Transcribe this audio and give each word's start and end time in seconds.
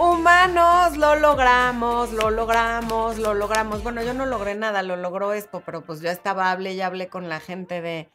Humanos, 0.00 0.96
lo 0.96 1.14
logramos, 1.16 2.10
lo 2.14 2.30
logramos, 2.30 3.18
lo 3.18 3.34
logramos. 3.34 3.82
Bueno, 3.82 4.02
yo 4.02 4.14
no 4.14 4.24
logré 4.24 4.54
nada, 4.54 4.82
lo 4.82 4.96
logró 4.96 5.34
Expo, 5.34 5.60
pero 5.60 5.82
pues 5.82 6.00
yo 6.00 6.08
estaba, 6.08 6.50
hablé 6.50 6.72
y 6.72 6.80
hablé 6.80 7.08
con 7.08 7.28
la 7.28 7.38
gente 7.38 7.82
de, 7.82 8.08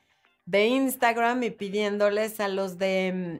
de 0.48 0.66
Instagram 0.66 1.44
y 1.44 1.52
pidiéndoles 1.52 2.40
a 2.40 2.48
los 2.48 2.80
de 2.80 3.40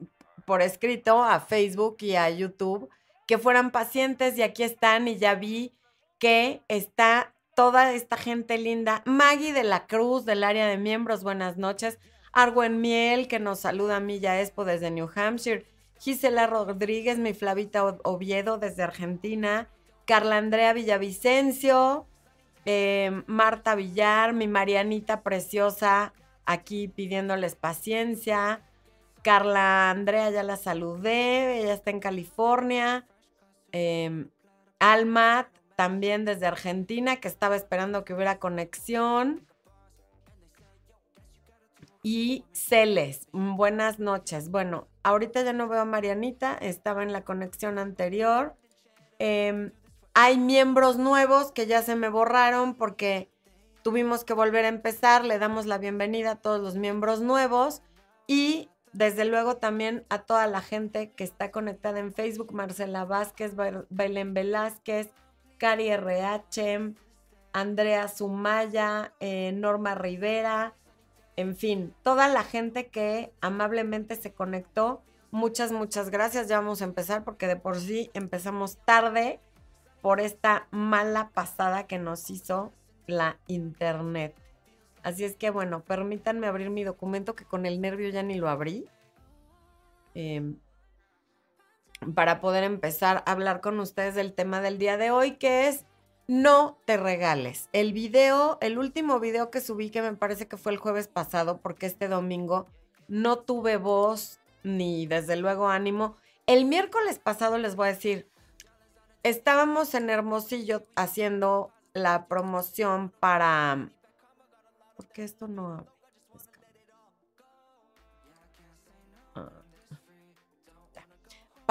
mm, 0.00 0.44
por 0.46 0.62
escrito, 0.62 1.22
a 1.22 1.40
Facebook 1.40 1.98
y 2.00 2.16
a 2.16 2.30
YouTube, 2.30 2.88
que 3.26 3.36
fueran 3.36 3.70
pacientes 3.70 4.38
y 4.38 4.42
aquí 4.42 4.62
están 4.62 5.06
y 5.06 5.18
ya 5.18 5.34
vi 5.34 5.74
que 6.18 6.62
está 6.68 7.34
toda 7.54 7.92
esta 7.92 8.16
gente 8.16 8.56
linda. 8.56 9.02
Maggie 9.04 9.52
de 9.52 9.64
la 9.64 9.86
Cruz 9.86 10.24
del 10.24 10.44
área 10.44 10.66
de 10.66 10.78
miembros, 10.78 11.22
buenas 11.22 11.58
noches. 11.58 11.98
Arwen 12.32 12.80
Miel, 12.80 13.28
que 13.28 13.38
nos 13.38 13.60
saluda 13.60 13.96
a 13.96 14.00
mí 14.00 14.18
ya 14.18 14.40
Expo 14.40 14.64
desde 14.64 14.90
New 14.90 15.10
Hampshire. 15.14 15.66
Gisela 16.02 16.48
Rodríguez, 16.48 17.20
mi 17.20 17.32
Flavita 17.32 17.84
Oviedo 18.02 18.58
desde 18.58 18.82
Argentina. 18.82 19.68
Carla 20.04 20.36
Andrea 20.36 20.72
Villavicencio. 20.72 22.08
Eh, 22.64 23.22
Marta 23.28 23.76
Villar, 23.76 24.32
mi 24.32 24.48
Marianita 24.48 25.22
preciosa, 25.22 26.12
aquí 26.44 26.88
pidiéndoles 26.88 27.54
paciencia. 27.54 28.62
Carla 29.22 29.90
Andrea 29.90 30.30
ya 30.30 30.42
la 30.42 30.56
saludé, 30.56 31.60
ella 31.60 31.74
está 31.74 31.92
en 31.92 32.00
California. 32.00 33.06
Eh, 33.70 34.26
Almat, 34.80 35.46
también 35.76 36.24
desde 36.24 36.46
Argentina, 36.46 37.20
que 37.20 37.28
estaba 37.28 37.54
esperando 37.54 38.04
que 38.04 38.14
hubiera 38.14 38.40
conexión. 38.40 39.46
Y 42.02 42.44
Celes, 42.50 43.28
buenas 43.30 44.00
noches. 44.00 44.50
Bueno, 44.50 44.88
ahorita 45.02 45.42
ya 45.42 45.52
no 45.52 45.68
veo 45.68 45.80
a 45.80 45.84
Marianita, 45.84 46.54
estaba 46.54 47.02
en 47.02 47.12
la 47.12 47.24
conexión 47.24 47.78
anterior. 47.78 48.54
Em, 49.18 49.72
hay 50.14 50.38
miembros 50.38 50.98
nuevos 50.98 51.52
que 51.52 51.66
ya 51.66 51.82
se 51.82 51.96
me 51.96 52.08
borraron 52.08 52.74
porque 52.74 53.30
tuvimos 53.82 54.24
que 54.24 54.34
volver 54.34 54.64
a 54.64 54.68
empezar. 54.68 55.24
Le 55.24 55.38
damos 55.38 55.66
la 55.66 55.78
bienvenida 55.78 56.32
a 56.32 56.36
todos 56.36 56.60
los 56.60 56.76
miembros 56.76 57.20
nuevos 57.20 57.82
y 58.26 58.68
desde 58.92 59.24
luego 59.24 59.56
también 59.56 60.04
a 60.10 60.18
toda 60.22 60.46
la 60.46 60.60
gente 60.60 61.10
que 61.10 61.24
está 61.24 61.50
conectada 61.50 61.98
en 61.98 62.12
Facebook, 62.12 62.52
Marcela 62.52 63.04
Vázquez, 63.04 63.54
Belén 63.88 64.34
Velázquez, 64.34 65.10
Cari 65.58 65.88
RH, 65.88 66.94
Andrea 67.52 68.08
Sumaya, 68.08 69.14
eh, 69.20 69.52
Norma 69.52 69.94
Rivera, 69.94 70.74
en 71.36 71.56
fin, 71.56 71.94
toda 72.02 72.28
la 72.28 72.44
gente 72.44 72.88
que 72.88 73.32
amablemente 73.40 74.16
se 74.16 74.32
conectó. 74.32 75.02
Muchas, 75.30 75.72
muchas 75.72 76.10
gracias. 76.10 76.48
Ya 76.48 76.58
vamos 76.58 76.82
a 76.82 76.84
empezar 76.84 77.24
porque 77.24 77.46
de 77.46 77.56
por 77.56 77.80
sí 77.80 78.10
empezamos 78.14 78.76
tarde 78.84 79.40
por 80.02 80.20
esta 80.20 80.66
mala 80.70 81.30
pasada 81.30 81.86
que 81.86 81.98
nos 81.98 82.28
hizo 82.28 82.72
la 83.06 83.38
internet. 83.46 84.34
Así 85.02 85.24
es 85.24 85.36
que 85.36 85.50
bueno, 85.50 85.82
permítanme 85.84 86.46
abrir 86.46 86.70
mi 86.70 86.84
documento 86.84 87.34
que 87.34 87.44
con 87.44 87.66
el 87.66 87.80
nervio 87.80 88.10
ya 88.10 88.22
ni 88.22 88.34
lo 88.34 88.48
abrí. 88.48 88.86
Eh, 90.14 90.54
para 92.14 92.40
poder 92.40 92.64
empezar 92.64 93.22
a 93.24 93.32
hablar 93.32 93.60
con 93.60 93.78
ustedes 93.80 94.14
del 94.14 94.34
tema 94.34 94.60
del 94.60 94.76
día 94.76 94.96
de 94.96 95.10
hoy, 95.10 95.36
que 95.36 95.68
es 95.68 95.86
no 96.26 96.78
te 96.84 96.96
regales. 96.96 97.68
El 97.72 97.92
video, 97.92 98.58
el 98.60 98.78
último 98.78 99.20
video 99.20 99.50
que 99.50 99.60
subí, 99.60 99.90
que 99.90 100.02
me 100.02 100.14
parece 100.14 100.48
que 100.48 100.56
fue 100.56 100.72
el 100.72 100.78
jueves 100.78 101.08
pasado, 101.08 101.60
porque 101.60 101.86
este 101.86 102.08
domingo 102.08 102.66
no 103.08 103.38
tuve 103.38 103.76
voz 103.76 104.40
ni 104.62 105.06
desde 105.06 105.36
luego 105.36 105.68
ánimo. 105.68 106.16
El 106.46 106.64
miércoles 106.64 107.18
pasado 107.18 107.58
les 107.58 107.76
voy 107.76 107.88
a 107.88 107.92
decir, 107.92 108.28
estábamos 109.22 109.94
en 109.94 110.10
Hermosillo 110.10 110.86
haciendo 110.96 111.72
la 111.92 112.26
promoción 112.26 113.10
para... 113.20 113.90
¿Por 114.96 115.08
qué 115.08 115.24
esto 115.24 115.48
no 115.48 115.86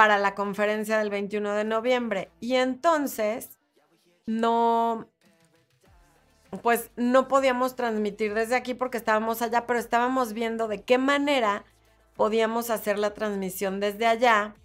para 0.01 0.17
la 0.17 0.33
conferencia 0.33 0.97
del 0.97 1.11
21 1.11 1.53
de 1.53 1.63
noviembre. 1.63 2.31
Y 2.39 2.55
entonces, 2.55 3.59
no, 4.25 5.07
pues 6.61 6.91
no 6.95 7.27
podíamos 7.27 7.75
transmitir 7.75 8.33
desde 8.33 8.55
aquí 8.55 8.73
porque 8.73 8.97
estábamos 8.97 9.41
allá, 9.41 9.65
pero 9.65 9.79
estábamos 9.79 10.33
viendo 10.33 10.67
de 10.67 10.83
qué 10.83 10.97
manera 10.97 11.63
podíamos 12.15 12.69
hacer 12.69 12.99
la 12.99 13.13
transmisión 13.13 13.79
desde 13.79 14.07
allá 14.07 14.55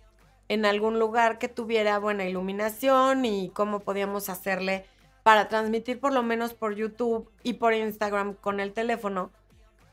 en 0.49 0.65
algún 0.65 0.99
lugar 0.99 1.39
que 1.39 1.49
tuviera 1.49 1.99
buena 1.99 2.25
iluminación 2.25 3.25
y 3.25 3.51
cómo 3.51 3.81
podíamos 3.81 4.29
hacerle 4.29 4.85
para 5.23 5.49
transmitir 5.49 5.99
por 5.99 6.13
lo 6.13 6.23
menos 6.23 6.55
por 6.55 6.75
YouTube 6.75 7.31
y 7.43 7.55
por 7.55 7.75
Instagram 7.75 8.35
con 8.35 8.61
el 8.61 8.73
teléfono. 8.73 9.31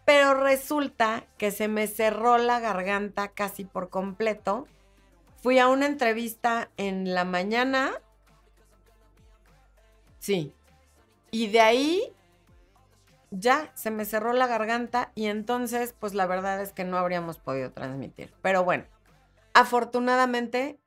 Pero 0.05 0.33
resulta 0.33 1.25
que 1.37 1.51
se 1.51 1.67
me 1.67 1.87
cerró 1.87 2.37
la 2.37 2.59
garganta 2.59 3.29
casi 3.29 3.63
por 3.63 3.89
completo 3.89 4.67
Fui 5.43 5.59
a 5.59 5.67
una 5.67 5.87
entrevista 5.87 6.69
en 6.77 7.13
la 7.13 7.25
mañana. 7.25 7.91
Sí. 10.23 10.53
Y 11.31 11.47
de 11.47 11.59
ahí 11.59 12.13
ya 13.29 13.73
se 13.75 13.91
me 13.91 14.05
cerró 14.05 14.31
la 14.31 14.47
garganta 14.47 15.11
y 15.15 15.25
entonces 15.25 15.93
pues 15.99 16.13
la 16.13 16.25
verdad 16.25 16.61
es 16.61 16.71
que 16.71 16.85
no 16.85 16.97
habríamos 16.97 17.39
podido 17.39 17.73
transmitir. 17.73 18.33
Pero 18.41 18.63
bueno, 18.63 18.85
afortunadamente 19.53 20.79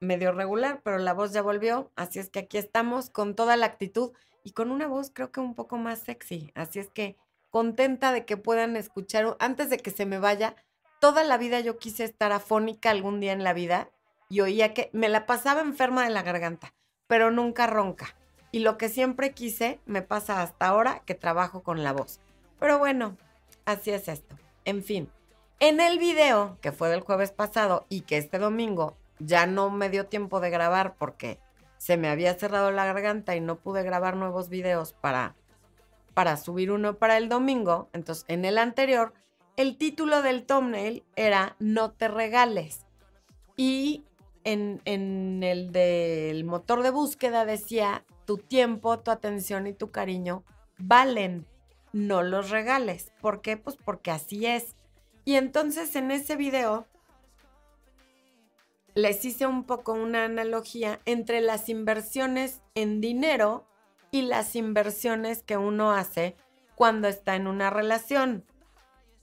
medio 0.00 0.32
regular, 0.32 0.82
pero 0.84 0.98
la 0.98 1.14
voz 1.14 1.32
ya 1.32 1.40
volvió, 1.40 1.90
así 1.96 2.18
es 2.18 2.28
que 2.28 2.40
aquí 2.40 2.58
estamos 2.58 3.08
con 3.08 3.34
toda 3.34 3.56
la 3.56 3.64
actitud 3.64 4.12
y 4.44 4.50
con 4.50 4.70
una 4.70 4.86
voz 4.86 5.10
creo 5.14 5.32
que 5.32 5.40
un 5.40 5.54
poco 5.54 5.78
más 5.78 6.00
sexy, 6.00 6.52
así 6.54 6.78
es 6.78 6.90
que 6.90 7.16
contenta 7.48 8.12
de 8.12 8.26
que 8.26 8.36
puedan 8.36 8.76
escuchar 8.76 9.34
antes 9.38 9.70
de 9.70 9.78
que 9.78 9.92
se 9.92 10.04
me 10.04 10.18
vaya 10.18 10.56
toda 11.00 11.24
la 11.24 11.38
vida 11.38 11.60
yo 11.60 11.78
quise 11.78 12.04
estar 12.04 12.32
afónica 12.32 12.90
algún 12.90 13.18
día 13.18 13.32
en 13.32 13.44
la 13.44 13.54
vida 13.54 13.88
y 14.28 14.42
oía 14.42 14.74
que 14.74 14.90
me 14.92 15.08
la 15.08 15.24
pasaba 15.24 15.62
enferma 15.62 16.04
de 16.04 16.10
la 16.10 16.22
garganta, 16.22 16.74
pero 17.06 17.30
nunca 17.30 17.66
ronca. 17.66 18.14
Y 18.52 18.60
lo 18.60 18.78
que 18.78 18.88
siempre 18.88 19.32
quise 19.32 19.80
me 19.86 20.02
pasa 20.02 20.42
hasta 20.42 20.68
ahora 20.68 21.00
que 21.04 21.14
trabajo 21.14 21.62
con 21.62 21.82
la 21.82 21.92
voz. 21.92 22.20
Pero 22.60 22.78
bueno, 22.78 23.16
así 23.64 23.90
es 23.90 24.06
esto. 24.06 24.36
En 24.64 24.84
fin, 24.84 25.08
en 25.58 25.80
el 25.80 25.98
video 25.98 26.58
que 26.60 26.70
fue 26.70 26.88
del 26.88 27.00
jueves 27.00 27.32
pasado 27.32 27.86
y 27.88 28.02
que 28.02 28.18
este 28.18 28.38
domingo 28.38 28.96
ya 29.18 29.46
no 29.46 29.70
me 29.70 29.88
dio 29.88 30.06
tiempo 30.06 30.38
de 30.38 30.50
grabar 30.50 30.94
porque 30.96 31.40
se 31.78 31.96
me 31.96 32.08
había 32.08 32.34
cerrado 32.34 32.70
la 32.70 32.84
garganta 32.84 33.34
y 33.34 33.40
no 33.40 33.56
pude 33.56 33.82
grabar 33.82 34.14
nuevos 34.14 34.48
videos 34.48 34.92
para, 34.92 35.34
para 36.14 36.36
subir 36.36 36.70
uno 36.70 36.98
para 36.98 37.16
el 37.16 37.28
domingo. 37.28 37.88
Entonces, 37.92 38.24
en 38.28 38.44
el 38.44 38.58
anterior 38.58 39.12
el 39.56 39.76
título 39.76 40.22
del 40.22 40.44
thumbnail 40.46 41.04
era 41.14 41.56
No 41.58 41.90
te 41.92 42.08
regales. 42.08 42.86
Y 43.56 44.04
en, 44.44 44.80
el 45.42 45.72
del 45.72 46.44
motor 46.44 46.82
de 46.82 46.90
búsqueda 46.90 47.44
decía, 47.44 48.04
tu 48.24 48.38
tiempo, 48.38 48.98
tu 49.00 49.10
atención 49.10 49.66
y 49.66 49.72
tu 49.72 49.90
cariño 49.90 50.44
valen, 50.78 51.46
no 51.92 52.22
los 52.22 52.50
regales. 52.50 53.12
¿Por 53.20 53.42
qué? 53.42 53.56
Pues 53.56 53.76
porque 53.76 54.10
así 54.10 54.46
es. 54.46 54.76
Y 55.24 55.36
entonces 55.36 55.94
en 55.96 56.10
ese 56.10 56.36
video 56.36 56.86
les 58.94 59.24
hice 59.24 59.46
un 59.46 59.64
poco 59.64 59.92
una 59.92 60.24
analogía 60.24 61.00
entre 61.06 61.40
las 61.40 61.68
inversiones 61.68 62.60
en 62.74 63.00
dinero 63.00 63.66
y 64.10 64.22
las 64.22 64.56
inversiones 64.56 65.42
que 65.42 65.56
uno 65.56 65.92
hace 65.92 66.36
cuando 66.74 67.08
está 67.08 67.36
en 67.36 67.46
una 67.46 67.70
relación. 67.70 68.44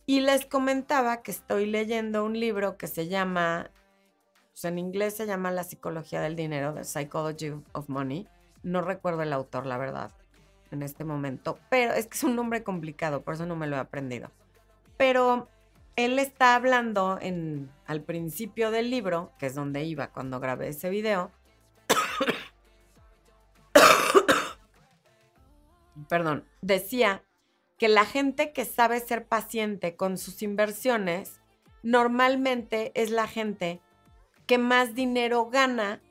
Y 0.05 0.21
les 0.21 0.45
comentaba 0.45 1.21
que 1.21 1.29
estoy 1.29 1.67
leyendo 1.67 2.25
un 2.25 2.39
libro 2.39 2.77
que 2.77 2.87
se 2.87 3.07
llama, 3.07 3.69
pues 4.51 4.65
en 4.65 4.79
inglés 4.79 5.15
se 5.15 5.27
llama 5.27 5.51
La 5.51 5.63
psicología 5.63 6.21
del 6.21 6.35
dinero, 6.35 6.73
The 6.73 6.83
Psychology 6.83 7.51
of 7.73 7.89
Money. 7.89 8.27
No 8.63 8.81
recuerdo 8.81 9.21
el 9.21 9.33
autor, 9.33 9.65
la 9.65 9.77
verdad, 9.77 10.11
en 10.71 10.83
este 10.83 11.03
momento, 11.03 11.59
pero 11.69 11.93
es 11.93 12.07
que 12.07 12.17
es 12.17 12.23
un 12.23 12.35
nombre 12.35 12.63
complicado, 12.63 13.21
por 13.21 13.33
eso 13.33 13.45
no 13.45 13.55
me 13.55 13.67
lo 13.67 13.75
he 13.75 13.79
aprendido. 13.79 14.31
Pero 14.97 15.47
él 15.95 16.19
está 16.19 16.55
hablando 16.55 17.17
en, 17.21 17.69
al 17.85 18.01
principio 18.01 18.71
del 18.71 18.89
libro, 18.89 19.31
que 19.37 19.47
es 19.47 19.55
donde 19.55 19.83
iba 19.83 20.07
cuando 20.07 20.39
grabé 20.39 20.69
ese 20.69 20.89
video. 20.89 21.31
Perdón, 26.09 26.45
decía 26.61 27.23
que 27.77 27.89
la 27.89 28.05
gente 28.05 28.53
que 28.53 28.65
sabe 28.65 28.99
ser 28.99 29.25
paciente 29.25 29.95
con 29.95 30.17
sus 30.17 30.41
inversiones 30.41 31.39
normalmente 31.83 32.91
es 32.95 33.09
la 33.09 33.27
gente 33.27 33.81
que 34.45 34.57
más 34.57 34.95
dinero 34.95 35.49
gana, 35.49 36.01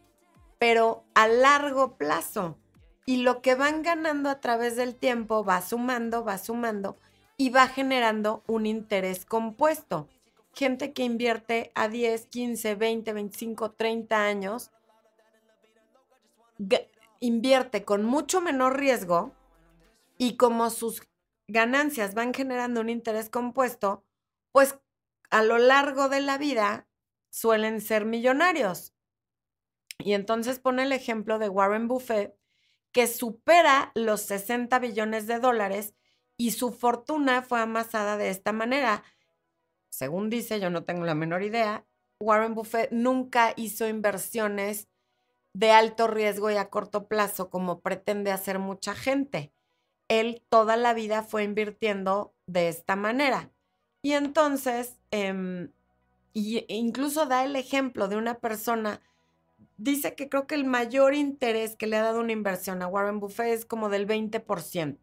pero 0.59 1.05
a 1.15 1.29
largo 1.29 1.97
plazo. 1.97 2.59
Y 3.07 3.19
lo 3.19 3.41
que 3.41 3.55
van 3.55 3.83
ganando 3.83 4.29
a 4.29 4.41
través 4.41 4.77
del 4.77 4.95
tiempo 4.95 5.45
va 5.45 5.63
sumando, 5.63 6.25
va 6.25 6.37
sumando 6.39 6.97
y 7.37 7.51
va 7.51 7.69
generando 7.69 8.43
un 8.47 8.67
interés 8.67 9.25
compuesto. 9.25 10.09
gente 10.55 10.93
que 10.93 11.05
invierte 11.05 11.71
a 11.77 11.87
10, 11.89 12.27
15, 12.27 12.75
20, 12.75 13.13
25, 13.13 13.71
30 13.73 14.25
años, 14.25 14.73
invierte 17.21 17.85
con 17.85 18.05
mucho 18.05 18.41
menor 18.41 18.77
riesgo 18.77 19.33
y 20.19 20.37
como 20.37 20.71
sus 20.71 21.03
ganancias 21.47 22.15
van 22.15 22.35
generando 22.35 22.81
un 22.81 22.89
interés 22.89 23.31
compuesto, 23.31 24.03
pues 24.51 24.77
a 25.31 25.43
lo 25.43 25.59
largo 25.59 26.09
de 26.09 26.21
la 26.21 26.39
vida 26.39 26.89
suelen 27.31 27.81
ser 27.81 28.05
millonarios. 28.05 28.93
Y 29.99 30.13
entonces 30.13 30.59
pone 30.59 30.85
el 30.85 30.93
ejemplo 30.93 31.39
de 31.39 31.49
Warren 31.49 31.89
Buffett, 31.89 32.37
que 32.93 33.07
supera 33.07 33.93
los 33.95 34.23
60 34.23 34.79
billones 34.79 35.27
de 35.27 35.39
dólares 35.39 35.95
y 36.37 36.53
su 36.53 36.73
fortuna 36.73 37.43
fue 37.43 37.61
amasada 37.61 38.17
de 38.17 38.31
esta 38.31 38.53
manera 38.53 39.05
según 39.91 40.31
dice, 40.31 40.61
yo 40.61 40.71
no 40.71 40.85
tengo 40.85 41.05
la 41.05 41.15
menor 41.15 41.43
idea, 41.43 41.85
Warren 42.21 42.55
Buffett 42.55 42.93
nunca 42.93 43.53
hizo 43.57 43.89
inversiones 43.89 44.89
de 45.55 45.73
alto 45.73 46.07
riesgo 46.07 46.51
y 46.51 46.57
a 46.57 46.71
corto 46.71 47.09
plazo 47.09 47.51
como 47.51 47.81
pretende 47.81 48.31
hacer 48.31 48.59
mucha 48.59 48.95
gente. 48.95 49.53
Él 50.09 50.45
toda 50.49 50.77
la 50.77 50.95
vida 50.95 51.23
fue 51.23 51.45
invirtiendo 51.45 52.35
de 52.47 52.69
esta 52.69 52.97
manera. 52.97 53.51
Y 54.03 54.13
entonces, 54.13 54.99
eh, 55.11 55.69
y 56.33 56.65
incluso 56.69 57.27
da 57.27 57.45
el 57.45 57.57
ejemplo 57.57 58.09
de 58.09 58.17
una 58.17 58.39
persona, 58.39 59.01
dice 59.79 60.15
que 60.15 60.29
creo 60.29 60.47
que 60.47 60.55
el 60.55 60.65
mayor 60.65 61.15
interés 61.15 61.77
que 61.77 61.87
le 61.87 61.97
ha 61.97 62.03
dado 62.03 62.21
una 62.21 62.33
inversión 62.33 62.83
a 62.83 62.89
Warren 62.89 63.21
Buffett 63.21 63.55
es 63.55 63.65
como 63.65 63.89
del 63.89 64.07
20% 64.07 64.99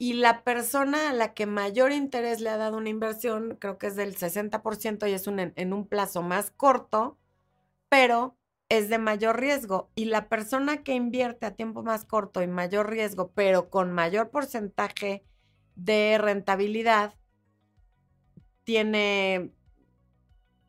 y 0.00 0.14
la 0.14 0.44
persona 0.44 1.10
a 1.10 1.12
la 1.12 1.34
que 1.34 1.44
mayor 1.44 1.92
interés 1.92 2.40
le 2.40 2.48
ha 2.48 2.56
dado 2.56 2.78
una 2.78 2.88
inversión, 2.88 3.58
creo 3.60 3.76
que 3.76 3.88
es 3.88 3.96
del 3.96 4.16
60% 4.16 5.06
y 5.06 5.12
es 5.12 5.26
un, 5.26 5.38
en 5.54 5.72
un 5.74 5.86
plazo 5.86 6.22
más 6.22 6.50
corto, 6.52 7.18
pero 7.90 8.34
es 8.70 8.88
de 8.88 8.96
mayor 8.96 9.38
riesgo. 9.38 9.90
Y 9.94 10.06
la 10.06 10.30
persona 10.30 10.82
que 10.82 10.94
invierte 10.94 11.44
a 11.44 11.54
tiempo 11.54 11.82
más 11.82 12.06
corto 12.06 12.40
y 12.40 12.46
mayor 12.46 12.88
riesgo, 12.88 13.30
pero 13.34 13.68
con 13.68 13.92
mayor 13.92 14.30
porcentaje 14.30 15.22
de 15.76 16.16
rentabilidad, 16.16 17.14
tiene 18.64 19.52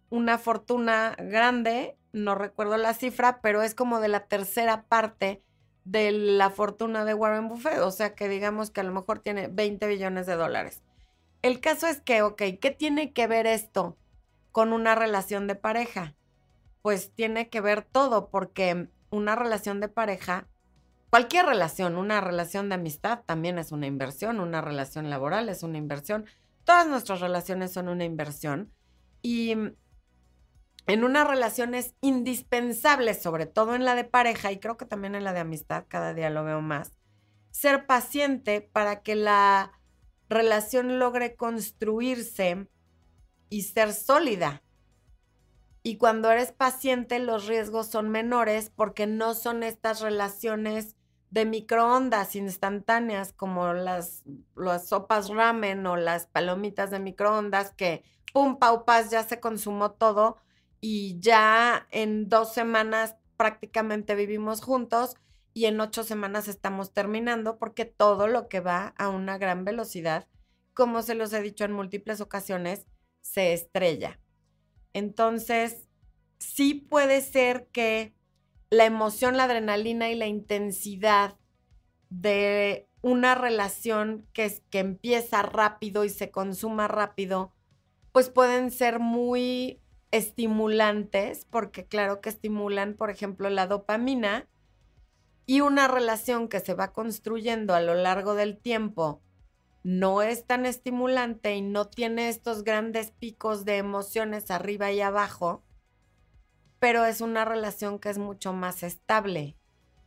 una 0.09 0.39
fortuna 0.39 1.15
grande, 1.17 1.97
no 2.13 2.35
recuerdo 2.35 2.77
la 2.77 2.93
cifra, 2.93 3.41
pero 3.41 3.61
es 3.61 3.75
como 3.75 3.99
de 3.99 4.07
la 4.07 4.25
tercera 4.27 4.83
parte 4.83 5.43
de 5.83 6.11
la 6.11 6.49
fortuna 6.49 7.05
de 7.05 7.13
Warren 7.13 7.47
Buffett, 7.47 7.79
o 7.79 7.91
sea 7.91 8.13
que 8.13 8.29
digamos 8.29 8.69
que 8.69 8.81
a 8.81 8.83
lo 8.83 8.93
mejor 8.93 9.19
tiene 9.19 9.47
20 9.47 9.87
billones 9.87 10.25
de 10.25 10.35
dólares. 10.35 10.83
El 11.41 11.59
caso 11.59 11.87
es 11.87 12.01
que, 12.01 12.21
ok, 12.21 12.41
¿qué 12.61 12.75
tiene 12.77 13.13
que 13.13 13.27
ver 13.27 13.47
esto 13.47 13.97
con 14.51 14.73
una 14.73 14.93
relación 14.93 15.47
de 15.47 15.55
pareja? 15.55 16.13
Pues 16.81 17.11
tiene 17.13 17.49
que 17.49 17.61
ver 17.61 17.83
todo, 17.83 18.29
porque 18.29 18.89
una 19.09 19.35
relación 19.35 19.79
de 19.79 19.87
pareja, 19.87 20.47
cualquier 21.09 21.45
relación, 21.45 21.97
una 21.97 22.21
relación 22.21 22.69
de 22.69 22.75
amistad 22.75 23.21
también 23.25 23.57
es 23.57 23.71
una 23.71 23.87
inversión, 23.87 24.39
una 24.39 24.61
relación 24.61 25.09
laboral 25.09 25.49
es 25.49 25.63
una 25.63 25.77
inversión, 25.77 26.25
todas 26.63 26.87
nuestras 26.87 27.21
relaciones 27.21 27.71
son 27.71 27.89
una 27.89 28.05
inversión. 28.05 28.71
Y 29.23 29.55
en 30.87 31.03
una 31.03 31.23
relación 31.23 31.73
es 31.75 31.95
indispensable, 32.01 33.13
sobre 33.13 33.45
todo 33.45 33.75
en 33.75 33.85
la 33.85 33.95
de 33.95 34.03
pareja 34.03 34.51
y 34.51 34.59
creo 34.59 34.77
que 34.77 34.85
también 34.85 35.15
en 35.15 35.23
la 35.23 35.33
de 35.33 35.39
amistad, 35.39 35.85
cada 35.87 36.13
día 36.13 36.29
lo 36.29 36.43
veo 36.43 36.61
más, 36.61 36.91
ser 37.51 37.85
paciente 37.85 38.61
para 38.61 39.01
que 39.01 39.15
la 39.15 39.79
relación 40.29 40.99
logre 40.99 41.35
construirse 41.35 42.67
y 43.49 43.63
ser 43.63 43.93
sólida. 43.93 44.63
Y 45.83 45.97
cuando 45.97 46.31
eres 46.31 46.51
paciente, 46.51 47.19
los 47.19 47.47
riesgos 47.47 47.87
son 47.87 48.09
menores 48.09 48.71
porque 48.75 49.07
no 49.07 49.33
son 49.33 49.63
estas 49.63 49.99
relaciones 49.99 50.95
de 51.31 51.45
microondas 51.45 52.35
instantáneas 52.35 53.33
como 53.33 53.73
las, 53.73 54.23
las 54.55 54.89
sopas 54.89 55.29
ramen 55.29 55.85
o 55.87 55.95
las 55.95 56.27
palomitas 56.27 56.91
de 56.91 56.99
microondas 56.99 57.71
que 57.71 58.03
pum, 58.33 58.59
pau, 58.59 58.85
pas, 58.85 59.09
ya 59.09 59.23
se 59.23 59.39
consumó 59.39 59.91
todo 59.91 60.37
y 60.81 61.19
ya 61.19 61.87
en 61.91 62.27
dos 62.27 62.53
semanas 62.53 63.15
prácticamente 63.37 64.15
vivimos 64.15 64.61
juntos 64.61 65.15
y 65.53 65.65
en 65.65 65.79
ocho 65.79 66.03
semanas 66.03 66.47
estamos 66.47 66.93
terminando 66.93 67.57
porque 67.57 67.85
todo 67.85 68.27
lo 68.27 68.47
que 68.47 68.59
va 68.59 68.93
a 68.97 69.09
una 69.09 69.37
gran 69.37 69.63
velocidad, 69.63 70.27
como 70.73 71.01
se 71.01 71.15
los 71.15 71.31
he 71.33 71.41
dicho 71.41 71.65
en 71.65 71.71
múltiples 71.71 72.19
ocasiones, 72.21 72.87
se 73.21 73.53
estrella. 73.53 74.19
Entonces, 74.93 75.87
sí 76.39 76.73
puede 76.73 77.21
ser 77.21 77.67
que 77.67 78.15
la 78.69 78.85
emoción, 78.85 79.37
la 79.37 79.43
adrenalina 79.43 80.09
y 80.09 80.15
la 80.15 80.27
intensidad 80.27 81.37
de 82.09 82.87
una 83.01 83.35
relación 83.35 84.27
que, 84.33 84.61
que 84.69 84.79
empieza 84.79 85.41
rápido 85.41 86.05
y 86.05 86.09
se 86.09 86.31
consuma 86.31 86.87
rápido, 86.87 87.53
pues 88.11 88.29
pueden 88.29 88.71
ser 88.71 88.99
muy 88.99 89.80
estimulantes, 90.11 91.45
porque 91.49 91.85
claro 91.85 92.21
que 92.21 92.29
estimulan, 92.29 92.93
por 92.95 93.09
ejemplo, 93.09 93.49
la 93.49 93.67
dopamina, 93.67 94.47
y 95.45 95.61
una 95.61 95.87
relación 95.87 96.47
que 96.47 96.59
se 96.59 96.73
va 96.73 96.93
construyendo 96.93 97.73
a 97.73 97.81
lo 97.81 97.95
largo 97.95 98.35
del 98.35 98.57
tiempo 98.57 99.21
no 99.83 100.21
es 100.21 100.45
tan 100.45 100.65
estimulante 100.65 101.55
y 101.55 101.61
no 101.61 101.87
tiene 101.87 102.29
estos 102.29 102.63
grandes 102.63 103.11
picos 103.11 103.65
de 103.65 103.77
emociones 103.77 104.51
arriba 104.51 104.91
y 104.91 105.01
abajo, 105.01 105.63
pero 106.79 107.05
es 107.05 107.21
una 107.21 107.45
relación 107.45 107.99
que 107.99 108.09
es 108.09 108.17
mucho 108.17 108.53
más 108.53 108.83
estable 108.83 109.57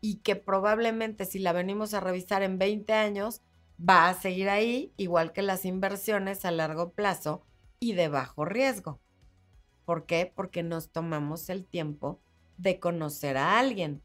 y 0.01 0.17
que 0.17 0.37
probablemente 0.37 1.25
si 1.25 1.39
la 1.39 1.53
venimos 1.53 1.93
a 1.95 2.01
revisar 2.01 2.43
en 2.43 2.59
20 2.59 2.93
años, 2.93 3.43
va 3.79 4.09
a 4.09 4.15
seguir 4.15 4.49
ahí, 4.49 4.93
igual 4.97 5.33
que 5.33 5.43
las 5.43 5.65
inversiones 5.65 6.45
a 6.45 6.51
largo 6.53 6.93
plazo 6.93 7.45
y 7.81 7.95
de 7.95 8.09
bajo 8.09 8.45
riesgo. 8.45 9.01
¿Por 9.85 10.07
qué? 10.07 10.33
Porque 10.35 10.63
nos 10.63 10.91
tomamos 10.91 11.49
el 11.51 11.65
tiempo 11.67 12.21
de 12.57 12.81
conocer 12.81 13.37
a 13.37 13.59
alguien. 13.59 14.03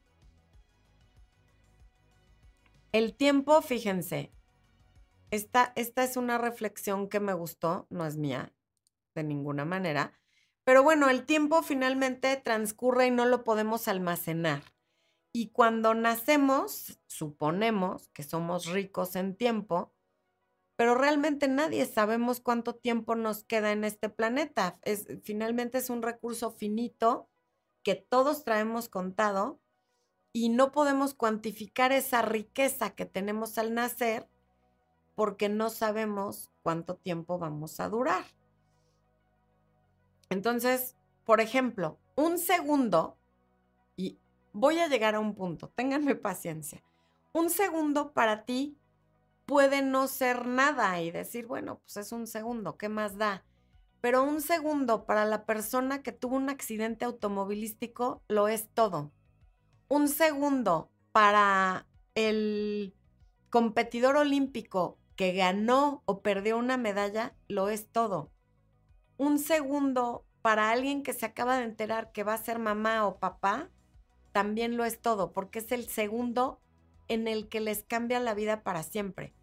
El 2.91 3.15
tiempo, 3.15 3.61
fíjense, 3.61 4.31
esta, 5.31 5.73
esta 5.75 6.03
es 6.03 6.17
una 6.17 6.37
reflexión 6.37 7.07
que 7.07 7.19
me 7.19 7.33
gustó, 7.33 7.85
no 7.89 8.05
es 8.05 8.17
mía 8.17 8.51
de 9.13 9.23
ninguna 9.23 9.65
manera, 9.65 10.13
pero 10.63 10.83
bueno, 10.83 11.09
el 11.09 11.25
tiempo 11.25 11.61
finalmente 11.61 12.35
transcurre 12.37 13.07
y 13.07 13.11
no 13.11 13.25
lo 13.25 13.43
podemos 13.43 13.87
almacenar. 13.87 14.63
Y 15.31 15.49
cuando 15.49 15.93
nacemos, 15.93 16.99
suponemos 17.07 18.07
que 18.09 18.23
somos 18.23 18.65
ricos 18.67 19.15
en 19.15 19.35
tiempo, 19.35 19.93
pero 20.79 20.95
realmente 20.95 21.49
nadie 21.49 21.85
sabemos 21.85 22.39
cuánto 22.39 22.73
tiempo 22.73 23.13
nos 23.13 23.43
queda 23.43 23.73
en 23.73 23.83
este 23.83 24.07
planeta. 24.07 24.79
Finalmente 25.23 25.77
es 25.77 25.89
un 25.89 26.01
recurso 26.01 26.51
finito 26.51 27.27
que 27.83 27.95
todos 27.95 28.45
traemos 28.45 28.87
contado 28.87 29.59
y 30.31 30.47
no 30.47 30.71
podemos 30.71 31.13
cuantificar 31.13 31.91
esa 31.91 32.21
riqueza 32.21 32.91
que 32.91 33.05
tenemos 33.05 33.57
al 33.57 33.73
nacer 33.73 34.29
porque 35.15 35.49
no 35.49 35.69
sabemos 35.69 36.49
cuánto 36.63 36.95
tiempo 36.95 37.37
vamos 37.37 37.81
a 37.81 37.89
durar. 37.89 38.23
Entonces, 40.29 40.95
por 41.25 41.41
ejemplo, 41.41 41.99
un 42.15 42.37
segundo, 42.37 43.17
y 43.97 44.17
voy 44.53 44.79
a 44.79 44.87
llegar 44.87 45.15
a 45.15 45.19
un 45.19 45.35
punto, 45.35 45.73
ténganme 45.75 46.15
paciencia, 46.15 46.81
un 47.33 47.49
segundo 47.49 48.13
para 48.13 48.45
ti 48.45 48.78
puede 49.49 49.81
no 49.81 50.07
ser 50.07 50.45
nada 50.45 51.01
y 51.01 51.09
decir, 51.09 51.47
bueno, 51.47 51.79
pues 51.79 51.97
es 51.97 52.11
un 52.11 52.27
segundo, 52.27 52.77
¿qué 52.77 52.87
más 52.87 53.17
da? 53.17 53.43
Pero 53.99 54.23
un 54.23 54.41
segundo 54.41 55.07
para 55.07 55.25
la 55.25 55.47
persona 55.47 56.03
que 56.03 56.11
tuvo 56.11 56.35
un 56.35 56.49
accidente 56.49 57.03
automovilístico 57.03 58.21
lo 58.27 58.47
es 58.47 58.69
todo. 58.69 59.11
Un 59.87 60.07
segundo 60.07 60.91
para 61.11 61.87
el 62.13 62.93
competidor 63.49 64.17
olímpico 64.17 64.99
que 65.15 65.33
ganó 65.33 66.03
o 66.05 66.21
perdió 66.21 66.55
una 66.55 66.77
medalla 66.77 67.35
lo 67.47 67.69
es 67.69 67.89
todo. 67.89 68.31
Un 69.17 69.39
segundo 69.39 70.27
para 70.43 70.69
alguien 70.69 71.01
que 71.01 71.13
se 71.13 71.25
acaba 71.25 71.57
de 71.57 71.63
enterar 71.63 72.11
que 72.11 72.23
va 72.23 72.35
a 72.35 72.43
ser 72.43 72.59
mamá 72.59 73.07
o 73.07 73.17
papá 73.17 73.71
también 74.31 74.77
lo 74.77 74.85
es 74.85 75.01
todo, 75.01 75.33
porque 75.33 75.57
es 75.57 75.71
el 75.71 75.89
segundo 75.89 76.61
en 77.07 77.27
el 77.27 77.49
que 77.49 77.61
les 77.61 77.83
cambia 77.83 78.19
la 78.19 78.35
vida 78.35 78.61
para 78.61 78.83
siempre. 78.83 79.33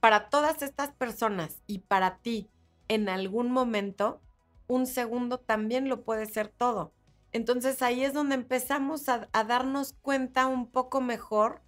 Para 0.00 0.28
todas 0.28 0.62
estas 0.62 0.92
personas 0.92 1.62
y 1.66 1.80
para 1.80 2.18
ti 2.18 2.50
en 2.88 3.08
algún 3.08 3.50
momento, 3.50 4.20
un 4.66 4.86
segundo 4.86 5.38
también 5.38 5.88
lo 5.88 6.04
puede 6.04 6.26
ser 6.26 6.48
todo. 6.48 6.92
Entonces 7.32 7.80
ahí 7.82 8.04
es 8.04 8.12
donde 8.12 8.34
empezamos 8.34 9.08
a, 9.08 9.28
darnos 9.32 9.94
cuenta 10.02 10.46
un 10.46 10.70
poco 10.70 11.00
mejor 11.00 11.62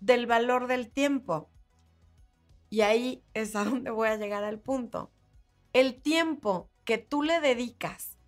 del 0.00 0.26
valor 0.26 0.66
del 0.66 0.90
tiempo. 0.90 1.50
Y 2.68 2.82
ahí 2.82 3.24
es 3.32 3.56
a 3.56 3.64
donde 3.64 3.90
voy 3.90 4.08
a 4.08 4.16
llegar 4.16 4.44
al 4.44 4.60
punto. 4.60 5.10
El 5.72 6.02
tiempo 6.02 6.70
que 6.84 6.98
tú 6.98 7.22
le 7.22 7.40
dedicas 7.40 8.18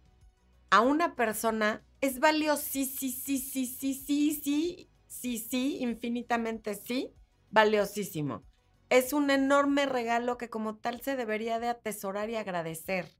a 0.71 0.81
una 0.81 1.15
persona 1.15 1.85
es 2.01 2.21
valiosísimo, 2.21 3.13
sí, 3.13 3.39
sí, 3.39 3.67
sí, 3.67 3.95
sí, 3.95 4.35
sí, 4.35 4.91
sí, 5.07 5.39
sí, 5.39 5.79
infinitamente 5.81 6.75
sí, 6.75 7.13
valiosísimo. 7.51 8.45
Es 8.89 9.13
un 9.13 9.31
enorme 9.31 9.87
regalo 9.87 10.39
que 10.39 10.49
como 10.49 10.77
tal 10.77 11.01
se 11.01 11.17
debería 11.17 11.59
de 11.61 11.69
atesorar 11.69 12.31
y 12.31 12.37
agradecer. 12.37 13.11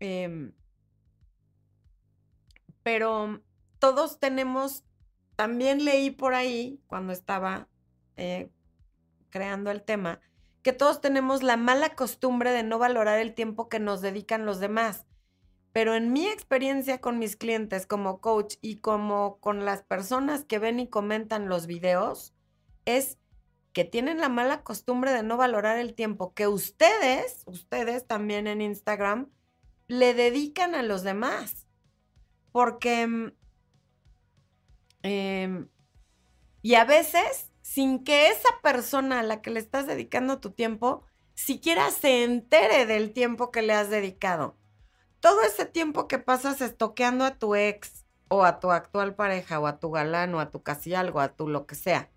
Em, 0.00 0.52
pero 2.82 3.42
todos 3.78 4.18
tenemos, 4.18 4.84
también 5.36 5.84
leí 5.84 6.10
por 6.10 6.34
ahí 6.34 6.80
cuando 6.86 7.12
estaba 7.12 7.68
eh, 8.16 8.50
creando 9.30 9.70
el 9.70 9.82
tema, 9.82 10.20
que 10.62 10.72
todos 10.72 11.00
tenemos 11.00 11.42
la 11.42 11.56
mala 11.56 11.94
costumbre 11.94 12.52
de 12.52 12.62
no 12.62 12.78
valorar 12.78 13.18
el 13.18 13.34
tiempo 13.34 13.68
que 13.68 13.80
nos 13.80 14.00
dedican 14.00 14.46
los 14.46 14.60
demás. 14.60 15.06
Pero 15.72 15.94
en 15.94 16.12
mi 16.12 16.26
experiencia 16.26 17.00
con 17.00 17.18
mis 17.18 17.36
clientes 17.36 17.86
como 17.86 18.20
coach 18.20 18.56
y 18.60 18.76
como 18.76 19.38
con 19.40 19.64
las 19.64 19.82
personas 19.82 20.44
que 20.44 20.58
ven 20.58 20.80
y 20.80 20.88
comentan 20.88 21.48
los 21.48 21.66
videos, 21.66 22.34
es 22.84 23.18
que 23.72 23.84
tienen 23.84 24.18
la 24.18 24.28
mala 24.28 24.62
costumbre 24.62 25.12
de 25.12 25.22
no 25.22 25.36
valorar 25.36 25.78
el 25.78 25.94
tiempo 25.94 26.34
que 26.34 26.46
ustedes, 26.46 27.42
ustedes 27.46 28.06
también 28.06 28.46
en 28.46 28.60
Instagram, 28.60 29.30
le 29.88 30.14
dedican 30.14 30.74
a 30.74 30.82
los 30.82 31.02
demás. 31.02 31.66
Porque... 32.52 33.32
Em, 35.02 35.68
y 36.62 36.74
a 36.74 36.84
veces, 36.84 37.50
sin 37.62 38.04
que 38.04 38.28
esa 38.28 38.48
persona 38.62 39.20
a 39.20 39.22
la 39.24 39.42
que 39.42 39.50
le 39.50 39.58
estás 39.58 39.86
dedicando 39.86 40.38
tu 40.38 40.52
tiempo, 40.52 41.04
siquiera 41.34 41.90
se 41.90 42.24
entere 42.24 42.86
del 42.86 43.12
tiempo 43.12 43.50
que 43.50 43.62
le 43.62 43.72
has 43.72 43.90
dedicado 43.90 44.56
todo 45.22 45.42
ese 45.42 45.66
tiempo 45.66 46.08
que 46.08 46.18
pasas 46.18 46.60
estoqueando 46.60 47.24
a 47.24 47.36
tu 47.38 47.54
ex 47.54 48.04
o 48.26 48.44
a 48.44 48.58
tu 48.58 48.72
actual 48.72 49.14
pareja 49.14 49.60
o 49.60 49.68
a 49.68 49.78
tu 49.78 49.92
galán 49.92 50.34
o 50.34 50.40
a 50.40 50.50
tu 50.50 50.64
casi 50.64 50.94
algo, 50.94 51.20
a 51.20 51.36
tu 51.36 51.48
lo 51.48 51.64
que 51.64 51.76
sea. 51.76 52.10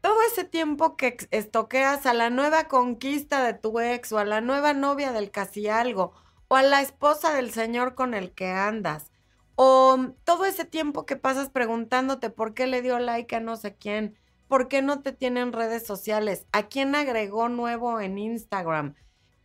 Todo 0.00 0.22
ese 0.22 0.44
tiempo 0.44 0.96
que 0.96 1.16
estoqueas 1.30 2.06
a 2.06 2.14
la 2.14 2.30
nueva 2.30 2.68
conquista 2.68 3.44
de 3.44 3.54
tu 3.54 3.80
ex 3.80 4.12
o 4.12 4.18
a 4.18 4.24
la 4.24 4.40
nueva 4.40 4.72
novia 4.74 5.12
del 5.12 5.30
casi 5.30 5.68
algo 5.68 6.12
o 6.48 6.56
a 6.56 6.62
la 6.62 6.80
esposa 6.80 7.34
del 7.34 7.50
señor 7.52 7.94
con 7.94 8.14
el 8.14 8.32
que 8.32 8.48
andas 8.48 9.10
o 9.56 9.98
todo 10.24 10.44
ese 10.44 10.64
tiempo 10.64 11.04
que 11.04 11.16
pasas 11.16 11.50
preguntándote 11.50 12.30
por 12.30 12.54
qué 12.54 12.68
le 12.68 12.80
dio 12.80 13.00
like 13.00 13.34
a 13.34 13.40
no 13.40 13.56
sé 13.56 13.74
quién, 13.76 14.16
por 14.46 14.68
qué 14.68 14.82
no 14.82 15.02
te 15.02 15.12
tienen 15.12 15.52
redes 15.52 15.84
sociales, 15.84 16.46
a 16.52 16.68
quién 16.68 16.94
agregó 16.94 17.48
nuevo 17.48 18.00
en 18.00 18.18
Instagram, 18.18 18.94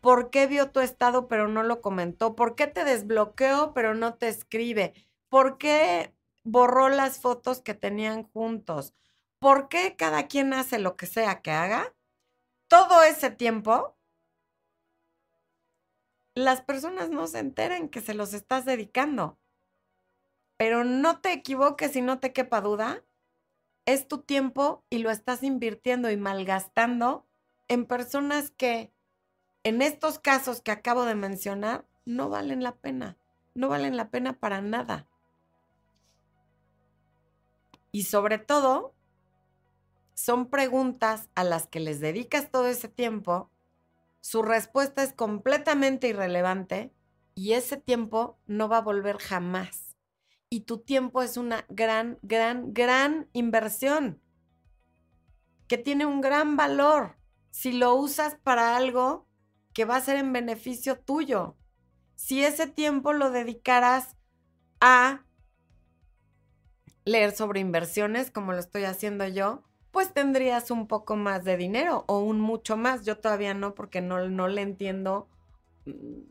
¿Por 0.04 0.32
qué 0.32 0.48
vio 0.48 0.70
tu 0.70 0.82
estado 0.82 1.30
pero 1.30 1.48
no 1.48 1.64
lo 1.64 1.80
comentó? 1.80 2.36
¿Por 2.36 2.56
qué 2.56 2.68
te 2.68 2.84
desbloqueó 2.84 3.72
pero 3.74 3.96
no 3.96 4.16
te 4.16 4.28
escribe? 4.28 4.94
¿Por 5.30 5.58
qué 5.58 6.14
borró 6.44 6.90
las 6.90 7.20
fotos 7.20 7.62
que 7.62 7.74
tenían 7.74 8.24
juntos? 8.24 8.94
¿Por 9.44 9.68
qué 9.68 9.98
cada 9.98 10.28
quien 10.28 10.54
hace 10.54 10.80
lo 10.80 10.96
que 10.96 11.06
sea 11.06 11.42
que 11.42 11.52
haga? 11.52 11.94
Todo 12.70 13.04
ese 13.04 13.30
tiempo, 13.30 13.94
las 16.34 16.62
personas 16.62 17.10
no 17.10 17.28
se 17.28 17.40
enteran 17.40 17.90
que 17.90 18.00
se 18.00 18.14
los 18.14 18.34
estás 18.34 18.64
dedicando. 18.64 19.38
Pero 20.56 20.86
no 20.86 21.20
te 21.20 21.34
equivoques 21.34 21.94
y 21.98 22.02
no 22.02 22.22
te 22.22 22.32
quepa 22.32 22.62
duda, 22.62 23.04
es 23.86 24.08
tu 24.08 24.20
tiempo 24.20 24.86
y 24.90 25.00
lo 25.00 25.12
estás 25.12 25.44
invirtiendo 25.44 26.10
y 26.10 26.16
malgastando 26.16 27.28
en 27.68 27.86
personas 27.86 28.50
que 28.50 28.94
en 29.66 29.82
estos 29.82 30.20
casos 30.20 30.62
que 30.62 30.72
acabo 30.72 31.04
de 31.04 31.16
mencionar, 31.16 31.86
no 32.06 32.30
valen 32.30 32.64
la 32.64 32.76
pena. 32.76 33.18
No 33.56 33.68
valen 33.68 33.98
la 33.98 34.10
pena 34.10 34.40
para 34.40 34.62
nada. 34.62 35.06
Y 37.92 38.04
sobre 38.04 38.38
todo, 38.38 38.93
son 40.14 40.50
preguntas 40.50 41.30
a 41.36 41.44
las 41.44 41.68
que 41.68 41.80
les 41.80 42.00
dedicas 42.00 42.52
todo 42.52 42.68
ese 42.68 42.88
tiempo, 42.88 43.52
su 44.22 44.42
respuesta 44.42 45.04
es 45.04 45.14
completamente 45.14 46.08
irrelevante 46.08 46.94
y 47.36 47.54
ese 47.54 47.78
tiempo 47.78 48.40
no 48.46 48.70
va 48.70 48.78
a 48.78 48.82
volver 48.82 49.18
jamás. 49.18 49.98
Y 50.50 50.62
tu 50.62 50.78
tiempo 50.80 51.22
es 51.24 51.36
una 51.36 51.66
gran, 51.68 52.20
gran, 52.22 52.74
gran 52.74 53.28
inversión 53.34 54.22
que 55.68 55.78
tiene 55.78 56.06
un 56.06 56.22
gran 56.22 56.56
valor. 56.56 57.18
Si 57.50 57.72
lo 57.72 57.96
usas 57.96 58.36
para 58.36 58.78
algo 58.78 59.28
que 59.74 59.86
va 59.86 59.96
a 59.98 60.02
ser 60.02 60.18
en 60.18 60.32
beneficio 60.32 61.00
tuyo. 61.00 61.58
Si 62.16 62.44
ese 62.44 62.68
tiempo 62.68 63.12
lo 63.12 63.32
dedicaras 63.32 64.16
a 64.80 65.26
leer 67.06 67.36
sobre 67.36 67.60
inversiones, 67.60 68.32
como 68.32 68.54
lo 68.54 68.60
estoy 68.60 68.84
haciendo 68.86 69.28
yo, 69.28 69.64
pues 69.94 70.12
tendrías 70.12 70.72
un 70.72 70.88
poco 70.88 71.16
más 71.16 71.44
de 71.44 71.56
dinero 71.56 72.04
o 72.08 72.20
un 72.20 72.42
mucho 72.42 72.76
más. 72.78 73.06
Yo 73.06 73.20
todavía 73.20 73.54
no, 73.54 73.76
porque 73.76 74.02
no, 74.02 74.28
no 74.28 74.48
le 74.48 74.64
entiendo, 74.64 75.30
mm, 75.86 76.22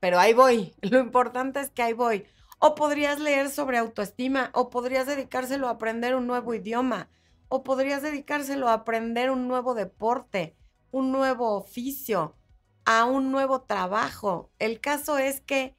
pero 0.00 0.18
ahí 0.18 0.32
voy. 0.32 0.74
Lo 0.80 0.98
importante 0.98 1.60
es 1.60 1.70
que 1.70 1.82
ahí 1.82 1.92
voy. 1.92 2.24
O 2.58 2.74
podrías 2.74 3.20
leer 3.20 3.50
sobre 3.50 3.76
autoestima, 3.76 4.50
o 4.54 4.70
podrías 4.70 5.06
dedicárselo 5.06 5.68
a 5.68 5.72
aprender 5.72 6.14
un 6.14 6.26
nuevo 6.26 6.54
idioma, 6.54 7.10
o 7.48 7.62
podrías 7.62 8.00
dedicárselo 8.00 8.70
a 8.70 8.72
aprender 8.72 9.30
un 9.30 9.48
nuevo 9.48 9.74
deporte, 9.74 10.56
un 10.90 11.12
nuevo 11.12 11.54
oficio, 11.56 12.34
a 12.86 13.04
un 13.04 13.30
nuevo 13.30 13.60
trabajo. 13.62 14.50
El 14.58 14.80
caso 14.80 15.18
es 15.18 15.42
que 15.42 15.76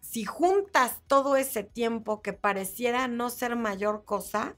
si 0.00 0.24
juntas 0.24 1.02
todo 1.06 1.36
ese 1.36 1.64
tiempo 1.64 2.22
que 2.22 2.32
pareciera 2.32 3.08
no 3.08 3.28
ser 3.28 3.56
mayor 3.56 4.06
cosa, 4.06 4.56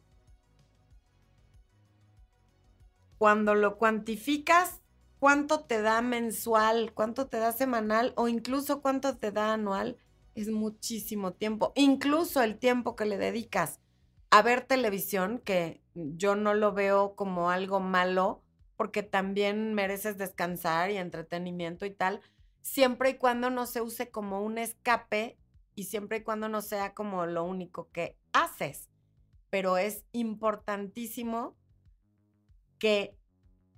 cuando 3.19 3.55
lo 3.55 3.77
cuantificas, 3.77 4.81
cuánto 5.19 5.65
te 5.65 5.83
da 5.83 6.01
mensual, 6.03 6.93
cuánto 6.95 7.27
te 7.27 7.39
da 7.39 7.53
semanal 7.53 8.13
o 8.17 8.29
incluso 8.29 8.81
cuánto 8.81 9.19
te 9.19 9.33
da 9.33 9.53
anual, 9.53 9.99
es 10.35 10.51
muchísimo 10.51 11.33
tiempo. 11.33 11.73
Incluso 11.75 12.43
el 12.43 12.59
tiempo 12.59 12.95
que 12.95 13.05
le 13.05 13.19
dedicas 13.19 13.81
a 14.31 14.43
ver 14.43 14.63
televisión, 14.65 15.41
que 15.45 15.83
yo 15.95 16.37
no 16.37 16.55
lo 16.55 16.73
veo 16.73 17.17
como 17.17 17.51
algo 17.51 17.81
malo, 17.81 18.43
porque 18.77 19.03
también 19.03 19.75
mereces 19.75 20.17
descansar 20.17 20.91
y 20.93 20.99
entretenimiento 20.99 21.85
y 21.87 21.91
tal, 21.91 22.21
siempre 22.63 23.11
y 23.11 23.15
cuando 23.15 23.51
no 23.51 23.67
se 23.67 23.81
use 23.81 24.11
como 24.11 24.43
un 24.43 24.59
escape 24.59 25.37
y 25.75 25.85
siempre 25.85 26.19
y 26.19 26.23
cuando 26.23 26.49
no 26.49 26.63
sea 26.63 26.95
como 26.95 27.27
lo 27.27 27.43
único 27.45 27.91
que 27.91 28.17
haces. 28.33 28.89
Pero 29.51 29.79
es 29.79 30.05
importantísimo 30.13 31.57
que 32.79 33.17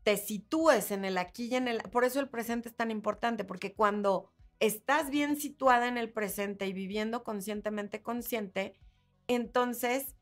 te 0.03 0.17
sitúes 0.17 0.91
en 0.91 1.05
el 1.05 1.19
aquí 1.19 1.47
y 1.47 1.57
en 1.57 1.69
el... 1.69 1.79
Por 1.91 2.05
eso 2.05 2.21
el 2.21 2.29
presente 2.29 2.69
es 2.69 2.77
tan 2.77 2.91
importante, 2.91 3.45
porque 3.45 3.75
cuando 3.75 4.31
estás 4.59 5.11
bien 5.11 5.37
situada 5.37 5.89
en 5.89 5.99
el 5.99 6.11
presente 6.11 6.67
y 6.67 6.73
viviendo 6.73 7.25
conscientemente 7.25 8.03
consciente, 8.03 8.75
entonces 9.27 10.15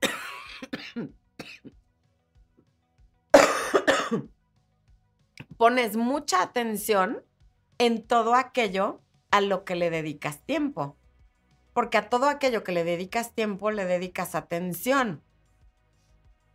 pones 5.56 5.96
mucha 5.96 6.42
atención 6.42 7.24
en 7.78 8.06
todo 8.06 8.34
aquello 8.34 9.00
a 9.30 9.40
lo 9.40 9.64
que 9.64 9.74
le 9.76 9.90
dedicas 9.90 10.44
tiempo. 10.44 10.96
Porque 11.72 11.98
a 11.98 12.10
todo 12.10 12.28
aquello 12.28 12.64
que 12.64 12.72
le 12.72 12.84
dedicas 12.84 13.34
tiempo 13.34 13.70
le 13.70 13.86
dedicas 13.86 14.34
atención. 14.34 15.22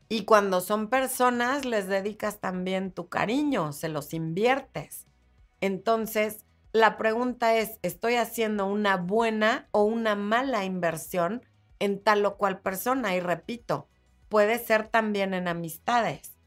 Y 0.09 0.23
cuando 0.23 0.61
son 0.61 0.89
personas, 0.89 1.65
les 1.65 1.87
dedicas 1.87 2.39
también 2.39 2.91
tu 2.91 3.09
cariño, 3.09 3.73
se 3.73 3.89
los 3.89 4.13
inviertes. 4.13 5.05
Entonces, 5.59 6.45
la 6.71 6.97
pregunta 6.97 7.55
es, 7.55 7.79
¿estoy 7.81 8.15
haciendo 8.15 8.65
una 8.67 8.97
buena 8.97 9.67
o 9.71 9.83
una 9.83 10.15
mala 10.15 10.63
inversión 10.63 11.43
en 11.79 12.01
tal 12.01 12.25
o 12.25 12.37
cual 12.37 12.61
persona? 12.61 13.15
Y 13.15 13.19
repito, 13.19 13.87
puede 14.29 14.59
ser 14.59 14.87
también 14.87 15.33
en 15.33 15.47
amistades 15.47 16.37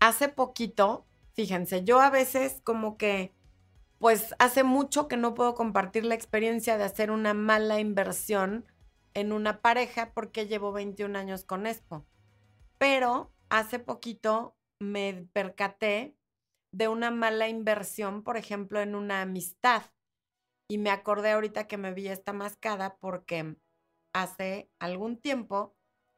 hace 0.00 0.28
poquito, 0.28 1.06
fíjense, 1.34 1.84
yo 1.84 2.00
a 2.00 2.10
veces 2.10 2.60
como 2.62 2.96
que, 2.96 3.32
pues 3.98 4.34
hace 4.38 4.62
mucho 4.62 5.08
que 5.08 5.16
no 5.16 5.34
puedo 5.34 5.54
compartir 5.54 6.04
la 6.04 6.14
experiencia 6.14 6.76
de 6.76 6.84
hacer 6.84 7.10
una 7.10 7.34
mala 7.34 7.80
inversión 7.80 8.64
en 9.16 9.32
una 9.32 9.62
pareja 9.62 10.12
porque 10.12 10.46
llevo 10.46 10.72
21 10.72 11.18
años 11.18 11.44
con 11.44 11.66
Expo. 11.66 12.06
Pero 12.76 13.32
hace 13.48 13.78
poquito 13.78 14.58
me 14.78 15.26
percaté 15.32 16.18
de 16.70 16.88
una 16.88 17.10
mala 17.10 17.48
inversión, 17.48 18.22
por 18.22 18.36
ejemplo, 18.36 18.78
en 18.82 18.94
una 18.94 19.22
amistad. 19.22 19.84
Y 20.68 20.76
me 20.76 20.90
acordé 20.90 21.32
ahorita 21.32 21.66
que 21.66 21.78
me 21.78 21.94
vi 21.94 22.08
esta 22.08 22.34
mascada 22.34 22.98
porque 22.98 23.56
hace 24.12 24.70
algún 24.78 25.16
tiempo 25.16 25.74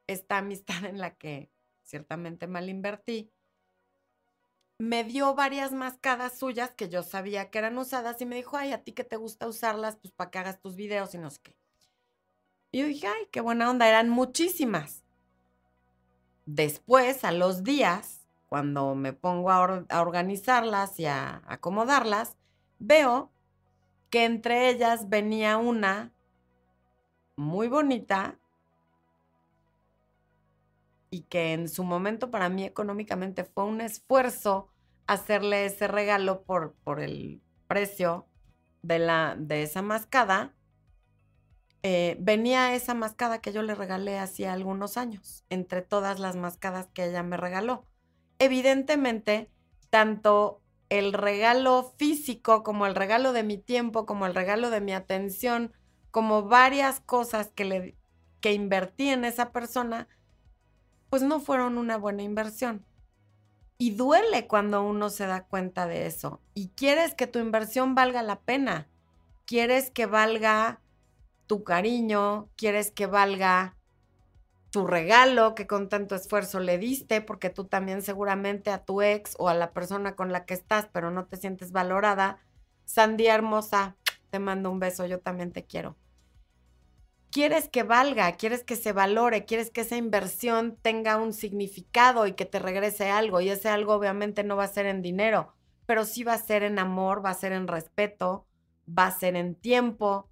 esta 0.08 0.38
amistad 0.38 0.84
en 0.84 0.98
la 0.98 1.14
que 1.14 1.52
ciertamente 1.84 2.48
mal 2.48 2.68
invertí, 2.68 3.32
me 4.76 5.04
dio 5.04 5.36
varias 5.36 5.70
mascadas 5.72 6.36
suyas 6.36 6.72
que 6.72 6.88
yo 6.88 7.04
sabía 7.04 7.50
que 7.50 7.58
eran 7.58 7.78
usadas 7.78 8.20
y 8.20 8.26
me 8.26 8.34
dijo, 8.34 8.56
ay, 8.56 8.72
a 8.72 8.82
ti 8.82 8.92
que 8.92 9.04
te 9.04 9.16
gusta 9.16 9.46
usarlas, 9.46 9.96
pues 9.96 10.12
para 10.12 10.32
que 10.32 10.38
hagas 10.38 10.60
tus 10.60 10.74
videos 10.74 11.14
y 11.14 11.18
no 11.18 11.30
sé 11.30 11.38
qué. 11.42 11.67
Y 12.70 12.80
yo 12.80 12.86
dije, 12.86 13.06
ay, 13.06 13.28
qué 13.30 13.40
buena 13.40 13.70
onda, 13.70 13.88
eran 13.88 14.08
muchísimas. 14.08 15.04
Después, 16.46 17.24
a 17.24 17.32
los 17.32 17.64
días, 17.64 18.26
cuando 18.48 18.94
me 18.94 19.12
pongo 19.12 19.50
a, 19.50 19.84
a 19.88 20.02
organizarlas 20.02 20.98
y 21.00 21.06
a 21.06 21.42
acomodarlas, 21.46 22.36
veo 22.78 23.32
que 24.10 24.24
entre 24.24 24.70
ellas 24.70 25.08
venía 25.08 25.56
una 25.56 26.12
muy 27.36 27.68
bonita 27.68 28.38
y 31.10 31.22
que 31.22 31.52
en 31.52 31.68
su 31.68 31.84
momento 31.84 32.30
para 32.30 32.48
mí 32.48 32.64
económicamente 32.64 33.44
fue 33.44 33.64
un 33.64 33.80
esfuerzo 33.80 34.70
hacerle 35.06 35.64
ese 35.64 35.88
regalo 35.88 36.42
por, 36.42 36.74
por 36.84 37.00
el 37.00 37.40
precio 37.66 38.26
de, 38.82 38.98
la, 38.98 39.36
de 39.38 39.62
esa 39.62 39.82
mascada, 39.82 40.54
eh, 41.82 42.16
venía 42.18 42.74
esa 42.74 42.94
mascada 42.94 43.40
que 43.40 43.52
yo 43.52 43.62
le 43.62 43.74
regalé 43.74 44.18
hacía 44.18 44.52
algunos 44.52 44.96
años, 44.96 45.44
entre 45.48 45.82
todas 45.82 46.18
las 46.18 46.36
mascadas 46.36 46.88
que 46.92 47.04
ella 47.04 47.22
me 47.22 47.36
regaló. 47.36 47.84
Evidentemente, 48.38 49.50
tanto 49.90 50.60
el 50.88 51.12
regalo 51.12 51.94
físico 51.96 52.62
como 52.62 52.86
el 52.86 52.94
regalo 52.94 53.32
de 53.32 53.42
mi 53.42 53.58
tiempo, 53.58 54.06
como 54.06 54.26
el 54.26 54.34
regalo 54.34 54.70
de 54.70 54.80
mi 54.80 54.92
atención, 54.92 55.72
como 56.10 56.42
varias 56.42 57.00
cosas 57.00 57.50
que, 57.54 57.64
le, 57.64 57.96
que 58.40 58.54
invertí 58.54 59.10
en 59.10 59.24
esa 59.24 59.52
persona, 59.52 60.08
pues 61.10 61.22
no 61.22 61.40
fueron 61.40 61.78
una 61.78 61.96
buena 61.96 62.22
inversión. 62.22 62.84
Y 63.76 63.92
duele 63.92 64.48
cuando 64.48 64.82
uno 64.82 65.10
se 65.10 65.26
da 65.26 65.44
cuenta 65.46 65.86
de 65.86 66.06
eso. 66.06 66.40
Y 66.54 66.70
quieres 66.70 67.14
que 67.14 67.28
tu 67.28 67.38
inversión 67.38 67.94
valga 67.94 68.22
la 68.22 68.40
pena. 68.40 68.88
Quieres 69.44 69.90
que 69.90 70.06
valga 70.06 70.80
tu 71.48 71.64
cariño, 71.64 72.48
quieres 72.54 72.92
que 72.92 73.06
valga 73.06 73.76
tu 74.70 74.86
regalo 74.86 75.56
que 75.56 75.66
con 75.66 75.88
tanto 75.88 76.14
esfuerzo 76.14 76.60
le 76.60 76.78
diste, 76.78 77.20
porque 77.20 77.50
tú 77.50 77.64
también 77.64 78.02
seguramente 78.02 78.70
a 78.70 78.84
tu 78.84 79.02
ex 79.02 79.34
o 79.38 79.48
a 79.48 79.54
la 79.54 79.72
persona 79.72 80.14
con 80.14 80.30
la 80.30 80.44
que 80.44 80.54
estás, 80.54 80.88
pero 80.92 81.10
no 81.10 81.26
te 81.26 81.36
sientes 81.36 81.72
valorada. 81.72 82.38
Sandy 82.84 83.26
hermosa, 83.26 83.96
te 84.30 84.38
mando 84.38 84.70
un 84.70 84.78
beso, 84.78 85.06
yo 85.06 85.18
también 85.18 85.50
te 85.50 85.64
quiero 85.64 85.96
quieres 87.30 87.68
que 87.68 87.82
valga, 87.82 88.32
quieres 88.32 88.64
que 88.64 88.76
se 88.76 88.92
valore, 88.92 89.44
quieres 89.44 89.70
que 89.70 89.82
esa 89.82 89.96
inversión 89.96 90.76
tenga 90.80 91.16
un 91.16 91.32
significado 91.32 92.26
y 92.26 92.32
que 92.32 92.44
te 92.44 92.58
regrese 92.58 93.10
algo. 93.10 93.40
Y 93.40 93.48
ese 93.50 93.68
algo 93.68 93.94
obviamente 93.94 94.44
no 94.44 94.56
va 94.56 94.64
a 94.64 94.68
ser 94.68 94.86
en 94.86 95.02
dinero, 95.02 95.54
pero 95.86 96.04
sí 96.04 96.24
va 96.24 96.34
a 96.34 96.38
ser 96.38 96.62
en 96.62 96.78
amor, 96.78 97.24
va 97.24 97.30
a 97.30 97.34
ser 97.34 97.52
en 97.52 97.68
respeto, 97.68 98.46
va 98.86 99.06
a 99.06 99.18
ser 99.18 99.36
en 99.36 99.54
tiempo. 99.54 100.28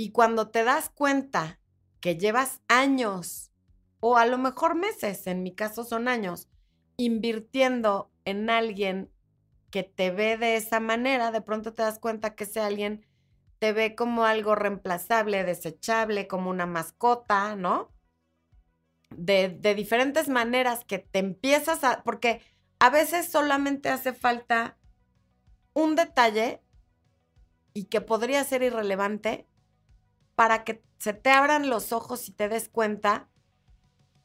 Y 0.00 0.12
cuando 0.12 0.50
te 0.50 0.62
das 0.62 0.90
cuenta 0.90 1.58
que 2.00 2.16
llevas 2.16 2.60
años, 2.68 3.50
o 3.98 4.16
a 4.16 4.26
lo 4.26 4.38
mejor 4.38 4.76
meses, 4.76 5.26
en 5.26 5.42
mi 5.42 5.52
caso 5.52 5.82
son 5.82 6.06
años, 6.06 6.46
invirtiendo 6.96 8.08
en 8.24 8.48
alguien 8.48 9.10
que 9.72 9.82
te 9.82 10.12
ve 10.12 10.36
de 10.36 10.54
esa 10.54 10.78
manera, 10.78 11.32
de 11.32 11.40
pronto 11.40 11.74
te 11.74 11.82
das 11.82 11.98
cuenta 11.98 12.36
que 12.36 12.44
ese 12.44 12.60
alguien 12.60 13.04
te 13.58 13.72
ve 13.72 13.96
como 13.96 14.24
algo 14.24 14.54
reemplazable, 14.54 15.42
desechable, 15.42 16.28
como 16.28 16.48
una 16.48 16.66
mascota, 16.66 17.56
¿no? 17.56 17.92
De, 19.10 19.48
de, 19.48 19.74
diferentes 19.74 20.28
maneras 20.28 20.84
que 20.84 21.00
te 21.00 21.18
empiezas 21.18 21.82
a, 21.82 22.04
porque 22.04 22.40
a 22.78 22.88
veces 22.88 23.28
solamente 23.28 23.88
hace 23.88 24.12
falta 24.12 24.78
un 25.74 25.96
detalle 25.96 26.62
y 27.74 27.86
que 27.86 28.00
podría 28.00 28.44
ser 28.44 28.62
irrelevante 28.62 29.48
para 30.38 30.62
que 30.62 30.84
se 30.98 31.14
te 31.14 31.30
abran 31.30 31.68
los 31.68 31.90
ojos 31.90 32.28
y 32.28 32.32
te 32.32 32.48
des 32.48 32.68
cuenta 32.68 33.28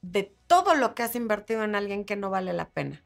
de 0.04 0.38
todo 0.46 0.76
lo 0.76 0.94
que 0.94 1.02
has 1.02 1.16
invertido 1.16 1.64
en 1.64 1.74
alguien 1.74 2.06
que 2.06 2.16
no 2.16 2.30
vale 2.30 2.54
la 2.54 2.70
pena. 2.70 3.04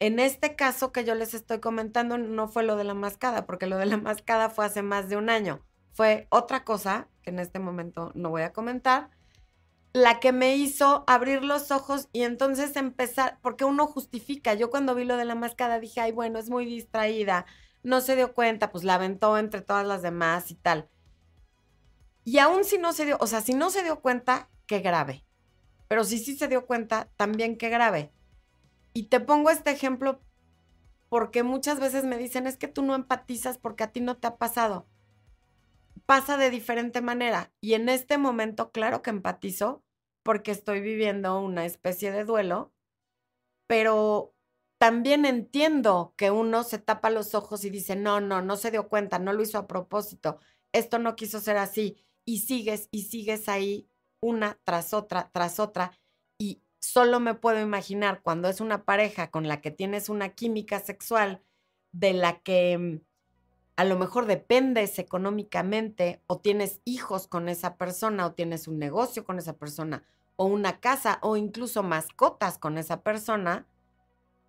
En 0.00 0.18
este 0.18 0.56
caso 0.56 0.90
que 0.90 1.04
yo 1.04 1.14
les 1.14 1.32
estoy 1.32 1.60
comentando 1.60 2.18
no 2.18 2.48
fue 2.48 2.64
lo 2.64 2.74
de 2.74 2.82
la 2.82 2.94
mascada, 2.94 3.46
porque 3.46 3.68
lo 3.68 3.76
de 3.76 3.86
la 3.86 3.98
mascada 3.98 4.50
fue 4.50 4.66
hace 4.66 4.82
más 4.82 5.08
de 5.08 5.16
un 5.16 5.30
año. 5.30 5.64
Fue 5.92 6.26
otra 6.30 6.64
cosa 6.64 7.06
que 7.22 7.30
en 7.30 7.38
este 7.38 7.60
momento 7.60 8.10
no 8.16 8.30
voy 8.30 8.42
a 8.42 8.52
comentar, 8.52 9.10
la 9.92 10.18
que 10.18 10.32
me 10.32 10.56
hizo 10.56 11.04
abrir 11.06 11.44
los 11.44 11.70
ojos 11.70 12.08
y 12.12 12.22
entonces 12.24 12.74
empezar, 12.74 13.38
porque 13.42 13.64
uno 13.64 13.86
justifica. 13.86 14.54
Yo 14.54 14.70
cuando 14.70 14.96
vi 14.96 15.04
lo 15.04 15.16
de 15.18 15.24
la 15.24 15.36
mascada 15.36 15.78
dije, 15.78 16.00
ay, 16.00 16.10
bueno, 16.10 16.40
es 16.40 16.50
muy 16.50 16.66
distraída, 16.66 17.46
no 17.84 18.00
se 18.00 18.16
dio 18.16 18.34
cuenta, 18.34 18.72
pues 18.72 18.82
la 18.82 18.96
aventó 18.96 19.38
entre 19.38 19.60
todas 19.60 19.86
las 19.86 20.02
demás 20.02 20.50
y 20.50 20.56
tal. 20.56 20.88
Y 22.28 22.40
aún 22.40 22.66
si 22.66 22.76
no 22.76 22.92
se 22.92 23.06
dio, 23.06 23.16
o 23.20 23.26
sea, 23.26 23.40
si 23.40 23.54
no 23.54 23.70
se 23.70 23.82
dio 23.82 24.00
cuenta, 24.00 24.50
qué 24.66 24.80
grave. 24.80 25.24
Pero 25.88 26.04
si 26.04 26.18
sí 26.18 26.36
se 26.36 26.46
dio 26.46 26.66
cuenta, 26.66 27.08
también 27.16 27.56
qué 27.56 27.70
grave. 27.70 28.12
Y 28.92 29.04
te 29.04 29.18
pongo 29.18 29.48
este 29.48 29.70
ejemplo 29.70 30.20
porque 31.08 31.42
muchas 31.42 31.80
veces 31.80 32.04
me 32.04 32.18
dicen, 32.18 32.46
es 32.46 32.58
que 32.58 32.68
tú 32.68 32.82
no 32.82 32.94
empatizas 32.94 33.56
porque 33.56 33.84
a 33.84 33.92
ti 33.92 34.02
no 34.02 34.18
te 34.18 34.26
ha 34.26 34.36
pasado. 34.36 34.86
Pasa 36.04 36.36
de 36.36 36.50
diferente 36.50 37.00
manera. 37.00 37.50
Y 37.62 37.72
en 37.72 37.88
este 37.88 38.18
momento, 38.18 38.72
claro 38.72 39.00
que 39.00 39.08
empatizo 39.08 39.82
porque 40.22 40.50
estoy 40.50 40.82
viviendo 40.82 41.40
una 41.40 41.64
especie 41.64 42.12
de 42.12 42.26
duelo, 42.26 42.74
pero 43.66 44.34
también 44.76 45.24
entiendo 45.24 46.12
que 46.14 46.30
uno 46.30 46.62
se 46.62 46.78
tapa 46.78 47.08
los 47.08 47.34
ojos 47.34 47.64
y 47.64 47.70
dice, 47.70 47.96
no, 47.96 48.20
no, 48.20 48.42
no 48.42 48.56
se 48.56 48.70
dio 48.70 48.90
cuenta, 48.90 49.18
no 49.18 49.32
lo 49.32 49.42
hizo 49.42 49.56
a 49.56 49.66
propósito, 49.66 50.38
esto 50.72 50.98
no 50.98 51.16
quiso 51.16 51.40
ser 51.40 51.56
así, 51.56 51.96
y 52.28 52.40
sigues 52.40 52.90
y 52.90 53.04
sigues 53.04 53.48
ahí 53.48 53.88
una 54.20 54.58
tras 54.64 54.92
otra, 54.92 55.30
tras 55.32 55.58
otra, 55.58 55.92
y 56.36 56.60
solo 56.78 57.20
me 57.20 57.32
puedo 57.32 57.58
imaginar 57.58 58.20
cuando 58.22 58.48
es 58.48 58.60
una 58.60 58.84
pareja 58.84 59.30
con 59.30 59.48
la 59.48 59.62
que 59.62 59.70
tienes 59.70 60.10
una 60.10 60.34
química 60.34 60.78
sexual 60.78 61.42
de 61.92 62.12
la 62.12 62.40
que 62.40 62.76
mm, 62.76 63.00
a 63.76 63.84
lo 63.84 63.98
mejor 63.98 64.26
dependes 64.26 64.98
económicamente 64.98 66.20
o 66.26 66.38
tienes 66.38 66.82
hijos 66.84 67.28
con 67.28 67.48
esa 67.48 67.78
persona 67.78 68.26
o 68.26 68.34
tienes 68.34 68.68
un 68.68 68.78
negocio 68.78 69.24
con 69.24 69.38
esa 69.38 69.56
persona 69.56 70.04
o 70.36 70.44
una 70.44 70.80
casa 70.80 71.20
o 71.22 71.38
incluso 71.38 71.82
mascotas 71.82 72.58
con 72.58 72.76
esa 72.76 73.02
persona, 73.02 73.66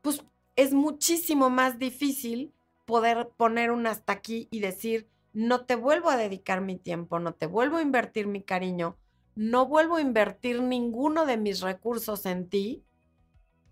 pues 0.01 0.25
es 0.57 0.73
muchísimo 0.73 1.49
más 1.49 1.79
difícil 1.79 2.53
poder 2.85 3.29
poner 3.37 3.71
un 3.71 3.87
hasta 3.87 4.11
aquí 4.11 4.49
y 4.51 4.59
decir, 4.59 5.07
no 5.33 5.65
te 5.65 5.75
vuelvo 5.75 6.09
a 6.09 6.17
dedicar 6.17 6.61
mi 6.61 6.77
tiempo, 6.77 7.19
no 7.19 7.33
te 7.33 7.45
vuelvo 7.45 7.77
a 7.77 7.81
invertir 7.81 8.27
mi 8.27 8.43
cariño, 8.43 8.97
no 9.35 9.67
vuelvo 9.67 9.97
a 9.97 10.01
invertir 10.01 10.61
ninguno 10.61 11.25
de 11.25 11.37
mis 11.37 11.61
recursos 11.61 12.25
en 12.25 12.49
ti, 12.49 12.83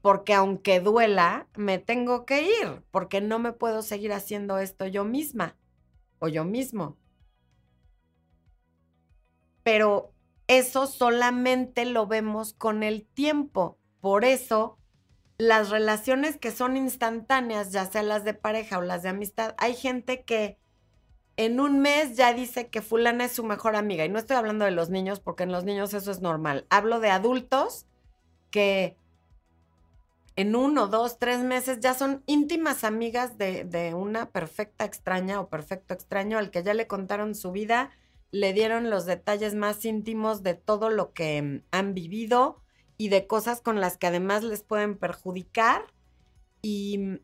porque 0.01 0.33
aunque 0.33 0.79
duela, 0.79 1.47
me 1.55 1.79
tengo 1.79 2.25
que 2.25 2.43
ir, 2.43 2.83
porque 2.91 3.19
no 3.19 3.39
me 3.39 3.51
puedo 3.51 3.81
seguir 3.81 4.13
haciendo 4.13 4.59
esto 4.59 4.85
yo 4.85 5.03
misma 5.03 5.57
o 6.19 6.27
yo 6.27 6.45
mismo. 6.45 6.97
Pero 9.63 10.13
eso 10.47 10.87
solamente 10.87 11.83
lo 11.85 12.07
vemos 12.07 12.53
con 12.53 12.83
el 12.83 13.05
tiempo. 13.05 13.77
Por 13.99 14.23
eso, 14.23 14.77
las 15.37 15.69
relaciones 15.69 16.37
que 16.37 16.51
son 16.51 16.77
instantáneas, 16.77 17.73
ya 17.73 17.85
sea 17.85 18.03
las 18.03 18.23
de 18.23 18.33
pareja 18.33 18.77
o 18.77 18.81
las 18.81 19.03
de 19.03 19.09
amistad, 19.09 19.55
hay 19.57 19.75
gente 19.75 20.23
que 20.23 20.57
en 21.37 21.59
un 21.59 21.79
mes 21.79 22.17
ya 22.17 22.33
dice 22.33 22.67
que 22.67 22.81
fulana 22.81 23.25
es 23.25 23.31
su 23.31 23.43
mejor 23.43 23.75
amiga. 23.75 24.03
Y 24.03 24.09
no 24.09 24.17
estoy 24.17 24.35
hablando 24.35 24.65
de 24.65 24.71
los 24.71 24.89
niños, 24.89 25.19
porque 25.19 25.43
en 25.43 25.51
los 25.51 25.63
niños 25.63 25.93
eso 25.93 26.11
es 26.11 26.19
normal. 26.19 26.65
Hablo 26.69 26.99
de 26.99 27.11
adultos 27.11 27.85
que 28.49 28.97
en 30.35 30.55
uno, 30.55 30.87
dos, 30.87 31.19
tres 31.19 31.39
meses 31.39 31.79
ya 31.79 31.93
son 31.93 32.23
íntimas 32.25 32.83
amigas 32.83 33.37
de, 33.37 33.63
de, 33.63 33.93
una 33.93 34.31
perfecta 34.31 34.85
extraña 34.85 35.39
o 35.39 35.49
perfecto 35.49 35.93
extraño 35.93 36.37
al 36.37 36.51
que 36.51 36.63
ya 36.63 36.73
le 36.73 36.87
contaron 36.87 37.33
su 37.33 37.51
vida, 37.51 37.91
le 38.31 38.53
dieron 38.53 38.89
los 38.89 39.05
detalles 39.05 39.55
más 39.55 39.83
íntimos 39.85 40.43
de 40.43 40.53
todo 40.53 40.89
lo 40.89 41.13
que 41.13 41.41
mm, 41.41 41.63
han 41.71 41.93
vivido 41.93 42.61
y 42.97 43.09
de 43.09 43.25
cosas 43.25 43.61
con 43.61 43.79
las 43.79 43.97
que 43.97 44.07
además 44.07 44.43
les 44.43 44.63
pueden 44.63 44.97
perjudicar 44.97 45.85
y 46.61 46.97
mm, 46.97 47.19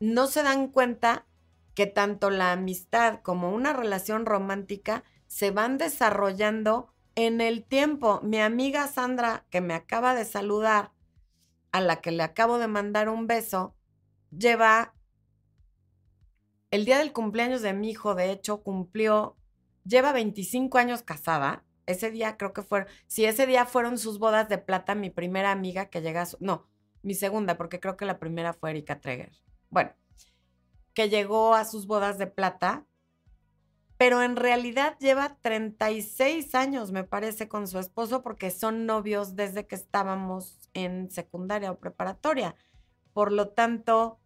no 0.00 0.26
se 0.26 0.42
dan 0.42 0.68
cuenta 0.68 1.26
que 1.74 1.86
tanto 1.86 2.30
la 2.30 2.52
amistad 2.52 3.20
como 3.22 3.52
una 3.52 3.72
relación 3.72 4.26
romántica 4.26 5.04
se 5.26 5.50
van 5.50 5.78
desarrollando 5.78 6.92
en 7.14 7.40
el 7.40 7.64
tiempo. 7.64 8.20
Mi 8.22 8.40
amiga 8.40 8.86
Sandra, 8.88 9.46
que 9.50 9.60
me 9.60 9.74
acaba 9.74 10.14
de 10.14 10.24
saludar, 10.24 10.92
a 11.72 11.80
la 11.80 12.00
que 12.00 12.12
le 12.12 12.22
acabo 12.22 12.58
de 12.58 12.68
mandar 12.68 13.08
un 13.08 13.26
beso, 13.26 13.74
lleva 14.30 14.94
el 16.70 16.84
día 16.84 16.98
del 16.98 17.12
cumpleaños 17.12 17.62
de 17.62 17.72
mi 17.72 17.90
hijo, 17.90 18.14
de 18.14 18.32
hecho, 18.32 18.62
cumplió, 18.62 19.36
lleva 19.84 20.12
25 20.12 20.76
años 20.78 21.02
casada 21.02 21.64
Ese 21.86 22.10
día 22.10 22.36
creo 22.36 22.52
que 22.52 22.62
fueron, 22.62 22.88
si 23.06 23.26
ese 23.26 23.46
día 23.46 23.64
fueron 23.64 23.98
sus 23.98 24.18
bodas 24.18 24.48
de 24.48 24.58
plata, 24.58 24.94
mi 24.94 25.10
primera 25.10 25.52
amiga 25.52 25.86
que 25.86 26.00
llega 26.00 26.22
a 26.22 26.26
su, 26.26 26.36
no, 26.40 26.68
mi 27.02 27.14
segunda, 27.14 27.56
porque 27.56 27.78
creo 27.78 27.96
que 27.96 28.06
la 28.06 28.18
primera 28.18 28.54
fue 28.54 28.70
Erika 28.70 29.00
Treger. 29.00 29.32
Bueno, 29.70 29.92
que 30.94 31.08
llegó 31.08 31.54
a 31.54 31.64
sus 31.64 31.86
bodas 31.86 32.18
de 32.18 32.26
plata, 32.26 32.86
pero 33.96 34.22
en 34.22 34.36
realidad 34.36 34.96
lleva 34.98 35.36
36 35.40 36.54
años, 36.54 36.92
me 36.92 37.04
parece, 37.04 37.48
con 37.48 37.68
su 37.68 37.78
esposo, 37.78 38.22
porque 38.22 38.50
son 38.50 38.86
novios 38.86 39.36
desde 39.36 39.66
que 39.66 39.76
estábamos 39.76 40.68
en 40.74 41.10
secundaria 41.10 41.70
o 41.70 41.78
preparatoria. 41.78 42.56
Por 43.12 43.30
lo 43.30 43.48
tanto, 43.48 44.18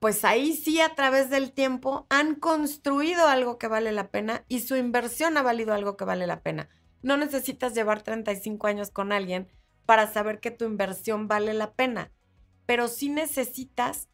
pues 0.00 0.24
ahí 0.24 0.54
sí 0.54 0.80
a 0.80 0.94
través 0.94 1.30
del 1.30 1.52
tiempo 1.52 2.06
han 2.08 2.34
construido 2.34 3.26
algo 3.26 3.58
que 3.58 3.68
vale 3.68 3.92
la 3.92 4.10
pena 4.10 4.44
y 4.48 4.60
su 4.60 4.74
inversión 4.76 5.36
ha 5.36 5.42
valido 5.42 5.74
algo 5.74 5.96
que 5.96 6.04
vale 6.04 6.26
la 6.26 6.42
pena. 6.42 6.68
No 7.02 7.16
necesitas 7.16 7.74
llevar 7.74 8.02
35 8.02 8.66
años 8.66 8.90
con 8.90 9.12
alguien 9.12 9.48
para 9.86 10.12
saber 10.12 10.40
que 10.40 10.50
tu 10.50 10.64
inversión 10.64 11.28
vale 11.28 11.54
la 11.54 11.74
pena, 11.74 12.12
pero 12.66 12.88
sí 12.88 13.08
necesitas 13.08 14.08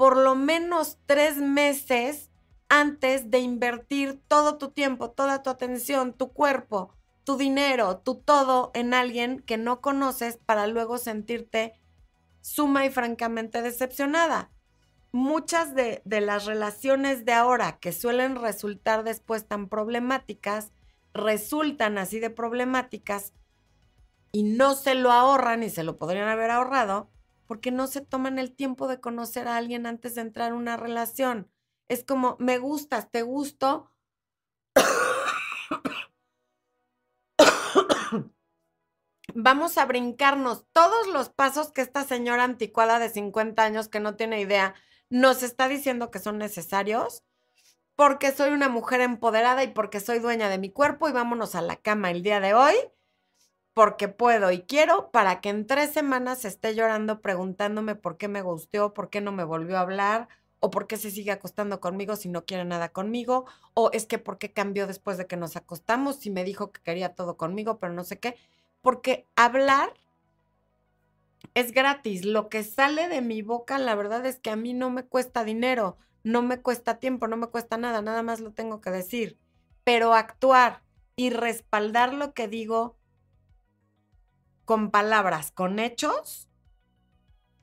por 0.00 0.16
lo 0.16 0.34
menos 0.34 0.96
tres 1.04 1.36
meses 1.36 2.30
antes 2.70 3.30
de 3.30 3.40
invertir 3.40 4.18
todo 4.28 4.56
tu 4.56 4.70
tiempo, 4.70 5.10
toda 5.10 5.42
tu 5.42 5.50
atención, 5.50 6.14
tu 6.14 6.32
cuerpo, 6.32 6.94
tu 7.22 7.36
dinero, 7.36 7.98
tu 7.98 8.14
todo 8.14 8.70
en 8.72 8.94
alguien 8.94 9.40
que 9.40 9.58
no 9.58 9.82
conoces 9.82 10.38
para 10.38 10.66
luego 10.68 10.96
sentirte 10.96 11.78
suma 12.40 12.86
y 12.86 12.90
francamente 12.90 13.60
decepcionada. 13.60 14.50
Muchas 15.12 15.74
de, 15.74 16.00
las 16.06 16.46
relaciones 16.46 17.26
de 17.26 17.34
ahora 17.34 17.78
que 17.78 17.92
suelen 17.92 18.36
resultar 18.36 19.04
después 19.04 19.48
tan 19.48 19.68
problemáticas, 19.68 20.72
resultan 21.12 21.98
así 21.98 22.20
de 22.20 22.30
problemáticas 22.30 23.34
y 24.32 24.44
no 24.44 24.72
se 24.72 24.94
lo 24.94 25.12
ahorran 25.12 25.62
y 25.62 25.68
se 25.68 25.84
lo 25.84 25.98
podrían 25.98 26.28
haber 26.28 26.50
ahorrado 26.50 27.10
porque 27.50 27.72
no 27.72 27.88
se 27.88 28.00
toman 28.00 28.38
el 28.38 28.54
tiempo 28.54 28.86
de 28.86 29.00
conocer 29.00 29.48
a 29.48 29.56
alguien 29.56 29.84
antes 29.84 30.14
de 30.14 30.20
entrar 30.20 30.52
en 30.52 30.54
una 30.54 30.76
relación. 30.76 31.50
Es 31.88 32.04
como, 32.04 32.36
me 32.38 32.58
gustas, 32.58 33.10
te 33.10 33.22
gusto. 33.22 33.90
Vamos 39.34 39.78
a 39.78 39.86
brincarnos 39.86 40.64
todos 40.72 41.08
los 41.08 41.28
pasos 41.30 41.72
que 41.72 41.80
esta 41.80 42.04
señora 42.04 42.44
anticuada 42.44 43.00
de 43.00 43.08
50 43.08 43.60
años 43.64 43.88
que 43.88 43.98
no 43.98 44.14
tiene 44.14 44.40
idea 44.40 44.76
nos 45.08 45.42
está 45.42 45.66
diciendo 45.66 46.12
que 46.12 46.20
son 46.20 46.38
necesarios 46.38 47.24
porque 47.96 48.30
soy 48.30 48.50
una 48.52 48.68
mujer 48.68 49.00
empoderada 49.00 49.64
y 49.64 49.72
porque 49.72 49.98
soy 49.98 50.20
dueña 50.20 50.48
de 50.50 50.58
mi 50.58 50.70
cuerpo 50.70 51.08
y 51.08 51.12
vámonos 51.12 51.56
a 51.56 51.62
la 51.62 51.74
cama 51.74 52.12
el 52.12 52.22
día 52.22 52.38
de 52.38 52.54
hoy 52.54 52.76
porque 53.74 54.08
puedo 54.08 54.50
y 54.50 54.62
quiero 54.62 55.10
para 55.10 55.40
que 55.40 55.48
en 55.48 55.66
tres 55.66 55.92
semanas 55.92 56.44
esté 56.44 56.74
llorando 56.74 57.20
preguntándome 57.20 57.94
por 57.94 58.16
qué 58.16 58.28
me 58.28 58.42
gustó, 58.42 58.94
por 58.94 59.10
qué 59.10 59.20
no 59.20 59.32
me 59.32 59.44
volvió 59.44 59.76
a 59.76 59.82
hablar 59.82 60.28
o 60.58 60.70
por 60.70 60.86
qué 60.86 60.96
se 60.96 61.10
sigue 61.10 61.30
acostando 61.30 61.80
conmigo 61.80 62.16
si 62.16 62.28
no 62.28 62.44
quiere 62.44 62.64
nada 62.64 62.90
conmigo 62.90 63.46
o 63.74 63.90
es 63.92 64.06
que 64.06 64.18
por 64.18 64.38
qué 64.38 64.52
cambió 64.52 64.86
después 64.86 65.18
de 65.18 65.26
que 65.26 65.36
nos 65.36 65.56
acostamos 65.56 66.16
si 66.16 66.30
me 66.30 66.44
dijo 66.44 66.72
que 66.72 66.82
quería 66.82 67.14
todo 67.14 67.36
conmigo 67.36 67.78
pero 67.78 67.92
no 67.92 68.04
sé 68.04 68.18
qué. 68.18 68.36
Porque 68.82 69.26
hablar 69.36 69.92
es 71.54 71.72
gratis. 71.72 72.24
Lo 72.24 72.48
que 72.48 72.62
sale 72.62 73.08
de 73.08 73.22
mi 73.22 73.42
boca, 73.42 73.78
la 73.78 73.94
verdad 73.94 74.24
es 74.26 74.38
que 74.38 74.50
a 74.50 74.56
mí 74.56 74.74
no 74.74 74.90
me 74.90 75.04
cuesta 75.04 75.44
dinero, 75.44 75.96
no 76.22 76.42
me 76.42 76.60
cuesta 76.60 76.98
tiempo, 76.98 77.28
no 77.28 77.36
me 77.36 77.48
cuesta 77.48 77.76
nada, 77.76 78.02
nada 78.02 78.22
más 78.22 78.40
lo 78.40 78.52
tengo 78.52 78.80
que 78.80 78.90
decir. 78.90 79.38
Pero 79.84 80.14
actuar 80.14 80.82
y 81.16 81.30
respaldar 81.30 82.14
lo 82.14 82.34
que 82.34 82.48
digo 82.48 82.96
con 84.70 84.92
palabras, 84.92 85.50
con 85.50 85.80
hechos, 85.80 86.48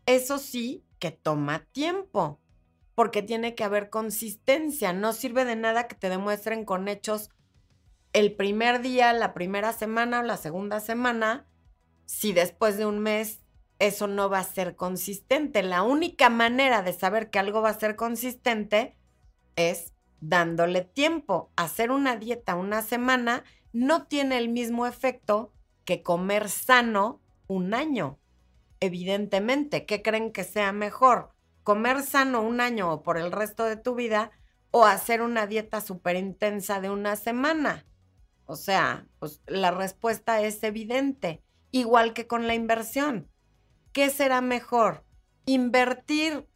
eso 0.06 0.38
sí 0.40 0.84
que 1.00 1.10
toma 1.12 1.66
tiempo, 1.72 2.42
porque 2.96 3.22
tiene 3.22 3.56
que 3.56 3.64
haber 3.64 3.90
consistencia. 3.90 4.92
No 4.92 5.14
sirve 5.14 5.46
de 5.46 5.56
nada 5.56 5.88
que 5.88 5.96
te 5.96 6.10
demuestren 6.10 6.66
con 6.66 6.90
hechos 6.90 7.30
el 8.12 8.36
primer 8.36 8.82
día, 8.82 9.14
la 9.14 9.34
primera 9.34 9.72
semana 9.72 10.20
o 10.20 10.24
la 10.24 10.36
segunda 10.36 10.82
semana, 10.82 11.48
si 12.06 12.34
después 12.34 12.78
de 12.78 12.86
un 12.86 13.00
mes 13.00 13.40
eso 13.80 14.08
no 14.08 14.30
va 14.30 14.40
a 14.40 14.44
ser 14.44 14.76
consistente. 14.76 15.64
La 15.64 15.84
única 15.84 16.30
manera 16.30 16.82
de 16.82 16.92
saber 16.92 17.30
que 17.30 17.40
algo 17.40 17.62
va 17.62 17.70
a 17.70 17.80
ser 17.80 17.96
consistente 17.96 18.98
es 19.56 19.94
dándole 20.20 20.82
tiempo. 20.82 21.54
Hacer 21.56 21.90
una 21.90 22.18
dieta 22.18 22.56
una 22.56 22.82
semana 22.82 23.46
no 23.72 24.08
tiene 24.08 24.38
el 24.38 24.50
mismo 24.50 24.86
efecto 24.86 25.54
que 25.88 26.04
comer 26.04 26.50
sano 26.50 27.22
un 27.48 27.74
año. 27.74 28.20
Evidentemente, 28.82 29.86
¿qué 29.86 30.02
creen 30.02 30.34
que 30.34 30.44
sea 30.44 30.74
mejor? 30.74 31.32
¿Comer 31.64 32.04
sano 32.04 32.42
un 32.42 32.60
año 32.60 32.92
o 32.92 33.04
por 33.04 33.18
el 33.18 33.32
resto 33.32 33.64
de 33.64 33.78
tu 33.78 33.96
vida 33.96 34.32
o 34.70 34.86
hacer 34.86 35.22
una 35.22 35.48
dieta 35.48 35.80
súper 35.80 36.18
intensa 36.18 36.82
de 36.82 36.90
una 36.90 37.16
semana? 37.16 37.86
O 38.46 38.58
sea, 38.58 39.08
pues 39.20 39.42
la 39.48 39.72
respuesta 39.72 40.42
es 40.42 40.62
evidente, 40.62 41.42
igual 41.72 42.14
que 42.14 42.28
con 42.28 42.48
la 42.48 42.54
inversión 42.54 43.30
¿qué 43.94 44.10
será 44.10 44.42
mejor? 44.42 45.06
¿Invertir 45.46 46.48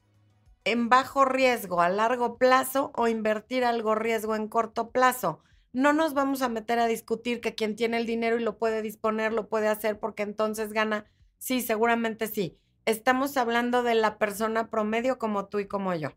en 0.66 0.90
bajo 0.90 1.24
riesgo 1.24 1.82
a 1.82 1.88
largo 1.88 2.38
plazo 2.38 2.92
o 2.96 3.08
invertir 3.08 3.64
algo 3.64 3.96
riesgo 3.96 4.36
en 4.36 4.50
corto 4.50 4.92
plazo? 4.92 5.40
No 5.74 5.94
nos 5.94 6.14
vamos 6.14 6.42
a 6.42 6.50
meter 6.50 6.80
a 6.80 6.88
discutir 6.88 7.40
que 7.40 7.56
quien 7.56 7.76
tiene 7.76 7.98
el 7.98 8.06
dinero 8.06 8.38
y 8.38 8.44
lo 8.44 8.58
puede 8.58 8.82
disponer, 8.82 9.32
lo 9.32 9.48
puede 9.48 9.68
hacer 9.68 10.00
porque 10.00 10.24
entonces 10.24 10.74
gana. 10.74 11.06
Sí, 11.38 11.62
seguramente 11.62 12.28
sí. 12.28 12.60
Estamos 12.86 13.38
hablando 13.38 13.84
de 13.84 13.96
la 13.96 14.18
persona 14.18 14.70
promedio 14.70 15.18
como 15.18 15.48
tú 15.48 15.60
y 15.60 15.68
como 15.68 15.96
yo. 15.96 16.10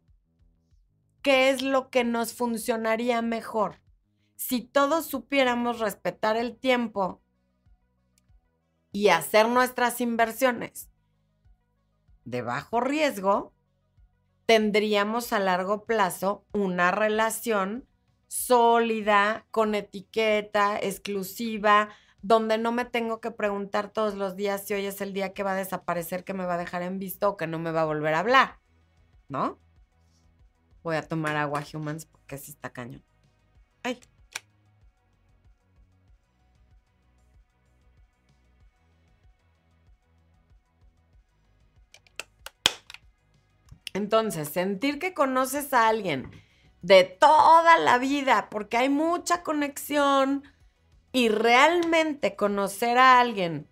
¿Qué 1.23 1.51
es 1.51 1.62
lo 1.62 1.88
que 1.88 2.05
nos 2.05 2.35
funcionaría 2.35 3.23
mejor? 3.23 3.81
Si 4.37 4.62
todos 4.62 5.07
supiéramos 5.07 5.79
respetar 5.79 6.37
el 6.37 6.57
tiempo 6.59 7.23
y 8.93 9.09
hacer 9.09 9.49
nuestras 9.49 10.01
inversiones 10.01 10.90
de 12.25 12.43
bajo 12.43 12.81
riesgo, 12.81 13.55
tendríamos 14.47 15.33
a 15.33 15.38
largo 15.38 15.85
plazo 15.85 16.45
una 16.53 16.90
relación 16.90 17.87
sólida, 18.29 19.47
con 19.51 19.75
etiqueta, 19.75 20.79
exclusiva, 20.79 21.91
donde 22.23 22.57
no 22.59 22.73
me 22.73 22.85
tengo 22.85 23.21
que 23.21 23.31
preguntar 23.31 23.91
todos 23.91 24.15
los 24.15 24.35
días 24.37 24.67
si 24.67 24.75
hoy 24.75 24.87
es 24.87 25.01
el 25.01 25.13
día 25.13 25.35
que 25.35 25.43
va 25.43 25.53
a 25.53 25.57
desaparecer, 25.57 26.25
que 26.25 26.35
me 26.35 26.47
va 26.47 26.55
a 26.55 26.59
dejar 26.59 26.83
en 26.83 26.99
visto 26.99 27.29
o 27.29 27.37
que 27.37 27.47
no 27.47 27.59
me 27.59 27.71
va 27.71 27.83
a 27.83 27.87
volver 27.87 28.15
a 28.15 28.21
hablar, 28.21 28.61
¿no? 29.29 29.59
Voy 30.83 30.97
a 30.97 31.03
tomar 31.03 31.37
agua 31.37 31.63
humans 31.73 32.07
porque 32.07 32.37
así 32.37 32.51
está 32.51 32.71
cañón. 32.71 33.05
Ay. 33.83 34.01
Entonces, 43.93 44.49
sentir 44.49 44.99
que 44.99 45.15
conoces 45.15 45.73
a 45.73 45.89
alguien 45.89 46.31
de 46.85 47.05
toda 47.05 47.79
la 47.79 47.99
vida, 47.99 48.49
porque 48.51 48.77
hay 48.77 48.88
mucha 48.88 49.42
conexión 49.42 50.44
y 51.12 51.29
realmente 51.29 52.37
conocer 52.37 52.99
a 52.99 53.20
alguien 53.20 53.68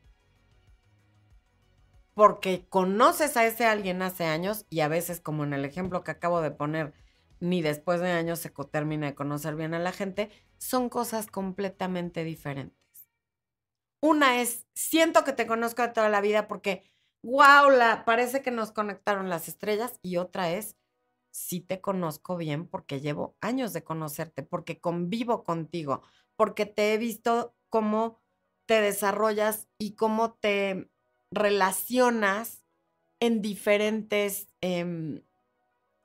porque 2.15 2.67
conoces 2.69 3.37
a 3.37 3.47
ese 3.47 3.65
alguien 3.65 4.03
hace 4.03 4.25
años 4.25 4.67
y 4.69 4.81
a 4.81 4.89
veces, 4.89 5.21
como 5.21 5.45
en 5.45 5.53
el 5.55 5.65
ejemplo 5.65 6.05
que 6.05 6.11
acabo 6.11 6.41
de 6.41 6.51
poner, 6.51 6.93
ni 7.41 7.63
después 7.63 8.01
de 8.01 8.11
años 8.11 8.39
se 8.39 8.51
termina 8.51 9.07
de 9.07 9.15
conocer 9.15 9.57
bien 9.57 9.75
a 9.75 9.79
la 9.79 9.93
gente, 9.93 10.31
son 10.59 10.89
cosas 10.89 11.27
completamente 11.27 12.25
diferentes. 12.25 12.77
Una 14.01 14.41
es, 14.41 14.67
siento 14.75 15.25
que 15.25 15.33
te 15.33 15.47
conozco 15.47 15.83
de 15.83 15.89
toda 15.89 16.09
la 16.09 16.21
vida 16.21 16.49
porque 16.49 16.85
wow, 17.23 17.71
la, 17.71 18.05
parece 18.05 18.43
que 18.43 18.51
nos 18.51 18.73
conectaron 18.73 19.31
las 19.31 19.49
estrellas. 19.49 19.99
Y 20.03 20.17
otra 20.17 20.51
es, 20.53 20.77
sí 21.33 21.61
te 21.61 21.81
conozco 21.81 22.37
bien 22.37 22.69
porque 22.69 23.01
llevo 23.01 23.37
años 23.41 23.73
de 23.73 23.83
conocerte, 23.83 24.43
porque 24.45 24.81
convivo 24.81 25.43
contigo, 25.43 26.03
porque 26.37 26.67
te 26.67 26.95
he 26.95 26.99
visto 26.99 27.57
cómo 27.69 28.21
te 28.67 28.81
desarrollas 28.81 29.69
y 29.79 29.97
cómo 29.97 30.35
te 30.35 30.91
relacionas 31.33 32.65
en 33.19 33.43
diferentes 33.43 34.49
em, 34.61 35.23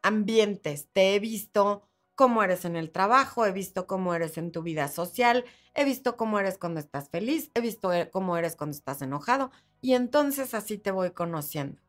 ambientes. 0.01 0.87
Te 0.93 1.15
he 1.15 1.19
visto 1.19 1.87
cómo 2.15 2.41
eres 2.41 2.65
en 2.65 2.75
el 2.75 2.91
trabajo, 2.91 3.45
he 3.45 3.51
visto 3.51 3.85
cómo 3.85 4.15
eres 4.15 4.37
en 4.37 4.51
tu 4.51 4.63
vida 4.63 4.87
social, 4.87 5.45
he 5.75 5.83
visto 5.83 6.17
cómo 6.17 6.39
eres 6.39 6.57
cuando 6.57 6.79
estás 6.79 7.09
feliz, 7.09 7.51
he 7.53 7.61
visto 7.61 7.93
eh, 7.93 8.09
cómo 8.09 8.37
eres 8.37 8.55
cuando 8.55 8.75
estás 8.75 9.01
enojado 9.01 9.51
y 9.81 9.93
entonces 9.93 10.53
así 10.53 10.77
te 10.77 10.91
voy 10.91 11.11
conociendo. 11.11 11.81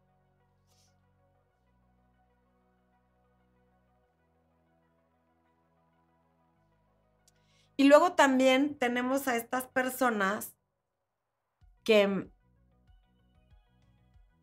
Y 7.79 7.85
luego 7.85 8.14
también 8.14 8.77
tenemos 8.77 9.29
a 9.29 9.37
estas 9.37 9.69
personas 9.69 10.57
que, 11.85 12.29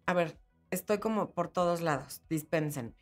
a 0.06 0.14
ver, 0.14 0.40
estoy 0.72 1.00
como 1.00 1.32
por 1.34 1.50
todos 1.50 1.82
lados, 1.82 2.22
dispénsenme. 2.30 2.96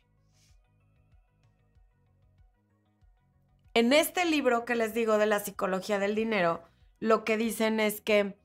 En 3.74 3.92
este 3.92 4.24
libro 4.24 4.64
que 4.64 4.74
les 4.74 4.92
digo 4.92 5.18
de 5.18 5.26
la 5.26 5.38
psicología 5.38 6.00
del 6.00 6.16
dinero, 6.16 6.64
lo 6.98 7.24
que 7.24 7.36
dicen 7.36 7.78
es 7.78 8.00
que 8.00 8.36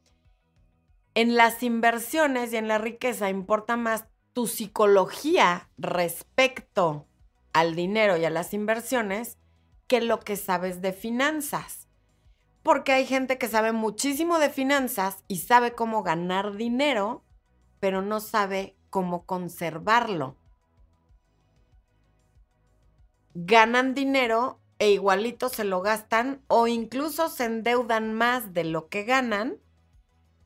en 1.15 1.35
las 1.35 1.63
inversiones 1.63 2.53
y 2.53 2.57
en 2.57 2.67
la 2.67 2.77
riqueza 2.77 3.31
importa 3.31 3.77
más 3.77 4.05
tu 4.33 4.45
psicología 4.45 5.71
respecto 5.79 7.07
al 7.51 7.73
dinero 7.73 8.15
y 8.15 8.25
a 8.25 8.29
las 8.29 8.53
inversiones 8.53 9.38
que 9.89 9.99
lo 9.99 10.21
que 10.21 10.37
sabes 10.37 10.81
de 10.81 10.93
finanzas. 10.93 11.89
Porque 12.63 12.93
hay 12.93 13.05
gente 13.05 13.37
que 13.37 13.49
sabe 13.49 13.73
muchísimo 13.73 14.37
de 14.37 14.49
finanzas 14.49 15.25
y 15.27 15.39
sabe 15.39 15.73
cómo 15.73 16.03
ganar 16.03 16.55
dinero, 16.55 17.23
pero 17.81 18.01
no 18.01 18.21
sabe 18.21 18.77
cómo 18.89 19.25
conservarlo. 19.25 20.37
Ganan 23.33 23.95
dinero 23.95 24.59
e 24.77 24.91
igualito 24.91 25.49
se 25.49 25.63
lo 25.63 25.81
gastan 25.81 26.41
o 26.47 26.67
incluso 26.67 27.27
se 27.27 27.45
endeudan 27.45 28.13
más 28.13 28.53
de 28.53 28.65
lo 28.65 28.89
que 28.89 29.03
ganan 29.03 29.57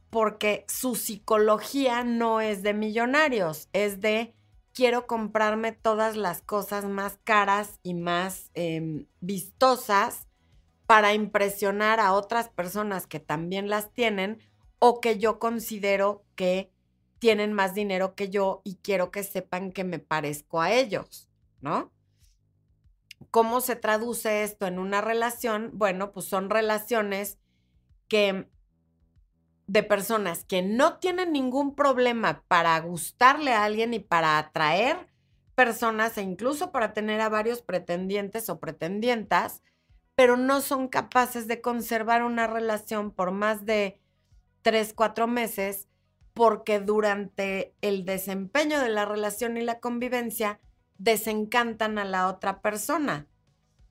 porque 0.10 0.64
su 0.70 0.96
psicología 0.96 2.04
no 2.04 2.40
es 2.40 2.64
de 2.64 2.74
millonarios, 2.74 3.68
es 3.74 4.00
de 4.00 4.36
quiero 4.74 5.08
comprarme 5.08 5.72
todas 5.72 6.18
las 6.18 6.42
cosas 6.42 6.86
más 6.86 7.20
caras 7.24 7.80
y 7.84 7.94
más 7.94 8.52
em, 8.54 9.08
vistosas 9.22 10.28
para 10.86 11.14
impresionar 11.14 12.00
a 12.00 12.14
otras 12.14 12.50
personas 12.50 13.08
que 13.08 13.20
también 13.20 13.70
las 13.70 13.94
tienen 13.94 14.40
o 14.80 15.00
que 15.00 15.18
yo 15.18 15.40
considero 15.40 16.26
que 16.36 16.72
tienen 17.20 17.54
más 17.54 17.74
dinero 17.74 18.16
que 18.16 18.30
yo 18.30 18.62
y 18.66 18.76
quiero 18.76 19.10
que 19.12 19.24
sepan 19.24 19.72
que 19.72 19.86
me 19.86 20.00
parezco 20.00 20.60
a 20.60 20.74
ellos, 20.74 21.30
¿no? 21.62 21.92
¿Cómo 23.32 23.62
se 23.62 23.78
traduce 23.78 24.44
esto 24.44 24.68
en 24.68 24.78
una 24.78 25.00
relación? 25.00 25.72
Bueno, 25.74 26.12
pues 26.12 26.26
son 26.26 26.50
relaciones 26.50 27.40
que 28.10 28.50
de 29.68 29.84
personas 29.84 30.44
que 30.44 30.62
no 30.62 30.98
tienen 30.98 31.32
ningún 31.32 31.76
problema 31.76 32.44
para 32.48 32.80
gustarle 32.80 33.54
a 33.54 33.64
alguien 33.64 33.94
y 33.94 34.00
para 34.00 34.38
atraer 34.38 35.08
personas 35.56 36.18
e 36.18 36.22
incluso 36.22 36.72
para 36.72 36.94
tener 36.94 37.22
a 37.22 37.30
varios 37.30 37.62
pretendientes 37.62 38.50
o 38.50 38.60
pretendientas, 38.60 39.62
pero 40.16 40.38
no 40.38 40.62
son 40.62 40.88
capaces 40.88 41.48
de 41.48 41.62
conservar 41.62 42.24
una 42.24 42.48
relación 42.48 43.12
por 43.12 43.32
más 43.32 43.66
de 43.66 44.00
tres, 44.62 44.94
cuatro 44.94 45.28
meses 45.28 45.88
porque 46.34 46.80
durante 46.80 47.76
el 47.82 48.06
desempeño 48.06 48.80
de 48.80 48.90
la 48.90 49.06
relación 49.06 49.58
y 49.58 49.62
la 49.62 49.80
convivencia 49.80 50.60
desencantan 50.98 52.00
a 52.00 52.06
la 52.06 52.28
otra 52.28 52.62
persona. 52.62 53.28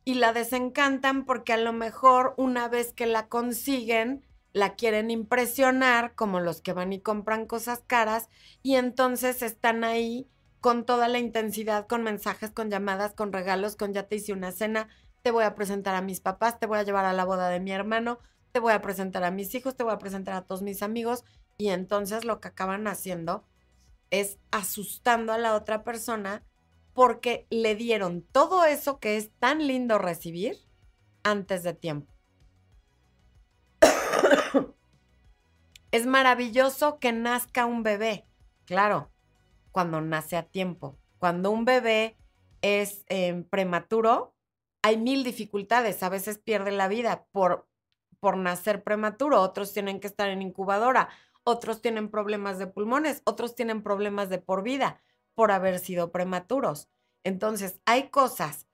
Y 0.04 0.14
la 0.14 0.32
desencantan 0.32 1.24
porque 1.24 1.52
a 1.52 1.56
lo 1.56 1.72
mejor 1.72 2.34
una 2.36 2.66
vez 2.66 2.92
que 2.92 3.06
la 3.06 3.28
consiguen, 3.28 4.26
la 4.52 4.74
quieren 4.74 5.10
impresionar, 5.10 6.14
como 6.14 6.40
los 6.40 6.60
que 6.60 6.72
van 6.72 6.92
y 6.92 7.00
compran 7.00 7.46
cosas 7.46 7.82
caras, 7.86 8.28
y 8.62 8.74
entonces 8.76 9.42
están 9.42 9.84
ahí 9.84 10.28
con 10.60 10.84
toda 10.84 11.08
la 11.08 11.18
intensidad, 11.18 11.86
con 11.86 12.02
mensajes, 12.02 12.50
con 12.50 12.70
llamadas, 12.70 13.14
con 13.14 13.32
regalos, 13.32 13.76
con 13.76 13.92
ya 13.92 14.04
te 14.04 14.16
hice 14.16 14.32
una 14.32 14.52
cena, 14.52 14.88
te 15.22 15.30
voy 15.30 15.44
a 15.44 15.54
presentar 15.54 15.94
a 15.94 16.02
mis 16.02 16.20
papás, 16.20 16.58
te 16.58 16.66
voy 16.66 16.78
a 16.78 16.82
llevar 16.82 17.04
a 17.04 17.12
la 17.12 17.24
boda 17.24 17.48
de 17.48 17.60
mi 17.60 17.72
hermano, 17.72 18.18
te 18.52 18.60
voy 18.60 18.72
a 18.72 18.82
presentar 18.82 19.24
a 19.24 19.30
mis 19.30 19.54
hijos, 19.54 19.76
te 19.76 19.84
voy 19.84 19.92
a 19.92 19.98
presentar 19.98 20.34
a 20.34 20.42
todos 20.42 20.62
mis 20.62 20.82
amigos, 20.82 21.24
y 21.56 21.68
entonces 21.68 22.24
lo 22.24 22.40
que 22.40 22.48
acaban 22.48 22.86
haciendo 22.86 23.44
es 24.10 24.38
asustando 24.50 25.32
a 25.32 25.38
la 25.38 25.54
otra 25.54 25.84
persona 25.84 26.44
porque 26.92 27.46
le 27.50 27.74
dieron 27.74 28.22
todo 28.22 28.64
eso 28.64 29.00
que 29.00 29.16
es 29.16 29.30
tan 29.38 29.66
lindo 29.66 29.98
recibir 29.98 30.58
antes 31.22 31.62
de 31.62 31.72
tiempo. 31.72 32.11
es 35.90 36.06
maravilloso 36.06 36.98
que 36.98 37.12
nazca 37.12 37.66
un 37.66 37.82
bebé, 37.82 38.26
claro, 38.64 39.10
cuando 39.70 40.00
nace 40.00 40.36
a 40.36 40.44
tiempo. 40.44 40.98
Cuando 41.18 41.50
un 41.50 41.64
bebé 41.64 42.16
es 42.60 43.04
em, 43.08 43.44
prematuro, 43.44 44.34
hay 44.82 44.96
mil 44.96 45.24
dificultades. 45.24 46.02
A 46.02 46.08
veces 46.08 46.38
pierde 46.38 46.72
la 46.72 46.88
vida 46.88 47.26
por, 47.32 47.68
por 48.20 48.36
nacer 48.36 48.82
prematuro, 48.82 49.40
otros 49.40 49.72
tienen 49.72 50.00
que 50.00 50.06
estar 50.06 50.28
en 50.28 50.42
incubadora, 50.42 51.08
otros 51.44 51.80
tienen 51.80 52.10
problemas 52.10 52.58
de 52.58 52.66
pulmones, 52.66 53.22
otros 53.24 53.54
tienen 53.54 53.82
problemas 53.82 54.28
de 54.28 54.38
por 54.38 54.62
vida 54.62 55.00
por 55.34 55.50
haber 55.50 55.78
sido 55.78 56.12
prematuros. 56.12 56.88
Entonces, 57.24 57.80
hay 57.86 58.08
cosas 58.10 58.66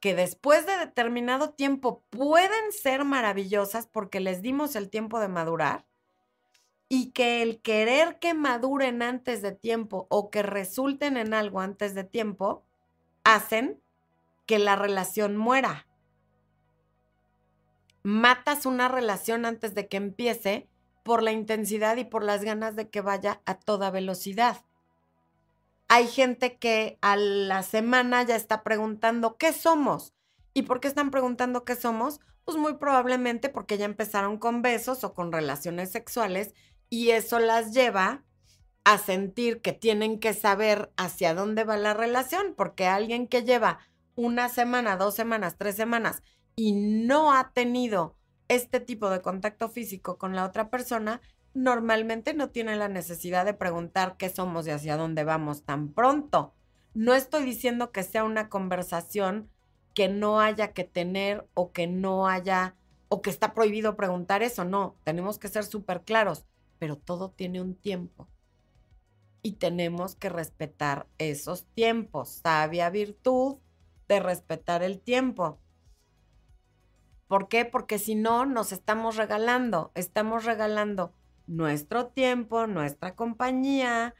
que 0.00 0.14
después 0.14 0.66
de 0.66 0.78
determinado 0.78 1.50
tiempo 1.50 2.02
pueden 2.10 2.72
ser 2.72 3.04
maravillosas 3.04 3.86
porque 3.86 4.20
les 4.20 4.42
dimos 4.42 4.74
el 4.74 4.88
tiempo 4.88 5.20
de 5.20 5.28
madurar 5.28 5.86
y 6.88 7.12
que 7.12 7.42
el 7.42 7.60
querer 7.60 8.18
que 8.18 8.34
maduren 8.34 9.02
antes 9.02 9.42
de 9.42 9.52
tiempo 9.52 10.06
o 10.10 10.30
que 10.30 10.42
resulten 10.42 11.16
en 11.16 11.34
algo 11.34 11.60
antes 11.60 11.94
de 11.94 12.02
tiempo 12.02 12.64
hacen 13.22 13.80
que 14.46 14.58
la 14.58 14.74
relación 14.74 15.36
muera. 15.36 15.86
Matas 18.02 18.66
una 18.66 18.88
relación 18.88 19.44
antes 19.44 19.74
de 19.74 19.86
que 19.86 19.98
empiece 19.98 20.68
por 21.04 21.22
la 21.22 21.32
intensidad 21.32 21.96
y 21.98 22.04
por 22.04 22.24
las 22.24 22.42
ganas 22.42 22.74
de 22.74 22.88
que 22.88 23.02
vaya 23.02 23.40
a 23.44 23.54
toda 23.54 23.90
velocidad. 23.90 24.64
Hay 25.92 26.06
gente 26.06 26.56
que 26.56 26.98
a 27.02 27.16
la 27.16 27.64
semana 27.64 28.22
ya 28.22 28.36
está 28.36 28.62
preguntando 28.62 29.36
qué 29.36 29.52
somos. 29.52 30.14
¿Y 30.54 30.62
por 30.62 30.78
qué 30.78 30.86
están 30.86 31.10
preguntando 31.10 31.64
qué 31.64 31.74
somos? 31.74 32.20
Pues 32.44 32.56
muy 32.56 32.74
probablemente 32.74 33.48
porque 33.48 33.76
ya 33.76 33.86
empezaron 33.86 34.38
con 34.38 34.62
besos 34.62 35.02
o 35.02 35.14
con 35.14 35.32
relaciones 35.32 35.90
sexuales 35.90 36.54
y 36.90 37.10
eso 37.10 37.40
las 37.40 37.74
lleva 37.74 38.22
a 38.84 38.98
sentir 38.98 39.62
que 39.62 39.72
tienen 39.72 40.20
que 40.20 40.32
saber 40.32 40.92
hacia 40.96 41.34
dónde 41.34 41.64
va 41.64 41.76
la 41.76 41.92
relación, 41.92 42.54
porque 42.56 42.86
alguien 42.86 43.26
que 43.26 43.42
lleva 43.42 43.80
una 44.14 44.48
semana, 44.48 44.96
dos 44.96 45.16
semanas, 45.16 45.56
tres 45.58 45.74
semanas 45.74 46.22
y 46.54 46.70
no 46.72 47.32
ha 47.32 47.50
tenido 47.52 48.14
este 48.46 48.78
tipo 48.78 49.10
de 49.10 49.22
contacto 49.22 49.68
físico 49.68 50.18
con 50.18 50.36
la 50.36 50.44
otra 50.44 50.70
persona, 50.70 51.20
normalmente 51.54 52.34
no 52.34 52.50
tiene 52.50 52.76
la 52.76 52.88
necesidad 52.88 53.44
de 53.44 53.54
preguntar 53.54 54.16
qué 54.16 54.28
somos 54.28 54.66
y 54.66 54.70
hacia 54.70 54.96
dónde 54.96 55.24
vamos 55.24 55.64
tan 55.64 55.88
pronto. 55.92 56.54
No 56.94 57.14
estoy 57.14 57.44
diciendo 57.44 57.92
que 57.92 58.02
sea 58.02 58.24
una 58.24 58.48
conversación 58.48 59.48
que 59.94 60.08
no 60.08 60.40
haya 60.40 60.72
que 60.72 60.84
tener 60.84 61.48
o 61.54 61.72
que 61.72 61.86
no 61.86 62.28
haya 62.28 62.76
o 63.08 63.22
que 63.22 63.30
está 63.30 63.54
prohibido 63.54 63.96
preguntar 63.96 64.42
eso, 64.42 64.64
no, 64.64 64.96
tenemos 65.02 65.38
que 65.38 65.48
ser 65.48 65.64
súper 65.64 66.02
claros, 66.02 66.46
pero 66.78 66.96
todo 66.96 67.30
tiene 67.30 67.60
un 67.60 67.74
tiempo 67.74 68.28
y 69.42 69.52
tenemos 69.52 70.14
que 70.14 70.28
respetar 70.28 71.08
esos 71.18 71.64
tiempos, 71.74 72.40
sabia 72.44 72.88
virtud 72.90 73.56
de 74.06 74.20
respetar 74.20 74.82
el 74.82 75.00
tiempo. 75.00 75.58
¿Por 77.26 77.48
qué? 77.48 77.64
Porque 77.64 77.98
si 77.98 78.14
no, 78.14 78.46
nos 78.46 78.72
estamos 78.72 79.16
regalando, 79.16 79.92
estamos 79.94 80.44
regalando 80.44 81.14
nuestro 81.50 82.06
tiempo, 82.06 82.68
nuestra 82.68 83.16
compañía, 83.16 84.14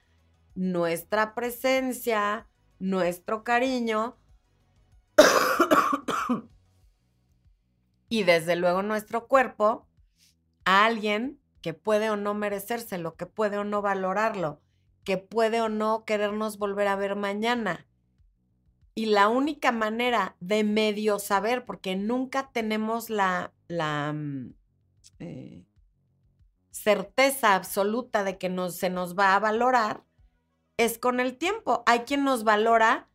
nuestra 0.57 1.35
presencia, 1.35 2.49
nuestro 2.81 3.45
cariño 3.45 4.19
y 8.09 8.25
desde 8.25 8.57
luego 8.57 8.83
nuestro 8.83 9.29
cuerpo 9.29 9.87
a 10.65 10.85
alguien 10.85 11.41
que 11.63 11.73
puede 11.73 12.11
o 12.11 12.17
no 12.17 12.35
merecérselo, 12.35 13.15
que 13.15 13.27
puede 13.27 13.59
o 13.59 13.65
no 13.65 13.81
valorarlo, 13.81 14.61
que 15.05 15.17
puede 15.17 15.61
o 15.61 15.69
no 15.69 16.05
querernos 16.05 16.59
volver 16.59 16.89
a 16.89 16.97
ver 16.97 17.15
mañana. 17.15 17.87
Y 18.97 19.07
la 19.07 19.29
única 19.29 19.71
manera 19.71 20.37
de 20.41 20.65
medio 20.65 21.21
saber, 21.21 21.65
porque 21.65 21.95
nunca 21.95 22.51
tenemos 22.51 23.09
la, 23.09 23.53
la 23.69 24.13
mm, 24.13 24.55
eh, 25.21 25.65
certeza 26.83 27.55
absoluta 27.55 28.25
de 28.25 28.39
que 28.39 28.51
se 28.71 28.91
nos 28.91 29.19
va 29.19 29.35
a 29.35 29.39
valorar, 29.39 30.05
es 30.77 30.99
con 30.99 31.21
el 31.21 31.37
tiempo. 31.37 31.83
Hay 31.87 32.01
quien 32.01 32.25
nos 32.25 32.45
valora 32.45 33.09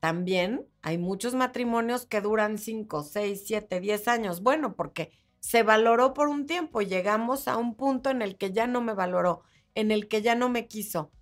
también. 0.00 0.66
Hay 0.82 0.98
muchos 0.98 1.34
matrimonios 1.34 2.06
que 2.06 2.20
duran 2.20 2.58
5, 2.58 3.02
6, 3.02 3.42
7, 3.46 3.80
10 3.80 4.08
años. 4.08 4.42
Bueno, 4.42 4.74
porque 4.74 5.12
se 5.38 5.62
valoró 5.62 6.14
por 6.14 6.28
un 6.28 6.46
tiempo. 6.46 6.82
Llegamos 6.82 7.46
a 7.46 7.56
un 7.56 7.76
punto 7.76 8.10
en 8.10 8.22
el 8.22 8.36
que 8.36 8.52
ya 8.52 8.66
no 8.66 8.80
me 8.80 8.94
valoró, 8.94 9.42
en 9.74 9.92
el 9.92 10.08
que 10.08 10.22
ya 10.22 10.34
no 10.34 10.48
me 10.48 10.66
quiso 10.66 11.12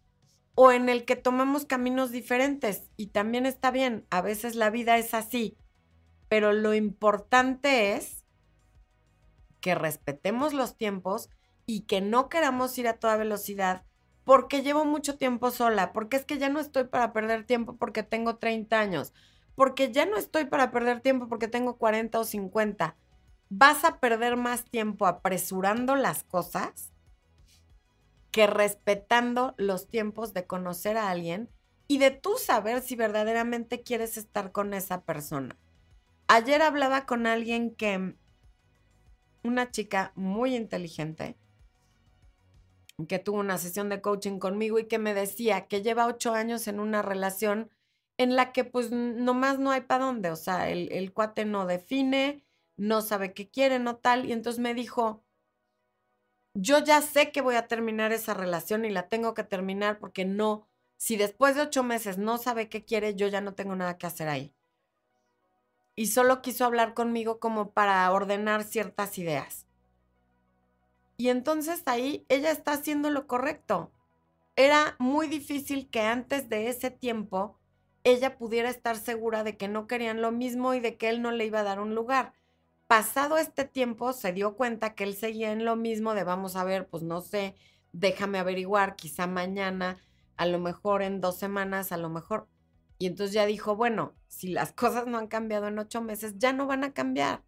o 0.55 0.73
en 0.73 0.89
el 0.89 1.05
que 1.05 1.17
tomamos 1.17 1.65
caminos 1.65 2.11
diferentes 2.11 2.91
y 2.97 3.09
también 3.09 3.47
está 3.47 3.71
bien, 3.71 4.07
a 4.11 4.21
veces 4.21 4.57
la 4.57 4.69
vida 4.69 4.99
es 4.99 5.15
así, 5.15 5.57
pero 6.29 6.53
lo 6.53 6.75
importante 6.75 7.95
es 7.95 8.27
que 9.61 9.75
respetemos 9.75 10.53
los 10.53 10.77
tiempos 10.77 11.31
y 11.67 11.83
que 11.83 12.01
no 12.01 12.29
queramos 12.29 12.77
ir 12.79 12.89
a 12.89 12.99
toda 12.99 13.17
velocidad 13.17 13.85
porque 14.25 14.63
llevo 14.63 14.85
mucho 14.85 15.17
tiempo 15.17 15.51
sola, 15.51 15.93
porque 15.93 16.17
es 16.17 16.25
que 16.25 16.39
ya 16.39 16.49
no 16.49 16.61
estoy 16.61 16.85
para 16.85 17.13
perder 17.13 17.45
tiempo 17.45 17.77
porque 17.77 18.03
tengo 18.03 18.37
30 18.37 18.79
años, 18.79 19.13
porque 19.55 19.91
ya 19.93 20.07
no 20.07 20.17
estoy 20.17 20.45
para 20.45 20.71
perder 20.71 21.01
tiempo 21.01 21.29
porque 21.29 21.49
tengo 21.49 21.79
40 21.79 22.19
o 22.21 22.25
50. 22.25 22.97
Vas 23.49 23.85
a 23.85 23.99
perder 23.99 24.37
más 24.37 24.65
tiempo 24.65 25.07
apresurando 25.07 25.97
las 25.97 26.23
cosas 26.23 26.93
que 28.31 28.47
respetando 28.47 29.55
los 29.57 29.89
tiempos 29.89 30.33
de 30.33 30.47
conocer 30.47 30.97
a 30.97 31.11
alguien 31.11 31.51
y 31.89 31.99
de 31.99 32.13
tú 32.13 32.37
saber 32.39 32.83
si 32.83 32.95
verdaderamente 32.95 33.83
quieres 33.83 34.17
estar 34.17 34.53
con 34.53 34.75
esa 34.75 35.03
persona. 35.03 35.59
Ayer 36.29 36.63
hablaba 36.63 37.07
con 37.07 37.27
alguien 37.27 37.75
que, 37.75 38.15
una 39.43 39.73
chica 39.73 40.13
muy 40.15 40.55
inteligente, 40.55 41.37
que 43.07 43.19
tuvo 43.19 43.39
una 43.39 43.59
sesión 43.59 43.89
de 43.89 44.01
coaching 44.01 44.39
conmigo 44.39 44.79
y 44.79 44.87
que 44.87 44.99
me 44.99 45.15
decía 45.15 45.67
que 45.69 45.83
lleva 45.83 46.07
ocho 46.07 46.35
años 46.35 46.69
en 46.69 46.81
una 46.81 47.03
relación 47.03 47.71
en 48.19 48.37
la 48.37 48.53
que 48.53 48.65
pues 48.65 48.91
nomás 48.93 49.59
no 49.59 49.71
hay 49.71 49.83
para 49.83 50.05
dónde, 50.05 50.31
o 50.31 50.37
sea, 50.37 50.69
el, 50.71 50.93
el 50.93 51.13
cuate 51.13 51.45
no 51.47 51.67
define, 51.67 52.45
no 52.77 53.01
sabe 53.01 53.33
qué 53.33 53.49
quiere, 53.49 53.79
no 53.79 53.97
tal, 53.97 54.27
y 54.27 54.33
entonces 54.33 54.61
me 54.61 54.75
dijo, 54.75 55.25
yo 56.55 56.79
ya 56.79 57.01
sé 57.01 57.33
que 57.33 57.41
voy 57.41 57.55
a 57.55 57.69
terminar 57.69 58.13
esa 58.13 58.35
relación 58.35 58.85
y 58.85 58.91
la 58.91 59.09
tengo 59.09 59.35
que 59.35 59.45
terminar 59.45 59.99
porque 59.99 60.25
no, 60.25 60.69
si 60.97 61.17
después 61.17 61.55
de 61.55 61.63
ocho 61.63 61.83
meses 61.83 62.19
no 62.19 62.39
sabe 62.39 62.69
qué 62.69 62.85
quiere, 62.85 63.15
yo 63.15 63.29
ya 63.29 63.41
no 63.41 63.55
tengo 63.55 63.77
nada 63.77 63.97
que 63.97 64.07
hacer 64.07 64.29
ahí. 64.29 64.55
Y 65.97 66.07
solo 66.07 66.43
quiso 66.43 66.65
hablar 66.65 66.95
conmigo 66.95 67.41
como 67.41 67.73
para 67.73 68.11
ordenar 68.13 68.65
ciertas 68.65 69.19
ideas. 69.19 69.67
Y 71.21 71.29
entonces 71.29 71.83
ahí 71.87 72.25
ella 72.29 72.51
está 72.51 72.73
haciendo 72.73 73.11
lo 73.11 73.27
correcto. 73.27 73.93
Era 74.57 74.97
muy 74.99 75.29
difícil 75.29 75.91
que 75.91 76.01
antes 76.01 76.49
de 76.49 76.69
ese 76.69 76.91
tiempo 76.91 77.59
ella 78.05 78.39
pudiera 78.39 78.71
estar 78.71 78.97
segura 78.97 79.45
de 79.45 79.57
que 79.57 79.69
no 79.69 79.87
querían 79.87 80.23
lo 80.23 80.33
mismo 80.33 80.73
y 80.73 80.81
de 80.81 80.97
que 80.97 81.11
él 81.11 81.21
no 81.21 81.31
le 81.31 81.45
iba 81.45 81.61
a 81.61 81.65
dar 81.65 81.81
un 81.81 81.95
lugar 81.95 82.33
pasado 82.91 83.39
este 83.39 83.65
tiempo 83.65 84.13
se 84.13 84.33
dio 84.33 84.57
cuenta 84.57 84.97
que 84.97 85.05
él 85.05 85.15
seguía 85.15 85.53
en 85.53 85.65
lo 85.65 85.77
mismo 85.77 86.13
de 86.13 86.25
vamos 86.25 86.57
a 86.57 86.65
ver, 86.65 86.89
pues 86.89 87.05
no 87.05 87.21
sé, 87.21 87.55
déjame 87.93 88.41
averiguar, 88.41 88.97
quizá 88.97 89.29
mañana, 89.29 89.99
a 90.37 90.45
lo 90.45 90.59
mejor 90.59 91.03
en 91.03 91.21
dos 91.21 91.39
semanas, 91.39 91.93
a 91.93 91.97
lo 91.99 92.09
mejor. 92.09 92.49
Y 92.99 93.07
entonces 93.07 93.33
ya 93.33 93.47
dijo, 93.47 93.77
bueno, 93.77 94.17
si 94.27 94.49
las 94.49 94.73
cosas 94.75 95.07
no 95.07 95.19
han 95.19 95.29
cambiado 95.29 95.69
en 95.69 95.79
ocho 95.79 96.03
meses, 96.03 96.35
ya 96.39 96.53
no 96.53 96.67
van 96.67 96.83
a 96.83 96.93
cambiar. 96.93 97.45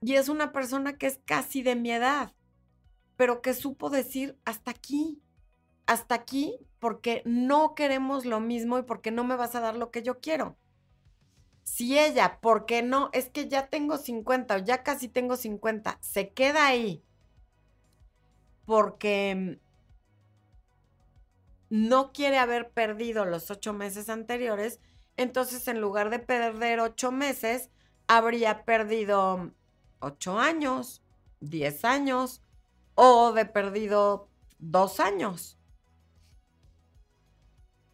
Y 0.00 0.14
es 0.14 0.30
una 0.30 0.50
persona 0.50 0.96
que 0.96 1.08
es 1.08 1.20
casi 1.26 1.62
de 1.62 1.76
mi 1.76 1.90
edad, 1.90 2.32
pero 3.16 3.42
que 3.42 3.54
supo 3.54 3.90
decir 3.90 4.38
hasta 4.44 4.70
aquí, 4.70 5.20
hasta 5.86 6.14
aquí, 6.14 6.58
porque 6.78 7.22
no 7.24 7.74
queremos 7.74 8.24
lo 8.24 8.40
mismo 8.40 8.78
y 8.78 8.82
porque 8.82 9.10
no 9.10 9.24
me 9.24 9.36
vas 9.36 9.54
a 9.54 9.60
dar 9.60 9.76
lo 9.76 9.90
que 9.90 10.02
yo 10.02 10.20
quiero. 10.20 10.56
Si 11.62 11.98
ella, 11.98 12.40
¿por 12.40 12.66
qué 12.66 12.82
no? 12.82 13.10
Es 13.12 13.30
que 13.30 13.48
ya 13.48 13.68
tengo 13.68 13.96
50 13.96 14.56
o 14.56 14.58
ya 14.58 14.82
casi 14.82 15.08
tengo 15.08 15.36
50, 15.36 15.98
se 16.00 16.30
queda 16.30 16.66
ahí 16.66 17.02
porque 18.64 19.60
no 21.70 22.12
quiere 22.12 22.38
haber 22.38 22.70
perdido 22.70 23.24
los 23.24 23.50
ocho 23.50 23.72
meses 23.72 24.08
anteriores, 24.08 24.80
entonces 25.16 25.66
en 25.68 25.80
lugar 25.80 26.10
de 26.10 26.18
perder 26.18 26.80
ocho 26.80 27.12
meses, 27.12 27.70
habría 28.06 28.64
perdido 28.64 29.52
ocho 30.00 30.38
años, 30.38 31.02
diez 31.40 31.84
años 31.84 32.43
o 32.94 33.32
de 33.32 33.46
perdido 33.46 34.28
dos 34.58 35.00
años. 35.00 35.58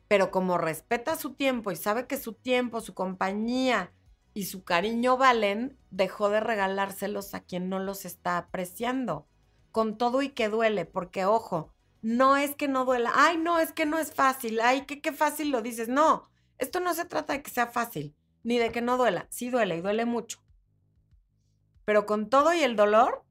Pero 0.08 0.30
como 0.30 0.58
respeta 0.58 1.16
su 1.16 1.34
tiempo 1.34 1.70
y 1.70 1.76
sabe 1.76 2.06
que 2.06 2.16
su 2.16 2.32
tiempo, 2.32 2.80
su 2.80 2.94
compañía 2.94 3.92
y 4.34 4.46
su 4.46 4.64
cariño 4.64 5.16
valen, 5.16 5.78
dejó 5.90 6.30
de 6.30 6.40
regalárselos 6.40 7.34
a 7.34 7.40
quien 7.40 7.68
no 7.68 7.78
los 7.78 8.04
está 8.04 8.36
apreciando, 8.36 9.26
con 9.70 9.98
todo 9.98 10.22
y 10.22 10.30
que 10.30 10.48
duele, 10.48 10.84
porque 10.84 11.24
ojo, 11.24 11.72
no 12.02 12.36
es 12.36 12.54
que 12.54 12.68
no 12.68 12.84
duela, 12.84 13.12
ay, 13.14 13.36
no, 13.38 13.58
es 13.58 13.72
que 13.72 13.86
no 13.86 13.98
es 13.98 14.12
fácil, 14.12 14.60
ay, 14.60 14.82
que 14.82 15.00
qué 15.00 15.12
fácil 15.12 15.50
lo 15.50 15.62
dices, 15.62 15.88
no, 15.88 16.28
esto 16.58 16.80
no 16.80 16.94
se 16.94 17.04
trata 17.04 17.32
de 17.32 17.42
que 17.42 17.50
sea 17.50 17.66
fácil, 17.66 18.14
ni 18.42 18.58
de 18.58 18.72
que 18.72 18.82
no 18.82 18.96
duela, 18.96 19.26
sí 19.30 19.50
duele 19.50 19.76
y 19.76 19.80
duele 19.80 20.06
mucho. 20.06 20.40
Pero 21.84 22.06
con 22.06 22.30
todo 22.30 22.52
y 22.52 22.62
el 22.62 22.76
dolor, 22.76 23.24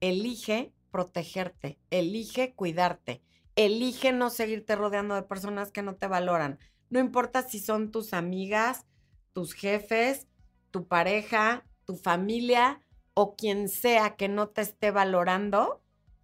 elige 0.00 0.72
protegerte, 0.90 1.78
elige 1.90 2.54
cuidarte, 2.54 3.22
elige 3.56 4.12
no 4.12 4.30
seguirte 4.30 4.76
rodeando 4.76 5.14
de 5.14 5.22
personas 5.22 5.70
que 5.70 5.82
no 5.82 5.96
te 5.96 6.06
valoran. 6.06 6.58
No 6.90 7.00
importa 7.00 7.42
si 7.42 7.58
son 7.58 7.90
tus 7.90 8.12
amigas, 8.12 8.86
tus 9.32 9.52
jefes, 9.52 10.26
tu 10.70 10.86
pareja, 10.86 11.64
tu 11.84 11.96
familia 11.96 12.82
o 13.14 13.34
quien 13.34 13.68
sea 13.68 14.16
que 14.16 14.28
no 14.28 14.48
te 14.48 14.62
esté 14.62 14.90
valorando, 14.90 15.82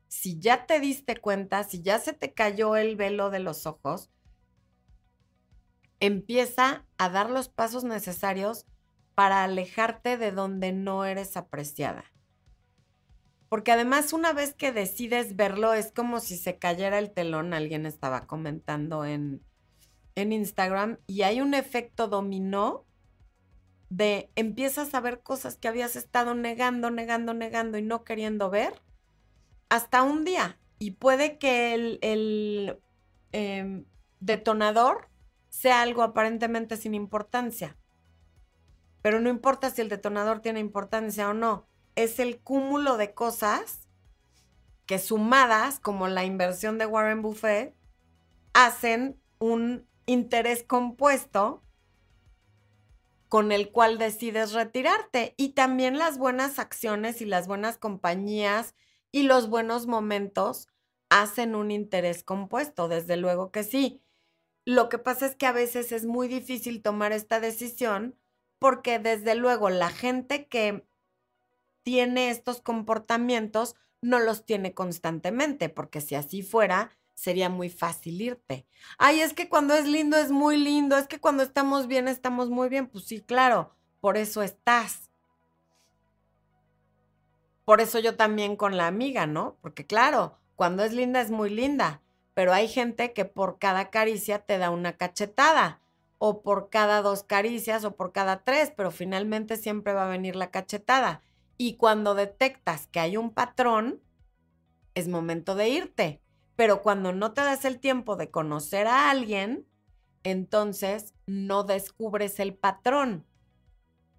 si 0.08 0.38
ya 0.38 0.66
te 0.66 0.78
diste 0.78 1.16
cuenta, 1.16 1.64
si 1.64 1.82
ya 1.82 1.98
se 1.98 2.12
te 2.12 2.32
cayó 2.32 2.76
el 2.76 2.94
velo 2.94 3.30
de 3.30 3.40
los 3.40 3.66
ojos, 3.66 4.10
empieza 5.98 6.86
a 6.98 7.08
dar 7.08 7.30
los 7.30 7.48
pasos 7.48 7.82
necesarios 7.82 8.66
para 9.14 9.42
alejarte 9.42 10.16
de 10.16 10.30
donde 10.30 10.72
no 10.72 11.04
eres 11.04 11.36
apreciada. 11.36 12.13
Porque 13.54 13.70
además 13.70 14.12
una 14.12 14.32
vez 14.32 14.52
que 14.52 14.72
decides 14.72 15.36
verlo 15.36 15.74
es 15.74 15.92
como 15.92 16.18
si 16.18 16.36
se 16.36 16.58
cayera 16.58 16.98
el 16.98 17.12
telón, 17.12 17.54
alguien 17.54 17.86
estaba 17.86 18.26
comentando 18.26 19.04
en, 19.04 19.44
en 20.16 20.32
Instagram, 20.32 20.98
y 21.06 21.22
hay 21.22 21.40
un 21.40 21.54
efecto 21.54 22.08
dominó 22.08 22.84
de 23.90 24.28
empiezas 24.34 24.92
a 24.92 25.00
ver 25.00 25.20
cosas 25.20 25.56
que 25.56 25.68
habías 25.68 25.94
estado 25.94 26.34
negando, 26.34 26.90
negando, 26.90 27.32
negando 27.32 27.78
y 27.78 27.82
no 27.82 28.02
queriendo 28.02 28.50
ver 28.50 28.82
hasta 29.68 30.02
un 30.02 30.24
día. 30.24 30.58
Y 30.80 30.90
puede 30.90 31.38
que 31.38 31.74
el, 31.74 32.80
em, 33.30 33.84
detonador 34.18 35.10
sea 35.48 35.80
algo 35.82 36.02
aparentemente 36.02 36.76
sin 36.76 36.92
importancia. 36.92 37.76
Pero 39.00 39.20
no 39.20 39.30
importa 39.30 39.70
si 39.70 39.80
el 39.80 39.88
detonador 39.88 40.40
tiene 40.40 40.58
importancia 40.58 41.30
o 41.30 41.34
no 41.34 41.68
es 41.94 42.18
el 42.18 42.40
cúmulo 42.40 42.96
de 42.96 43.14
cosas 43.14 43.88
que 44.86 44.98
sumadas, 44.98 45.80
como 45.80 46.08
la 46.08 46.24
inversión 46.24 46.78
de 46.78 46.86
Warren 46.86 47.22
Buffett, 47.22 47.74
hacen 48.52 49.20
un 49.38 49.86
interés 50.06 50.62
compuesto 50.62 51.62
con 53.28 53.50
el 53.50 53.72
cual 53.72 53.98
decides 53.98 54.52
retirarte. 54.52 55.34
Y 55.36 55.50
también 55.50 55.98
las 55.98 56.18
buenas 56.18 56.58
acciones 56.58 57.20
y 57.20 57.24
las 57.24 57.46
buenas 57.46 57.78
compañías 57.78 58.74
y 59.10 59.22
los 59.22 59.48
buenos 59.48 59.86
momentos 59.86 60.68
hacen 61.08 61.54
un 61.54 61.70
interés 61.70 62.22
compuesto, 62.22 62.88
desde 62.88 63.16
luego 63.16 63.50
que 63.50 63.64
sí. 63.64 64.02
Lo 64.64 64.88
que 64.88 64.98
pasa 64.98 65.26
es 65.26 65.36
que 65.36 65.46
a 65.46 65.52
veces 65.52 65.92
es 65.92 66.06
muy 66.06 66.28
difícil 66.28 66.82
tomar 66.82 67.12
esta 67.12 67.40
decisión 67.40 68.16
porque 68.58 68.98
desde 68.98 69.34
luego 69.34 69.68
la 69.68 69.90
gente 69.90 70.46
que 70.46 70.86
tiene 71.84 72.30
estos 72.30 72.60
comportamientos 72.60 73.76
no 74.02 74.18
los 74.18 74.44
tiene 74.44 74.74
constantemente, 74.74 75.68
porque 75.68 76.00
si 76.00 76.14
así 76.14 76.42
fuera, 76.42 76.90
sería 77.14 77.48
muy 77.48 77.70
fácil 77.70 78.20
irte. 78.20 78.66
Ay, 78.98 79.20
es 79.20 79.32
que 79.32 79.48
cuando 79.48 79.74
es 79.74 79.86
lindo 79.86 80.16
es 80.16 80.30
muy 80.30 80.58
lindo, 80.58 80.98
es 80.98 81.06
que 81.06 81.20
cuando 81.20 81.42
estamos 81.42 81.86
bien 81.86 82.08
estamos 82.08 82.50
muy 82.50 82.68
bien. 82.68 82.86
Pues 82.88 83.04
sí, 83.04 83.20
claro, 83.20 83.70
por 84.00 84.16
eso 84.16 84.42
estás. 84.42 85.10
Por 87.64 87.80
eso 87.80 87.98
yo 87.98 88.16
también 88.16 88.56
con 88.56 88.76
la 88.76 88.86
amiga, 88.86 89.26
¿no? 89.26 89.56
Porque 89.62 89.86
claro, 89.86 90.36
cuando 90.54 90.84
es 90.84 90.92
linda 90.92 91.20
es 91.22 91.30
muy 91.30 91.48
linda, 91.48 92.02
pero 92.34 92.52
hay 92.52 92.68
gente 92.68 93.14
que 93.14 93.24
por 93.24 93.58
cada 93.58 93.90
caricia 93.90 94.40
te 94.40 94.58
da 94.58 94.70
una 94.70 94.98
cachetada, 94.98 95.80
o 96.18 96.42
por 96.42 96.68
cada 96.68 97.00
dos 97.00 97.22
caricias, 97.22 97.84
o 97.84 97.96
por 97.96 98.12
cada 98.12 98.44
tres, 98.44 98.72
pero 98.76 98.90
finalmente 98.90 99.56
siempre 99.56 99.94
va 99.94 100.06
a 100.06 100.10
venir 100.10 100.36
la 100.36 100.50
cachetada. 100.50 101.22
Y 101.56 101.76
cuando 101.76 102.14
detectas 102.14 102.86
que 102.88 103.00
hay 103.00 103.16
un 103.16 103.32
patrón, 103.32 104.02
es 104.94 105.08
momento 105.08 105.54
de 105.54 105.68
irte. 105.68 106.20
Pero 106.56 106.82
cuando 106.82 107.12
no 107.12 107.32
te 107.32 107.42
das 107.42 107.64
el 107.64 107.80
tiempo 107.80 108.16
de 108.16 108.30
conocer 108.30 108.86
a 108.86 109.10
alguien, 109.10 109.66
entonces 110.22 111.14
no 111.26 111.64
descubres 111.64 112.38
el 112.40 112.54
patrón. 112.54 113.26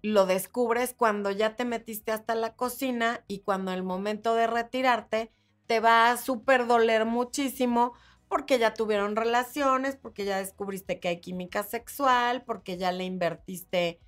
Lo 0.02 0.26
descubres 0.26 0.94
cuando 0.94 1.30
ya 1.30 1.56
te 1.56 1.64
metiste 1.64 2.12
hasta 2.12 2.34
la 2.34 2.54
cocina 2.54 3.24
y 3.26 3.40
cuando 3.40 3.72
el 3.72 3.82
momento 3.82 4.34
de 4.34 4.46
retirarte 4.46 5.32
te 5.66 5.80
va 5.80 6.10
a 6.10 6.16
súper 6.16 6.66
doler 6.66 7.06
muchísimo 7.06 7.94
porque 8.28 8.58
ya 8.58 8.74
tuvieron 8.74 9.16
relaciones, 9.16 9.96
porque 9.96 10.24
ya 10.24 10.38
descubriste 10.38 11.00
que 11.00 11.08
hay 11.08 11.20
química 11.20 11.62
sexual, 11.62 12.44
porque 12.44 12.76
ya 12.76 12.92
le 12.92 13.04
invertiste 13.04 14.00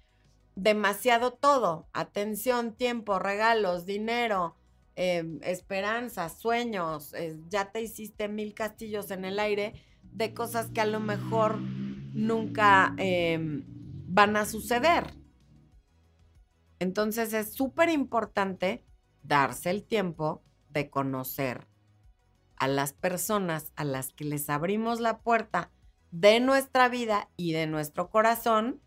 demasiado 0.58 1.34
todo, 1.34 1.88
atención, 1.92 2.74
tiempo, 2.74 3.20
regalos, 3.20 3.86
dinero, 3.86 4.56
em, 4.96 5.38
esperanzas, 5.42 6.40
sueños, 6.40 7.14
ya 7.48 7.70
te 7.70 7.80
hiciste 7.80 8.28
mil 8.28 8.54
castillos 8.54 9.12
en 9.12 9.24
el 9.24 9.38
aire 9.38 9.74
de 10.02 10.34
cosas 10.34 10.68
que 10.70 10.80
a 10.80 10.86
lo 10.86 10.98
mejor 10.98 11.60
nunca 11.60 12.92
em, 12.98 13.62
van 14.08 14.36
a 14.36 14.46
suceder. 14.46 15.14
Entonces 16.80 17.32
es 17.34 17.52
súper 17.52 17.88
importante 17.88 18.84
darse 19.22 19.70
el 19.70 19.84
tiempo 19.84 20.42
de 20.70 20.90
conocer 20.90 21.68
a 22.56 22.66
las 22.66 22.92
personas 22.92 23.72
a 23.76 23.84
las 23.84 24.12
que 24.12 24.24
les 24.24 24.50
abrimos 24.50 24.98
la 24.98 25.20
puerta 25.20 25.70
de 26.10 26.40
nuestra 26.40 26.88
vida 26.88 27.30
y 27.36 27.52
de 27.52 27.68
nuestro 27.68 28.10
corazón 28.10 28.80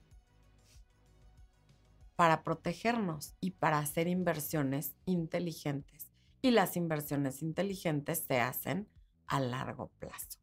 para 2.22 2.43
protegernos 2.43 3.34
y 3.41 3.49
para 3.49 3.80
hacer 3.80 4.07
inversiones 4.07 4.93
inteligentes. 5.05 6.11
Y 6.43 6.51
las 6.51 6.78
inversiones 6.78 7.41
inteligentes 7.41 8.26
se 8.28 8.39
hacen 8.39 8.88
a 9.26 9.39
largo 9.39 9.88
plazo. 9.97 10.38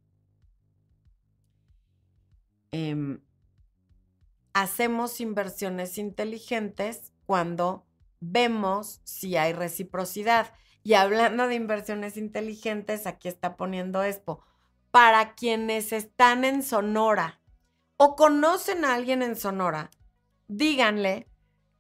Em, 2.73 3.21
hacemos 4.55 5.21
inversiones 5.21 5.99
inteligentes 5.99 7.13
cuando 7.27 7.87
vemos 8.19 9.01
si 9.05 9.37
hay 9.37 9.53
reciprocidad. 9.53 10.53
Y 10.83 10.95
hablando 10.95 11.47
de 11.47 11.55
inversiones 11.55 12.17
inteligentes, 12.17 13.07
aquí 13.07 13.29
está 13.29 13.57
poniendo 13.57 14.03
esto. 14.03 14.41
Para 14.91 15.37
quienes 15.37 15.93
están 15.93 16.45
en 16.45 16.65
Sonora 16.65 17.41
o 17.99 18.17
conocen 18.17 18.85
a 18.85 18.95
alguien 18.95 19.23
en 19.23 19.37
Sonora, 19.37 19.93
díganle 20.49 21.29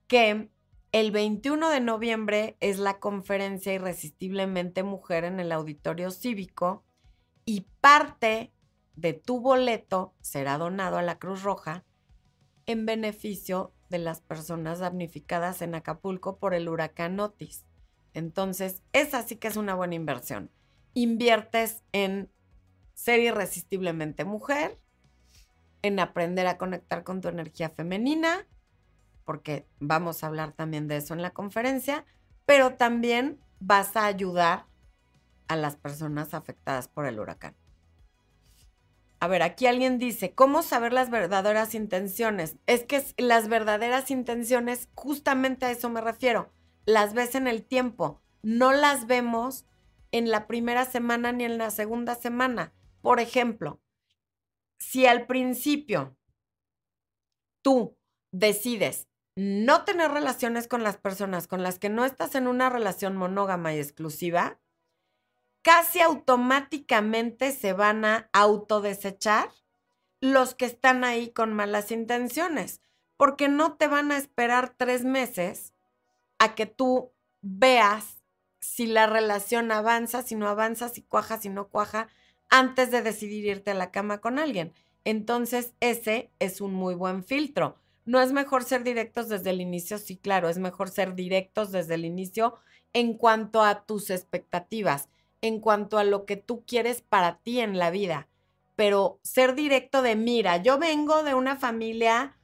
que 0.09 0.49
el 0.91 1.11
21 1.11 1.69
de 1.69 1.81
noviembre 1.81 2.57
es 2.61 2.79
la 2.79 2.99
conferencia 2.99 3.75
Irresistiblemente 3.75 4.83
Mujer 4.83 5.25
en 5.25 5.39
el 5.39 5.53
Auditorio 5.53 6.11
Cívico 6.11 6.83
y 7.45 7.67
parte 7.81 8.53
de 8.97 9.13
tu 9.13 9.41
boleto 9.41 10.15
será 10.21 10.59
donado 10.59 10.97
a 10.97 11.03
la 11.03 11.19
Cruz 11.19 11.43
Roja 11.43 11.85
en 12.67 12.87
beneficio 12.87 13.73
de 13.91 13.99
las 13.99 14.21
personas 14.21 14.79
damnificadas 14.79 15.63
en 15.63 15.75
Acapulco 15.75 16.39
por 16.39 16.55
el 16.55 16.69
huracán 16.69 17.21
Otis. 17.21 17.65
Entonces, 18.15 18.83
esa 18.93 19.23
sí 19.23 19.37
que 19.37 19.49
es 19.49 19.57
una 19.57 19.75
buena 19.75 19.95
inversión. 19.95 20.51
Inviertes 20.95 21.85
en 21.93 22.31
ser 22.95 23.21
irresistiblemente 23.21 24.25
mujer, 24.25 24.79
en 25.83 26.01
aprender 26.01 26.47
a 26.47 26.59
conectar 26.59 27.05
con 27.05 27.21
tu 27.21 27.29
energía 27.29 27.71
femenina, 27.71 28.47
porque 29.29 29.69
vamos 29.79 30.25
a 30.25 30.29
hablar 30.29 30.53
también 30.53 30.89
de 30.89 30.97
eso 30.97 31.13
en 31.13 31.21
la 31.21 31.33
conferencia, 31.33 32.07
pero 32.47 32.77
también 32.77 33.39
vas 33.61 33.95
a 33.95 34.07
ayudar 34.07 34.65
a 35.49 35.57
las 35.57 35.77
personas 35.77 36.33
afectadas 36.33 36.89
por 36.89 37.05
el 37.05 37.21
huracán. 37.21 37.55
A 39.21 39.29
ver, 39.29 39.43
aquí 39.43 39.67
alguien 39.67 39.99
dice, 39.99 40.33
¿cómo 40.33 40.63
saber 40.63 40.95
las 40.95 41.11
verdaderas 41.11 41.75
intenciones? 41.75 42.57
Es 42.65 42.85
que 42.85 43.05
las 43.19 43.51
verdaderas 43.51 44.11
intenciones, 44.11 44.89
justamente 44.95 45.67
a 45.67 45.73
eso 45.73 45.91
me 45.91 46.01
refiero, 46.01 46.51
las 46.87 47.13
ves 47.13 47.35
en 47.35 47.49
el 47.49 47.65
tiempo, 47.65 48.23
no 48.43 48.73
las 48.73 49.07
vemos 49.07 49.67
en 50.11 50.31
la 50.31 50.47
primera 50.47 50.87
semana 50.87 51.33
ni 51.33 51.45
en 51.45 51.59
la 51.59 51.71
segunda 51.71 52.15
semana. 52.15 52.73
Por 53.03 53.21
ejemplo, 53.21 53.79
si 54.79 55.05
al 55.05 55.27
principio 55.27 56.17
tú 57.61 57.95
decides 58.31 59.08
no 59.39 59.85
tener 59.85 60.11
relaciones 60.11 60.67
con 60.67 60.83
las 60.83 60.97
personas 60.97 61.47
con 61.47 61.63
las 61.63 61.79
que 61.79 61.89
no 61.89 62.05
estás 62.05 62.35
en 62.35 62.49
una 62.49 62.71
relación 62.71 63.17
monógama 63.17 63.73
y 63.73 63.79
exclusiva, 63.79 64.59
casi 65.63 66.01
automáticamente 66.01 67.53
se 67.53 67.73
van 67.73 68.05
a 68.05 68.29
autodesechar 68.33 69.49
los 70.21 70.57
que 70.57 70.65
están 70.65 71.05
ahí 71.05 71.31
con 71.31 71.53
malas 71.53 71.93
intenciones, 71.93 72.81
porque 73.17 73.49
no 73.49 73.75
te 73.75 73.87
van 73.87 74.11
a 74.11 74.17
esperar 74.17 74.75
tres 74.77 75.05
meses 75.05 75.73
a 76.41 76.57
que 76.57 76.67
tú 76.67 77.13
veas 77.41 78.25
si 78.59 78.89
la 78.89 79.07
relación 79.07 79.71
avanza, 79.71 80.23
si 80.23 80.35
no 80.35 80.49
avanza, 80.49 80.89
si 80.89 81.03
cuaja, 81.03 81.39
si 81.41 81.49
no 81.49 81.69
cuaja, 81.69 82.09
antes 82.51 82.91
de 82.91 83.03
decidir 83.03 83.45
irte 83.45 83.71
a 83.71 83.75
la 83.75 83.93
cama 83.93 84.19
con 84.19 84.41
alguien. 84.41 84.73
Entonces, 85.05 85.75
ese 85.79 86.33
es 86.41 86.61
un 86.61 86.75
muy 86.75 86.97
buen 86.97 87.23
filtro. 87.23 87.77
No 88.09 88.21
es 88.21 88.33
mejor 88.33 88.65
ser 88.65 88.85
directos 88.85 89.29
desde 89.29 89.51
el 89.51 89.61
inicio, 89.61 89.99
sí, 89.99 90.17
claro, 90.17 90.49
es 90.49 90.59
mejor 90.59 90.89
ser 90.89 91.15
directos 91.15 91.73
desde 91.73 91.95
el 91.95 92.05
inicio 92.05 92.55
en 92.95 93.13
cuanto 93.13 93.63
a 93.63 93.85
tus 93.85 94.09
expectativas 94.09 95.11
en 95.41 95.61
cuanto 95.61 95.99
a 95.99 96.05
lo 96.05 96.25
que 96.25 96.37
tú 96.37 96.65
quieres 96.67 97.03
para 97.03 97.39
ti 97.39 97.61
en 97.61 97.79
la 97.79 97.91
vida, 97.91 98.29
pero 98.77 99.21
ser 99.23 99.55
directo 99.55 100.03
de, 100.03 100.17
mira, 100.17 100.57
yo 100.57 100.79
vengo 100.79 101.23
de 101.23 101.35
una 101.35 101.57
familia 101.57 102.37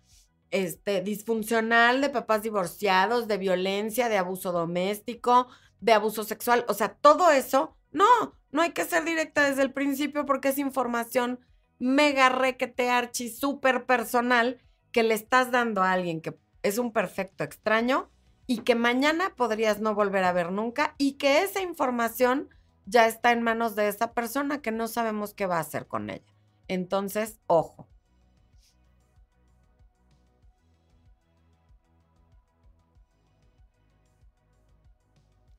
este, 0.50 1.00
disfuncional, 1.00 2.00
de 2.00 2.10
papás 2.10 2.42
divorciados, 2.42 3.26
de 3.26 3.38
violencia, 3.38 4.08
de 4.08 4.18
abuso 4.18 4.52
doméstico, 4.52 5.48
de 5.80 5.92
abuso 5.92 6.24
sexual, 6.24 6.64
o 6.68 6.74
sea, 6.74 6.94
todo 6.94 7.30
eso, 7.30 7.76
no, 7.90 8.34
no 8.52 8.62
hay 8.62 8.70
que 8.70 8.84
ser 8.84 9.04
directa 9.04 9.48
desde 9.48 9.62
el 9.62 9.72
principio 9.72 10.26
porque 10.26 10.48
es 10.48 10.58
información 10.58 11.40
mega 11.78 12.28
requete 12.28 12.90
archi 12.90 13.28
súper 13.28 13.84
personal 13.86 14.60
que 14.94 15.02
le 15.02 15.14
estás 15.14 15.50
dando 15.50 15.82
a 15.82 15.90
alguien 15.90 16.20
que 16.20 16.38
es 16.62 16.78
un 16.78 16.92
perfecto 16.92 17.42
extraño 17.42 18.08
y 18.46 18.58
que 18.58 18.76
mañana 18.76 19.34
podrías 19.34 19.80
no 19.80 19.92
volver 19.92 20.22
a 20.22 20.32
ver 20.32 20.52
nunca 20.52 20.94
y 20.98 21.14
que 21.14 21.42
esa 21.42 21.60
información 21.60 22.48
ya 22.86 23.08
está 23.08 23.32
en 23.32 23.42
manos 23.42 23.74
de 23.74 23.88
esa 23.88 24.12
persona 24.12 24.62
que 24.62 24.70
no 24.70 24.86
sabemos 24.86 25.34
qué 25.34 25.46
va 25.46 25.56
a 25.56 25.62
hacer 25.62 25.88
con 25.88 26.10
ella. 26.10 26.32
Entonces, 26.68 27.40
ojo. 27.48 27.88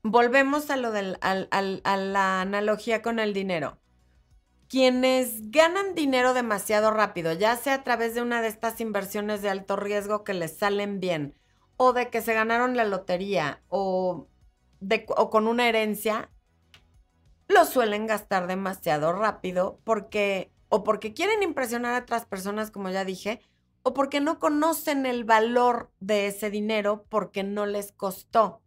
Volvemos 0.02 0.70
a 0.70 0.78
lo 0.78 0.92
del, 0.92 1.18
a 1.20 1.98
la 1.98 2.40
analogía 2.40 3.02
con 3.02 3.20
el 3.20 3.34
dinero. 3.34 3.80
Quienes 4.76 5.52
ganan 5.52 5.96
dinero 5.96 6.34
demasiado 6.34 6.92
rápido, 6.92 7.32
ya 7.32 7.56
sea 7.56 7.76
a 7.76 7.84
través 7.86 8.14
de 8.14 8.22
una 8.22 8.42
de 8.42 8.50
estas 8.50 8.82
inversiones 8.82 9.42
de 9.42 9.50
alto 9.50 9.78
riesgo 9.78 10.26
que 10.26 10.34
les 10.34 10.58
salen 10.58 11.00
bien, 11.00 11.34
o 11.78 11.94
de 11.94 12.10
que 12.10 12.22
se 12.22 12.34
ganaron 12.34 12.76
la 12.76 12.84
lotería, 12.84 13.64
o, 13.70 14.28
o 15.16 15.30
con 15.30 15.48
una 15.48 15.70
herencia, 15.70 16.30
lo 17.48 17.64
suelen 17.64 18.06
gastar 18.06 18.48
demasiado 18.48 19.14
rápido 19.14 19.80
porque 19.86 20.52
o 20.68 20.84
porque 20.84 21.14
quieren 21.14 21.42
impresionar 21.42 21.94
a 21.94 22.00
otras 22.00 22.26
personas, 22.26 22.70
como 22.70 22.90
ya 22.90 23.06
dije, 23.06 23.40
o 23.82 23.94
porque 23.94 24.20
no 24.20 24.40
conocen 24.40 25.06
el 25.06 25.24
valor 25.24 25.90
de 26.02 26.28
ese 26.28 26.50
dinero 26.50 27.06
porque 27.08 27.44
no 27.44 27.66
les 27.66 27.94
costó. 27.94 28.62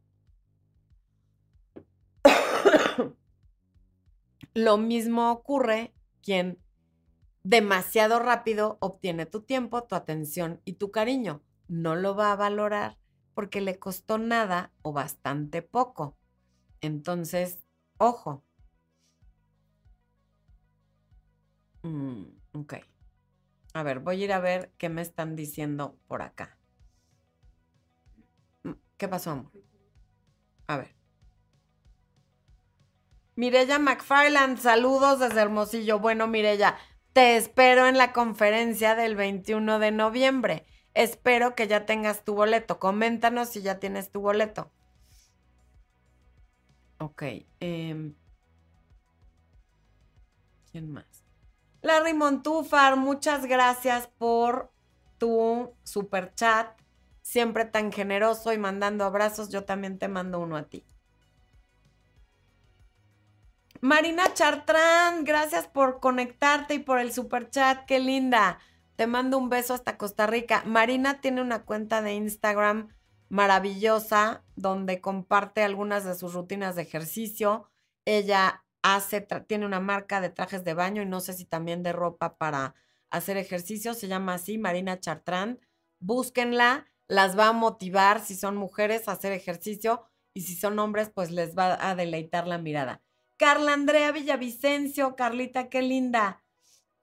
Lo 4.55 4.79
mismo 4.79 5.31
ocurre 5.31 5.93
quien 6.29 6.59
demasiado 7.43 8.20
rápido 8.20 8.79
obtiene 8.83 9.26
tu 9.26 9.43
tiempo, 9.43 9.85
tu 9.85 9.95
atención 9.97 10.61
y 10.66 10.74
tu 10.74 10.91
cariño. 10.93 11.43
No 11.68 11.97
lo 11.97 12.14
va 12.16 12.33
a 12.33 12.37
valorar 12.37 12.99
porque 13.35 13.62
le 13.62 13.79
costó 13.79 14.18
nada 14.18 14.72
o 14.83 14.93
bastante 14.93 15.62
poco. 15.62 16.18
Entonces, 16.83 17.61
ojo, 17.99 18.45
Mm, 21.83 22.24
ok. 22.53 22.74
A 23.72 23.83
ver, 23.83 24.01
voy 24.01 24.20
a 24.20 24.24
ir 24.26 24.33
a 24.35 24.41
ver 24.41 24.72
qué 24.76 24.91
me 24.91 25.01
están 25.03 25.35
diciendo 25.35 25.99
por 26.07 26.20
acá. 26.22 26.59
Mm, 28.64 28.72
¿Qué 28.97 29.09
pasó, 29.09 29.31
amor? 29.33 29.53
A 30.68 30.76
ver. 30.79 30.98
Mirella 33.39 33.78
McFarland, 33.78 34.59
saludos 34.59 35.20
desde 35.20 35.41
Hermosillo. 35.41 36.01
Bueno, 36.01 36.26
Mirella, 36.26 36.76
te 37.12 37.36
espero 37.36 37.86
en 37.86 37.97
la 37.97 38.12
conferencia 38.12 38.97
del 38.97 39.14
21 39.14 39.78
de 39.78 39.93
noviembre. 39.93 40.66
Espero 40.93 41.55
que 41.55 41.68
ya 41.68 41.86
tengas 41.86 42.24
tu 42.24 42.34
boleto. 42.34 42.80
Coméntanos 42.80 43.51
si 43.51 43.62
ya 43.62 43.78
tienes 43.78 44.11
tu 44.11 44.22
boleto. 44.22 44.72
Ok. 46.99 47.22
Em, 47.61 48.16
¿Quién 50.72 50.91
más? 50.91 51.24
Larry 51.82 52.14
Montúfar, 52.14 52.97
muchas 52.97 53.47
gracias 53.47 54.09
por 54.18 54.72
tu 55.16 55.76
super 55.84 56.34
chat. 56.34 56.76
Siempre 57.22 57.66
tan 57.66 57.93
generoso 57.93 58.53
y 58.53 58.59
mandando 58.59 59.05
abrazos. 59.05 59.49
Yo 59.49 59.62
también 59.62 59.97
te 59.97 60.09
mando 60.09 60.41
uno 60.41 60.57
a 60.57 60.64
ti. 60.64 60.84
Marina 63.81 64.35
Chartrán, 64.35 65.24
gracias 65.24 65.68
por 65.68 66.01
conectarte 66.01 66.74
y 66.74 66.79
por 66.81 66.99
el 66.99 67.12
super 67.12 67.49
chat. 67.49 67.87
Qué 67.87 68.01
linda. 68.01 68.59
Te 68.97 69.07
mando 69.07 69.39
un 69.39 69.49
beso 69.49 69.72
hasta 69.72 69.97
Costa 69.97 70.26
Rica. 70.26 70.64
Marina 70.66 71.20
tiene 71.20 71.43
una 71.43 71.64
cuenta 71.64 72.03
de 72.03 72.14
Instagram 72.14 72.89
maravillosa 73.29 74.43
donde 74.57 75.01
comparte 75.01 75.62
algunas 75.62 76.05
de 76.05 76.16
sus 76.16 76.35
rutinas 76.35 76.74
de 76.74 76.83
ejercicio. 76.83 77.68
Ella 78.05 78.64
hace, 78.83 79.20
tiene 79.47 79.64
una 79.64 79.79
marca 79.79 80.20
de 80.20 80.31
trajes 80.31 80.64
de 80.64 80.74
baño 80.74 81.03
y 81.03 81.07
no 81.07 81.20
sé 81.20 81.33
si 81.33 81.45
también 81.45 81.85
de 81.85 81.93
ropa 81.93 82.37
para 82.37 82.74
hacer 83.11 83.37
ejercicio. 83.37 83.95
Se 83.95 84.09
llama 84.09 84.35
así, 84.35 84.59
Marina 84.59 84.99
Chartrán. 84.99 85.61
Búsquenla, 86.01 86.89
las 87.07 87.39
va 87.39 87.49
a 87.49 87.53
motivar 87.53 88.20
si 88.24 88.35
son 88.35 88.57
mujeres 88.57 89.07
a 89.07 89.12
hacer 89.12 89.33
ejercicio 89.33 90.03
y 90.35 90.43
si 90.43 90.57
son 90.57 90.81
hombres, 90.81 91.11
pues 91.14 91.31
les 91.31 91.57
va 91.57 91.79
a 91.89 91.95
deleitar 91.95 92.49
la 92.49 92.59
mirada. 92.59 93.03
Carla 93.39 93.72
Andrea 93.72 94.11
Villavicencio, 94.11 95.14
Carlita, 95.14 95.68
qué 95.68 95.80
linda. 95.80 96.43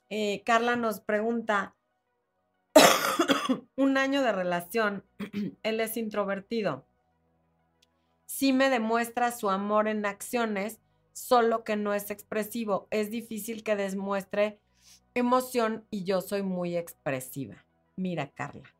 Eh, 0.09 0.43
Carla 0.45 0.75
nos 0.75 0.99
pregunta, 0.99 1.77
un 3.77 3.97
año 3.97 4.21
de 4.21 4.33
relación, 4.33 5.05
él 5.63 5.79
es 5.79 5.95
introvertido. 5.95 6.85
Sí 8.25 8.51
me 8.51 8.69
demuestra 8.69 9.31
su 9.31 9.49
amor 9.49 9.87
en 9.87 10.05
acciones, 10.05 10.81
solo 11.13 11.63
que 11.63 11.77
no 11.77 11.93
es 11.93 12.11
expresivo. 12.11 12.89
Es 12.91 13.09
difícil 13.09 13.63
que 13.63 13.77
demuestre 13.77 14.59
emoción 15.13 15.85
y 15.89 16.03
yo 16.03 16.19
soy 16.19 16.43
muy 16.43 16.75
expresiva. 16.75 17.65
Mira, 17.95 18.29
Carla. 18.29 18.75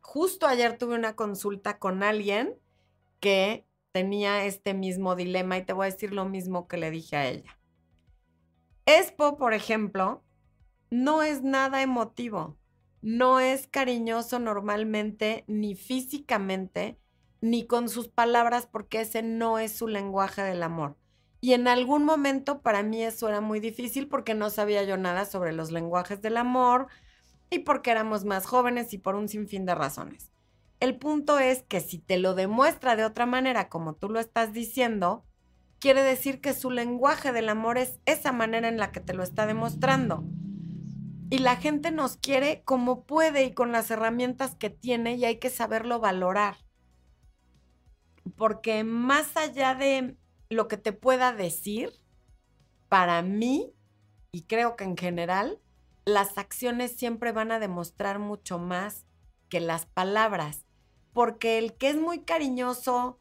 Justo 0.00 0.46
ayer 0.46 0.78
tuve 0.78 0.94
una 0.94 1.16
consulta 1.16 1.80
con 1.80 2.04
alguien 2.04 2.56
que 3.18 3.66
tenía 3.92 4.44
este 4.44 4.74
mismo 4.74 5.14
dilema 5.14 5.58
y 5.58 5.64
te 5.64 5.72
voy 5.72 5.86
a 5.86 5.90
decir 5.90 6.12
lo 6.12 6.24
mismo 6.24 6.66
que 6.66 6.78
le 6.78 6.90
dije 6.90 7.16
a 7.16 7.28
ella. 7.28 7.58
Espo, 8.86 9.36
por 9.36 9.54
ejemplo, 9.54 10.22
no 10.90 11.22
es 11.22 11.42
nada 11.42 11.82
emotivo, 11.82 12.56
no 13.00 13.38
es 13.38 13.66
cariñoso 13.68 14.38
normalmente, 14.38 15.44
ni 15.46 15.74
físicamente, 15.74 16.98
ni 17.40 17.66
con 17.66 17.88
sus 17.88 18.08
palabras, 18.08 18.66
porque 18.66 19.02
ese 19.02 19.22
no 19.22 19.58
es 19.58 19.72
su 19.72 19.88
lenguaje 19.88 20.42
del 20.42 20.62
amor. 20.62 20.96
Y 21.40 21.54
en 21.54 21.66
algún 21.66 22.04
momento 22.04 22.62
para 22.62 22.82
mí 22.82 23.02
eso 23.02 23.28
era 23.28 23.40
muy 23.40 23.58
difícil 23.58 24.08
porque 24.08 24.34
no 24.34 24.48
sabía 24.48 24.84
yo 24.84 24.96
nada 24.96 25.24
sobre 25.24 25.52
los 25.52 25.72
lenguajes 25.72 26.22
del 26.22 26.36
amor 26.36 26.86
y 27.50 27.60
porque 27.60 27.90
éramos 27.90 28.24
más 28.24 28.46
jóvenes 28.46 28.94
y 28.94 28.98
por 28.98 29.16
un 29.16 29.28
sinfín 29.28 29.66
de 29.66 29.74
razones. 29.74 30.31
El 30.82 30.96
punto 30.96 31.38
es 31.38 31.62
que 31.62 31.78
si 31.78 31.98
te 31.98 32.18
lo 32.18 32.34
demuestra 32.34 32.96
de 32.96 33.04
otra 33.04 33.24
manera 33.24 33.68
como 33.68 33.94
tú 33.94 34.08
lo 34.08 34.18
estás 34.18 34.52
diciendo, 34.52 35.24
quiere 35.78 36.02
decir 36.02 36.40
que 36.40 36.54
su 36.54 36.72
lenguaje 36.72 37.30
del 37.30 37.50
amor 37.50 37.78
es 37.78 38.00
esa 38.04 38.32
manera 38.32 38.66
en 38.66 38.78
la 38.78 38.90
que 38.90 38.98
te 38.98 39.14
lo 39.14 39.22
está 39.22 39.46
demostrando. 39.46 40.24
Y 41.30 41.38
la 41.38 41.54
gente 41.54 41.92
nos 41.92 42.16
quiere 42.16 42.64
como 42.64 43.04
puede 43.04 43.44
y 43.44 43.54
con 43.54 43.70
las 43.70 43.92
herramientas 43.92 44.56
que 44.56 44.70
tiene 44.70 45.14
y 45.14 45.24
hay 45.24 45.38
que 45.38 45.50
saberlo 45.50 46.00
valorar. 46.00 46.56
Porque 48.36 48.82
más 48.82 49.36
allá 49.36 49.76
de 49.76 50.16
lo 50.50 50.66
que 50.66 50.78
te 50.78 50.92
pueda 50.92 51.32
decir, 51.32 51.92
para 52.88 53.22
mí, 53.22 53.72
y 54.32 54.46
creo 54.48 54.74
que 54.74 54.82
en 54.82 54.96
general, 54.96 55.60
las 56.04 56.38
acciones 56.38 56.96
siempre 56.96 57.30
van 57.30 57.52
a 57.52 57.60
demostrar 57.60 58.18
mucho 58.18 58.58
más 58.58 59.06
que 59.48 59.60
las 59.60 59.86
palabras 59.86 60.66
porque 61.12 61.58
el 61.58 61.74
que 61.74 61.90
es 61.90 61.96
muy 61.96 62.20
cariñoso 62.20 63.18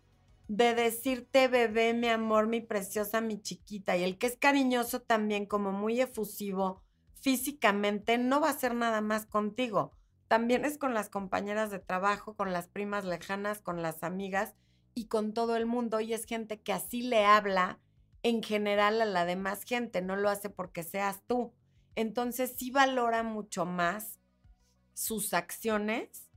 de 0.48 0.76
decirte 0.76 1.48
bebé, 1.48 1.94
mi 1.94 2.08
amor, 2.08 2.48
mi 2.48 2.62
preciosa, 2.62 3.22
mi 3.22 3.42
chiquita, 3.42 3.96
y 3.96 4.04
el 4.04 4.18
que 4.18 4.28
es 4.28 4.38
cariñoso 4.38 5.02
también 5.02 5.46
como 5.46 5.72
muy 5.72 6.02
efusivo 6.02 6.82
físicamente, 7.22 8.18
no 8.18 8.42
va 8.42 8.48
a 8.48 8.52
hacer 8.52 8.74
nada 8.76 9.00
más 9.02 9.26
contigo. 9.26 9.92
También 10.28 10.66
es 10.66 10.78
con 10.78 10.94
las 10.94 11.10
compañeras 11.10 11.72
de 11.72 11.80
trabajo, 11.80 12.36
con 12.36 12.52
las 12.52 12.68
primas 12.68 13.06
lejanas, 13.06 13.62
con 13.62 13.82
las 13.82 14.04
amigas 14.04 14.56
y 14.94 15.06
con 15.06 15.34
todo 15.34 15.56
el 15.56 15.66
mundo. 15.66 16.00
Y 16.00 16.14
es 16.14 16.26
gente 16.26 16.60
que 16.62 16.74
así 16.74 17.02
le 17.02 17.26
habla 17.26 17.80
en 18.24 18.42
general 18.42 19.02
a 19.02 19.06
la 19.06 19.26
demás 19.26 19.64
gente, 19.64 20.02
no 20.02 20.16
lo 20.16 20.30
hace 20.30 20.50
porque 20.50 20.84
seas 20.84 21.22
tú. 21.28 21.54
Entonces 21.96 22.56
sí 22.58 22.72
valora 22.72 23.24
mucho 23.24 23.66
más 23.66 24.20
sus 24.94 25.34
acciones 25.34 26.31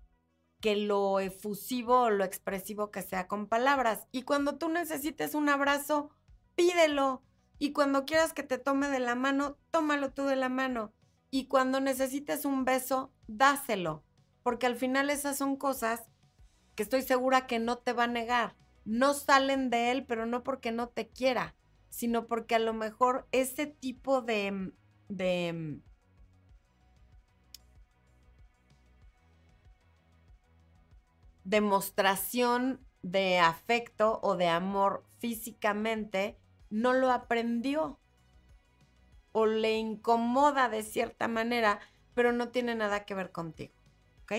que 0.65 0.77
lo 0.77 1.21
efusivo 1.21 2.05
o 2.05 2.11
lo 2.11 2.25
expresivo 2.25 2.91
que 2.91 3.03
sea 3.03 3.29
con 3.29 3.49
palabras. 3.49 4.09
Y 4.12 4.23
cuando 4.23 4.57
tú 4.57 4.71
necesites 4.71 5.35
un 5.35 5.51
abrazo, 5.51 6.09
pídelo. 6.55 7.23
Y 7.59 7.73
cuando 7.73 8.07
quieras 8.07 8.33
que 8.33 8.45
te 8.45 8.57
tome 8.57 8.89
de 8.89 8.99
la 8.99 9.15
mano, 9.15 9.59
tómalo 9.71 10.15
tú 10.15 10.25
de 10.25 10.37
la 10.37 10.49
mano. 10.49 10.95
Y 11.31 11.49
cuando 11.49 11.81
necesites 11.81 12.47
un 12.47 12.65
beso, 12.65 13.12
dáselo. 13.27 14.05
Porque 14.43 14.65
al 14.65 14.77
final 14.77 15.11
esas 15.11 15.37
son 15.37 15.57
cosas 15.57 16.05
que 16.75 16.83
estoy 16.83 17.03
segura 17.03 17.47
que 17.47 17.59
no 17.59 17.77
te 17.77 17.93
va 17.93 18.05
a 18.05 18.07
negar. 18.07 18.57
No 18.87 19.12
salen 19.12 19.69
de 19.69 19.91
él, 19.91 20.07
pero 20.07 20.25
no 20.25 20.45
porque 20.45 20.73
no 20.73 20.89
te 20.89 21.11
quiera, 21.11 21.57
sino 21.91 22.27
porque 22.27 22.55
a 22.55 22.59
lo 22.59 22.73
mejor 22.73 23.29
ese 23.33 23.67
tipo 23.67 24.23
de, 24.23 24.73
de 25.11 25.83
demostración 31.45 32.84
de 33.03 33.38
afecto 33.38 34.18
o 34.22 34.36
de 34.36 34.49
amor 34.49 35.05
físicamente, 35.18 36.38
no 36.70 36.92
lo 36.92 37.11
aprendió 37.12 38.01
o 39.32 39.47
le 39.47 39.76
incomoda 39.76 40.68
de 40.68 40.82
cierta 40.82 41.28
manera, 41.28 41.80
pero 42.14 42.32
no 42.32 42.49
tiene 42.49 42.74
nada 42.74 43.05
que 43.05 43.14
ver 43.14 43.30
contigo. 43.30 43.74
¿Ok? 44.22 44.32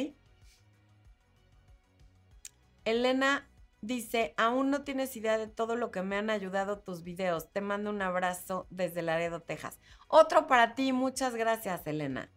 Elena 2.86 3.50
dice, 3.82 4.34
aún 4.38 4.70
no 4.70 4.84
tienes 4.84 5.16
idea 5.16 5.38
de 5.38 5.48
todo 5.48 5.76
lo 5.76 5.92
que 5.92 6.02
me 6.02 6.18
han 6.18 6.30
ayudado 6.30 6.80
tus 6.80 7.04
videos. 7.04 7.52
Te 7.52 7.62
mando 7.62 7.90
un 7.90 8.02
abrazo 8.02 8.68
desde 8.70 9.02
Laredo, 9.02 9.42
Texas. 9.42 9.80
Otro 10.08 10.48
para 10.48 10.76
ti, 10.76 10.94
muchas 10.94 11.36
gracias, 11.36 11.86
Elena. 11.86 12.32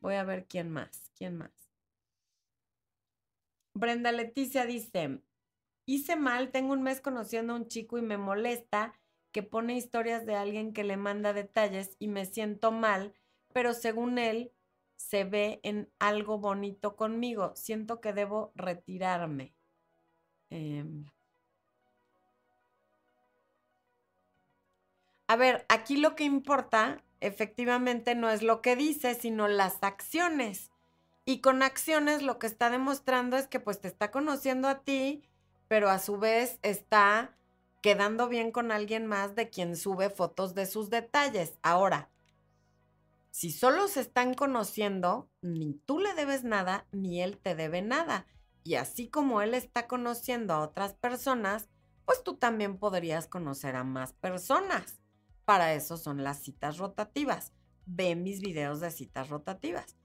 Voy 0.00 0.14
a 0.14 0.24
ver 0.24 0.46
quién 0.46 0.70
más, 0.70 1.10
quién 1.14 1.36
más. 1.36 1.59
Brenda 3.80 4.12
Leticia 4.12 4.66
dice, 4.66 5.22
hice 5.86 6.14
mal, 6.14 6.50
tengo 6.50 6.74
un 6.74 6.82
mes 6.82 7.00
conociendo 7.00 7.54
a 7.54 7.56
un 7.56 7.66
chico 7.66 7.96
y 7.96 8.02
me 8.02 8.18
molesta 8.18 8.94
que 9.32 9.42
pone 9.42 9.74
historias 9.74 10.26
de 10.26 10.34
alguien 10.34 10.74
que 10.74 10.84
le 10.84 10.98
manda 10.98 11.32
detalles 11.32 11.96
y 11.98 12.08
me 12.08 12.26
siento 12.26 12.72
mal, 12.72 13.14
pero 13.54 13.72
según 13.72 14.18
él 14.18 14.52
se 14.96 15.24
ve 15.24 15.60
en 15.62 15.90
algo 15.98 16.38
bonito 16.38 16.94
conmigo. 16.94 17.52
Siento 17.56 18.02
que 18.02 18.12
debo 18.12 18.52
retirarme. 18.54 19.54
Em. 20.50 21.06
A 25.26 25.36
ver, 25.36 25.64
aquí 25.70 25.96
lo 25.96 26.16
que 26.16 26.24
importa 26.24 27.02
efectivamente 27.20 28.14
no 28.14 28.28
es 28.28 28.42
lo 28.42 28.60
que 28.60 28.76
dice, 28.76 29.14
sino 29.14 29.48
las 29.48 29.82
acciones. 29.82 30.70
Y 31.24 31.40
con 31.40 31.62
acciones 31.62 32.22
lo 32.22 32.38
que 32.38 32.46
está 32.46 32.70
demostrando 32.70 33.36
es 33.36 33.46
que 33.46 33.60
pues 33.60 33.80
te 33.80 33.88
está 33.88 34.10
conociendo 34.10 34.68
a 34.68 34.82
ti, 34.82 35.22
pero 35.68 35.90
a 35.90 35.98
su 35.98 36.18
vez 36.18 36.58
está 36.62 37.36
quedando 37.82 38.28
bien 38.28 38.52
con 38.52 38.72
alguien 38.72 39.06
más 39.06 39.34
de 39.34 39.48
quien 39.48 39.76
sube 39.76 40.10
fotos 40.10 40.54
de 40.54 40.66
sus 40.66 40.90
detalles. 40.90 41.58
Ahora, 41.62 42.10
si 43.30 43.52
solo 43.52 43.86
se 43.88 44.00
están 44.00 44.34
conociendo, 44.34 45.30
ni 45.40 45.74
tú 45.86 46.00
le 46.00 46.14
debes 46.14 46.42
nada, 46.42 46.86
ni 46.90 47.22
él 47.22 47.38
te 47.38 47.54
debe 47.54 47.80
nada. 47.80 48.26
Y 48.64 48.74
así 48.74 49.08
como 49.08 49.40
él 49.40 49.54
está 49.54 49.86
conociendo 49.86 50.52
a 50.52 50.60
otras 50.60 50.94
personas, 50.94 51.68
pues 52.04 52.24
tú 52.24 52.36
también 52.36 52.78
podrías 52.78 53.28
conocer 53.28 53.76
a 53.76 53.84
más 53.84 54.12
personas. 54.12 55.00
Para 55.44 55.74
eso 55.74 55.96
son 55.96 56.24
las 56.24 56.42
citas 56.42 56.78
rotativas. 56.78 57.52
Ve 57.86 58.16
mis 58.16 58.40
videos 58.40 58.80
de 58.80 58.90
citas 58.90 59.28
rotativas. 59.28 59.96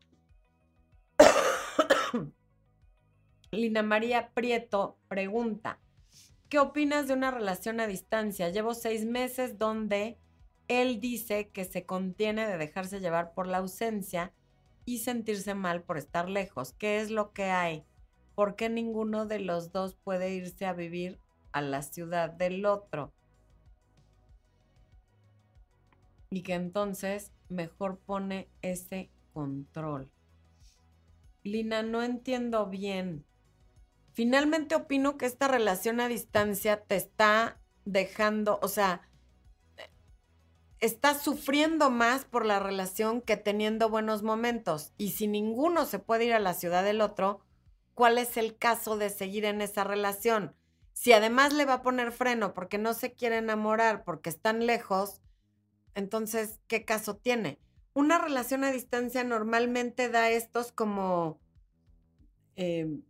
Lina 3.51 3.83
María 3.83 4.31
Prieto 4.33 4.97
pregunta, 5.07 5.79
¿qué 6.49 6.59
opinas 6.59 7.07
de 7.07 7.13
una 7.13 7.31
relación 7.31 7.79
a 7.79 7.87
distancia? 7.87 8.49
Llevo 8.49 8.73
seis 8.73 9.05
meses 9.05 9.57
donde 9.57 10.17
él 10.67 10.99
dice 10.99 11.49
que 11.49 11.63
se 11.63 11.85
contiene 11.85 12.47
de 12.47 12.57
dejarse 12.57 12.99
llevar 12.99 13.33
por 13.33 13.47
la 13.47 13.59
ausencia 13.59 14.33
y 14.85 14.99
sentirse 14.99 15.53
mal 15.55 15.83
por 15.83 15.97
estar 15.97 16.29
lejos. 16.29 16.73
¿Qué 16.73 17.01
es 17.01 17.11
lo 17.11 17.33
que 17.33 17.45
hay? 17.45 17.85
¿Por 18.35 18.55
qué 18.55 18.69
ninguno 18.69 19.25
de 19.25 19.39
los 19.39 19.71
dos 19.71 19.95
puede 19.95 20.33
irse 20.33 20.65
a 20.65 20.73
vivir 20.73 21.19
a 21.51 21.61
la 21.61 21.81
ciudad 21.81 22.29
del 22.29 22.65
otro? 22.65 23.13
Y 26.29 26.41
que 26.41 26.53
entonces 26.53 27.31
mejor 27.47 27.99
pone 27.99 28.49
ese 28.61 29.09
control. 29.33 30.11
Lina, 31.45 31.83
no 31.83 32.01
entiendo 32.01 32.65
bien. 32.65 33.23
Finalmente 34.13 34.73
opino 34.73 35.15
que 35.15 35.27
esta 35.27 35.47
relación 35.47 35.99
a 35.99 36.07
distancia 36.07 36.81
te 36.83 36.95
está 36.95 37.61
dejando, 37.85 38.57
o 38.63 38.67
sea, 38.67 39.07
estás 40.79 41.21
sufriendo 41.21 41.91
más 41.91 42.25
por 42.25 42.47
la 42.47 42.59
relación 42.59 43.21
que 43.21 43.37
teniendo 43.37 43.89
buenos 43.89 44.23
momentos. 44.23 44.91
Y 44.97 45.11
si 45.11 45.27
ninguno 45.27 45.85
se 45.85 45.99
puede 45.99 46.25
ir 46.25 46.33
a 46.33 46.39
la 46.39 46.55
ciudad 46.55 46.83
del 46.83 46.99
otro, 46.99 47.41
¿cuál 47.93 48.17
es 48.17 48.37
el 48.37 48.57
caso 48.57 48.97
de 48.97 49.11
seguir 49.11 49.45
en 49.45 49.61
esa 49.61 49.83
relación? 49.83 50.55
Si 50.93 51.13
además 51.13 51.53
le 51.53 51.65
va 51.65 51.75
a 51.75 51.81
poner 51.83 52.11
freno 52.11 52.55
porque 52.55 52.79
no 52.79 52.95
se 52.95 53.13
quiere 53.13 53.37
enamorar, 53.37 54.03
porque 54.03 54.29
están 54.29 54.65
lejos, 54.65 55.21
entonces, 55.93 56.59
¿qué 56.67 56.85
caso 56.85 57.17
tiene? 57.17 57.59
Una 57.95 58.17
relación 58.17 58.65
a 58.65 58.73
distancia 58.73 59.23
normalmente 59.23 60.09
da 60.09 60.29
estos 60.29 60.73
como 60.73 61.39
em, 62.57 63.03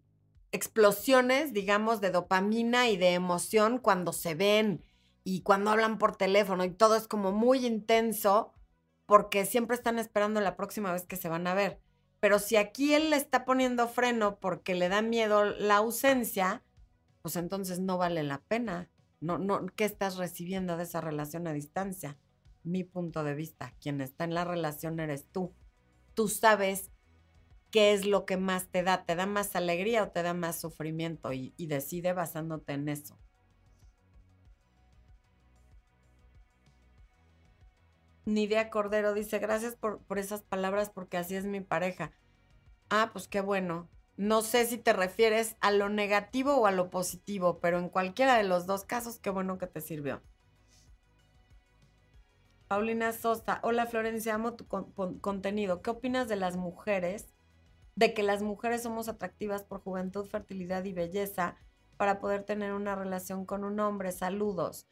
explosiones, 0.51 1.53
digamos, 1.53 2.01
de 2.01 2.11
dopamina 2.11 2.87
y 2.87 2.95
de 2.95 3.13
emoción 3.13 3.79
cuando 3.79 4.13
se 4.13 4.35
ven 4.35 4.83
y 5.23 5.41
cuando 5.41 5.71
hablan 5.71 5.97
por 5.97 6.15
teléfono 6.15 6.63
y 6.65 6.69
todo 6.69 6.95
es 6.95 7.07
como 7.07 7.31
muy 7.31 7.65
intenso 7.65 8.53
porque 9.07 9.47
siempre 9.47 9.75
están 9.75 9.97
esperando 9.97 10.39
la 10.39 10.55
próxima 10.55 10.93
vez 10.93 11.07
que 11.07 11.15
se 11.15 11.29
van 11.29 11.47
a 11.47 11.55
ver. 11.55 11.81
Pero 12.19 12.37
si 12.37 12.55
aquí 12.55 12.93
él 12.93 13.09
le 13.09 13.15
está 13.15 13.43
poniendo 13.43 13.87
freno 13.87 14.39
porque 14.39 14.75
le 14.75 14.87
da 14.87 15.01
miedo 15.01 15.45
la 15.45 15.77
ausencia, 15.77 16.63
pues 17.23 17.37
entonces 17.37 17.79
no 17.79 17.97
vale 17.97 18.21
la 18.21 18.43
pena. 18.43 18.91
No, 19.19 19.39
no, 19.39 19.65
¿qué 19.75 19.85
estás 19.85 20.17
recibiendo 20.17 20.77
de 20.77 20.83
esa 20.83 21.01
relación 21.01 21.47
a 21.47 21.53
distancia? 21.53 22.19
Mi 22.65 22.83
punto 22.83 23.23
de 23.23 23.35
vista. 23.35 23.73
Quien 23.79 24.01
está 24.01 24.23
en 24.23 24.33
la 24.33 24.43
relación 24.43 24.99
eres 24.99 25.27
tú. 25.31 25.53
Tú 26.15 26.27
sabes 26.27 26.91
qué 27.69 27.93
es 27.93 28.05
lo 28.05 28.25
que 28.25 28.37
más 28.37 28.69
te 28.69 28.81
da. 28.81 29.05
¿Te 29.05 29.15
da 29.15 29.27
más 29.27 29.55
alegría 29.55 30.03
o 30.03 30.09
te 30.09 30.23
da 30.23 30.33
más 30.33 30.59
sufrimiento? 30.59 31.31
Y, 31.31 31.53
decide 31.57 32.13
basándote 32.13 32.73
en 32.73 32.89
eso. 32.89 33.19
Nidia 38.25 38.71
Cordero 38.71 39.13
dice, 39.13 39.37
gracias 39.37 39.75
por, 39.75 39.99
por, 39.99 40.17
esas 40.17 40.41
palabras 40.41 40.89
porque 40.89 41.17
así 41.17 41.35
es 41.35 41.45
mi 41.45 41.61
pareja. 41.61 42.11
Ah, 42.89 43.11
pues 43.13 43.27
qué 43.27 43.41
bueno. 43.41 43.87
No 44.17 44.41
sé 44.41 44.65
si 44.65 44.79
te 44.79 44.93
refieres 44.93 45.55
a 45.59 45.69
lo 45.69 45.89
negativo 45.89 46.55
o 46.55 46.65
a 46.65 46.71
lo 46.71 46.89
positivo, 46.89 47.59
pero 47.59 47.77
en 47.77 47.89
cualquiera 47.89 48.37
de 48.37 48.43
los 48.43 48.65
dos 48.65 48.85
casos, 48.85 49.19
qué 49.19 49.29
bueno 49.29 49.59
que 49.59 49.67
te 49.67 49.81
sirvió. 49.81 50.23
Paulina 52.67 53.11
Sosa, 53.11 53.59
hola 53.61 53.85
Florencia, 53.85 54.33
amo 54.33 54.55
tu 54.55 54.67
contenido. 54.67 55.81
¿Qué 55.81 55.91
opinas 55.91 56.27
de 56.27 56.35
las 56.35 56.57
mujeres? 56.57 57.33
De 57.95 58.13
que 58.13 58.23
las 58.23 58.41
mujeres 58.41 58.81
somos 58.81 59.07
atractivas 59.07 59.63
por 59.63 59.81
juventud, 59.81 60.25
fertilidad 60.25 60.83
y 60.85 60.93
belleza 60.93 61.57
para 61.97 62.19
poder 62.19 62.43
tener 62.43 62.73
una 62.73 62.95
relación 62.95 63.45
con 63.45 63.63
un 63.63 63.79
hombre. 63.79 64.11
Saludos. 64.11 64.87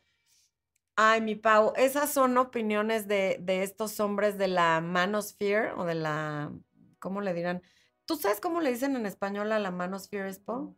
Ay, 0.96 1.22
mi 1.22 1.34
Pau, 1.36 1.74
esas 1.76 2.14
son 2.14 2.38
opiniones 2.38 3.08
de, 3.08 3.40
de 3.42 3.64
estos 3.64 4.00
hombres 4.00 4.38
de 4.38 4.48
la 4.48 4.80
manosphere 4.80 5.74
o 5.74 5.86
de 5.86 5.96
la, 5.96 6.52
¿cómo 7.00 7.22
le 7.22 7.34
dirán? 7.34 7.64
¿Tú 8.06 8.16
sabes 8.16 8.40
cómo 8.40 8.62
le 8.62 8.72
dicen 8.72 8.96
en 8.96 9.08
español 9.08 9.52
a 9.52 9.58
la 9.58 9.72
manosphere, 9.72 10.30
Expo? 10.30 10.76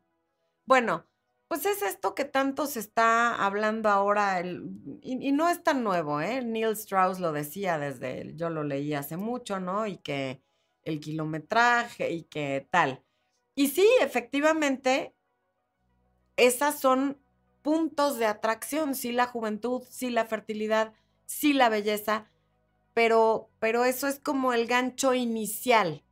Bueno, 0.66 1.06
pues 1.48 1.66
es 1.66 1.82
esto 1.82 2.16
que 2.16 2.26
tanto 2.26 2.66
se 2.66 2.80
está 2.80 3.36
hablando 3.36 3.90
ahora, 3.90 4.40
el, 4.40 4.64
y, 5.02 5.32
no 5.32 5.50
es 5.50 5.64
tan 5.64 5.84
nuevo, 5.84 6.20
¿eh? 6.22 6.42
Neil 6.42 6.72
Strauss 6.72 7.20
lo 7.20 7.32
decía 7.32 7.78
desde, 7.78 8.34
yo 8.36 8.50
lo 8.50 8.64
leí 8.64 8.94
hace 8.94 9.18
mucho, 9.18 9.60
¿no? 9.60 9.86
Y 9.86 9.98
que 9.98 10.42
el 10.84 11.00
kilometraje 11.00 12.12
y 12.12 12.24
que 12.24 12.68
tal. 12.72 13.04
Y 13.56 13.68
sí, 13.68 13.88
efectivamente, 14.02 15.16
esas 16.38 16.80
son 16.80 17.20
puntos 17.62 18.18
de 18.18 18.26
atracción, 18.26 18.96
sí 18.96 19.12
la 19.12 19.28
juventud, 19.28 19.84
sí 19.90 20.10
la 20.10 20.26
fertilidad, 20.26 20.94
sí 21.26 21.54
la 21.54 21.70
belleza, 21.70 22.30
pero, 22.94 23.50
pero 23.60 23.86
eso 23.86 24.08
es 24.08 24.20
como 24.20 24.54
el 24.54 24.68
gancho 24.68 25.14
inicial. 25.14 26.04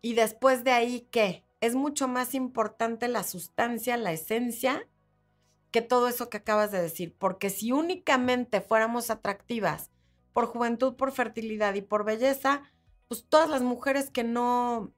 Y 0.00 0.14
después 0.14 0.64
de 0.64 0.72
ahí, 0.72 1.08
¿qué? 1.10 1.44
Es 1.60 1.74
mucho 1.74 2.08
más 2.08 2.34
importante 2.34 3.08
la 3.08 3.24
sustancia, 3.24 3.96
la 3.96 4.12
esencia, 4.12 4.86
que 5.70 5.82
todo 5.82 6.08
eso 6.08 6.30
que 6.30 6.38
acabas 6.38 6.70
de 6.70 6.80
decir, 6.80 7.14
porque 7.18 7.50
si 7.50 7.72
únicamente 7.72 8.60
fuéramos 8.60 9.10
atractivas 9.10 9.90
por 10.32 10.46
juventud, 10.46 10.94
por 10.94 11.12
fertilidad 11.12 11.74
y 11.74 11.82
por 11.82 12.04
belleza, 12.04 12.62
pues 13.08 13.26
todas 13.28 13.50
las 13.50 13.62
mujeres 13.62 14.10
que 14.10 14.24
no 14.24 14.92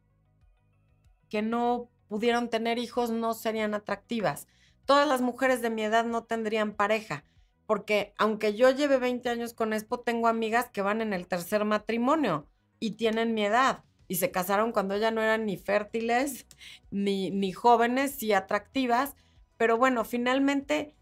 que 1.28 1.42
no 1.42 1.88
pudieron 2.08 2.50
tener 2.50 2.78
hijos 2.78 3.11
no 3.11 3.34
serían 3.34 3.72
atractivas. 3.72 4.48
Todas 4.84 5.06
las 5.06 5.20
mujeres 5.20 5.62
de 5.62 5.70
mi 5.70 5.84
edad 5.84 6.04
no 6.04 6.24
tendrían 6.24 6.74
pareja, 6.74 7.24
porque 7.66 8.12
aunque 8.18 8.54
yo 8.54 8.70
lleve 8.70 8.98
20 8.98 9.28
años 9.28 9.54
con 9.54 9.72
Expo, 9.72 10.00
tengo 10.00 10.26
amigas 10.26 10.70
que 10.70 10.82
van 10.82 11.00
en 11.00 11.12
el 11.12 11.28
tercer 11.28 11.64
matrimonio 11.64 12.48
y 12.80 12.92
tienen 12.92 13.32
mi 13.32 13.44
edad 13.44 13.84
y 14.11 14.16
se 14.16 14.32
casaron 14.32 14.72
cuando 14.72 14.96
ya 14.96 15.12
no 15.12 15.22
eran 15.22 15.46
ni 15.46 15.56
fértiles, 15.56 16.44
ni, 16.90 17.30
ni 17.30 17.52
jóvenes 17.52 18.20
y 18.24 18.32
atractivas, 18.32 19.14
pero 19.56 19.78
bueno, 19.78 20.04
finalmente 20.04 20.96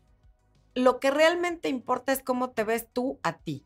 lo 0.75 1.01
que 1.01 1.11
realmente 1.11 1.71
importa 1.71 2.13
es 2.13 2.23
cómo 2.23 2.51
te 2.51 2.65
ves 2.65 2.87
tú 2.93 3.19
a 3.23 3.39
ti. 3.39 3.65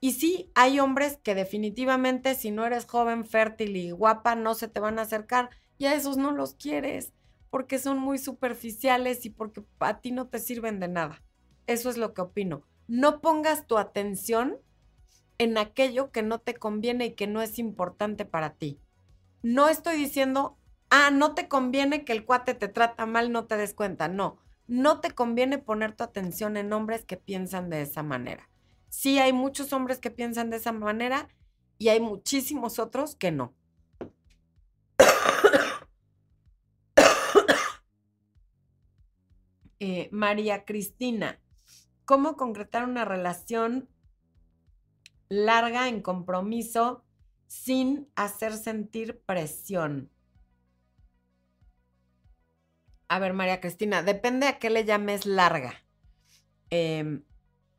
Y 0.00 0.12
sí, 0.12 0.50
hay 0.54 0.80
hombres 0.80 1.18
que 1.22 1.34
definitivamente 1.34 2.34
si 2.34 2.50
no 2.50 2.64
eres 2.64 2.86
joven, 2.86 3.26
fértil 3.26 3.76
y 3.76 3.90
guapa, 3.90 4.36
no 4.36 4.54
se 4.54 4.68
te 4.68 4.80
van 4.80 4.98
a 4.98 5.02
acercar 5.02 5.50
y 5.76 5.84
a 5.84 5.94
esos 5.94 6.16
no 6.16 6.32
los 6.32 6.54
quieres 6.54 7.12
porque 7.50 7.78
son 7.78 7.98
muy 7.98 8.16
superficiales 8.16 9.26
y 9.26 9.30
porque 9.30 9.64
a 9.80 10.00
ti 10.00 10.12
no 10.12 10.28
te 10.28 10.38
sirven 10.38 10.80
de 10.80 10.88
nada. 10.88 11.22
Eso 11.66 11.90
es 11.90 11.98
lo 11.98 12.14
que 12.14 12.22
opino. 12.22 12.62
No 12.86 13.20
pongas 13.20 13.66
tu 13.66 13.76
atención 13.76 14.56
en 15.38 15.56
aquello 15.56 16.10
que 16.10 16.22
no 16.22 16.40
te 16.40 16.54
conviene 16.54 17.06
y 17.06 17.14
que 17.14 17.26
no 17.26 17.40
es 17.40 17.58
importante 17.58 18.24
para 18.24 18.54
ti. 18.54 18.80
No 19.42 19.68
estoy 19.68 19.96
diciendo, 19.96 20.58
ah, 20.90 21.10
no 21.10 21.34
te 21.34 21.48
conviene 21.48 22.04
que 22.04 22.12
el 22.12 22.24
cuate 22.24 22.54
te 22.54 22.68
trata 22.68 23.06
mal, 23.06 23.30
no 23.30 23.46
te 23.46 23.56
des 23.56 23.72
cuenta. 23.72 24.08
No, 24.08 24.38
no 24.66 25.00
te 25.00 25.12
conviene 25.12 25.58
poner 25.58 25.94
tu 25.94 26.02
atención 26.02 26.56
en 26.56 26.72
hombres 26.72 27.04
que 27.04 27.16
piensan 27.16 27.70
de 27.70 27.82
esa 27.82 28.02
manera. 28.02 28.50
Sí 28.88 29.18
hay 29.18 29.32
muchos 29.32 29.72
hombres 29.72 29.98
que 30.00 30.10
piensan 30.10 30.50
de 30.50 30.56
esa 30.56 30.72
manera 30.72 31.28
y 31.78 31.88
hay 31.88 32.00
muchísimos 32.00 32.78
otros 32.78 33.14
que 33.14 33.30
no. 33.30 33.54
Eh, 39.80 40.08
María 40.10 40.64
Cristina, 40.64 41.38
¿cómo 42.04 42.36
concretar 42.36 42.82
una 42.82 43.04
relación 43.04 43.88
larga 45.28 45.88
en 45.88 46.02
compromiso 46.02 47.04
sin 47.46 48.08
hacer 48.14 48.52
sentir 48.54 49.20
presión? 49.26 50.10
A 53.08 53.18
ver, 53.18 53.32
María 53.32 53.60
Cristina, 53.60 54.02
depende 54.02 54.46
a 54.46 54.58
qué 54.58 54.68
le 54.68 54.84
llames 54.84 55.24
larga. 55.24 55.74
Em, 56.70 57.24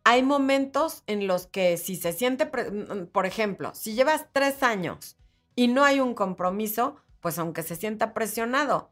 hay 0.04 0.24
momentos 0.24 1.04
en 1.06 1.28
los 1.28 1.46
que 1.46 1.78
si 1.78 1.96
se 1.96 2.14
siente, 2.14 2.46
mm, 2.46 3.08
por 3.12 3.28
ejemplo, 3.28 3.74
si 3.76 3.94
llevas 3.94 4.26
tres 4.34 4.64
años 4.64 5.18
y 5.56 5.68
no 5.68 5.84
hay 5.84 6.00
un 6.00 6.16
compromiso, 6.16 6.96
pues 7.20 7.38
aunque 7.38 7.62
se 7.62 7.76
sienta 7.76 8.14
presionado, 8.14 8.92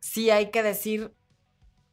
sí 0.00 0.30
hay 0.30 0.50
que 0.50 0.62
decir, 0.62 1.14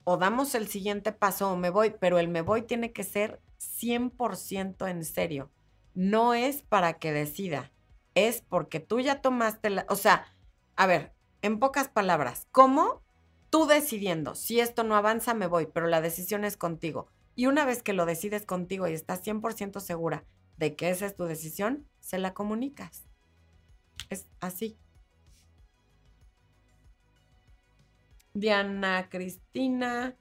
o 0.03 0.17
damos 0.17 0.55
el 0.55 0.67
siguiente 0.67 1.11
paso 1.13 1.51
o 1.51 1.55
me 1.55 1.69
voy, 1.69 1.93
pero 1.99 2.19
el 2.19 2.27
me 2.27 2.41
voy 2.41 2.63
tiene 2.63 2.91
que 2.91 3.03
ser 3.03 3.41
100% 3.59 4.87
en 4.87 5.05
serio. 5.05 5.51
No 5.97 6.35
es 6.35 6.61
para 6.61 6.99
que 6.99 7.11
decida, 7.11 7.71
es 8.13 8.43
porque 8.43 8.79
tú 8.79 8.99
ya 8.99 9.19
tomaste 9.19 9.71
la, 9.71 9.87
o 9.89 9.95
sea, 9.95 10.27
a 10.75 10.85
ver, 10.85 11.11
en 11.41 11.57
pocas 11.57 11.87
palabras, 11.87 12.45
¿cómo? 12.51 13.01
Tú 13.49 13.65
decidiendo, 13.65 14.35
si 14.35 14.59
esto 14.59 14.83
no 14.83 14.95
avanza, 14.95 15.33
me 15.33 15.47
voy, 15.47 15.65
pero 15.65 15.87
la 15.87 15.99
decisión 15.99 16.45
es 16.45 16.55
contigo. 16.55 17.07
Y 17.33 17.47
una 17.47 17.65
vez 17.65 17.81
que 17.81 17.93
lo 17.93 18.05
decides 18.05 18.45
contigo 18.45 18.87
y 18.87 18.93
estás 18.93 19.23
100% 19.23 19.79
segura 19.79 20.23
de 20.57 20.75
que 20.75 20.91
esa 20.91 21.07
es 21.07 21.15
tu 21.15 21.23
decisión, 21.23 21.87
se 21.99 22.19
la 22.19 22.35
comunicas. 22.35 23.07
Es 24.11 24.27
así. 24.39 24.77
Diana 28.35 29.09
Cristina. 29.09 30.15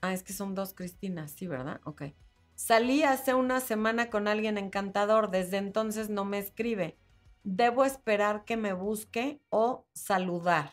Ah, 0.00 0.12
es 0.12 0.22
que 0.22 0.32
son 0.32 0.54
dos 0.54 0.74
Cristinas, 0.74 1.32
sí, 1.32 1.48
¿verdad? 1.48 1.80
Ok. 1.82 2.02
Salí 2.58 3.04
hace 3.04 3.34
una 3.34 3.60
semana 3.60 4.10
con 4.10 4.26
alguien 4.26 4.58
encantador, 4.58 5.30
desde 5.30 5.58
entonces 5.58 6.10
no 6.10 6.24
me 6.24 6.38
escribe. 6.38 6.98
¿Debo 7.44 7.84
esperar 7.84 8.44
que 8.44 8.56
me 8.56 8.72
busque 8.72 9.40
o 9.48 9.86
saludar? 9.94 10.72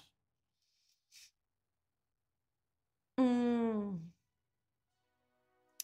Mm. 3.17 3.97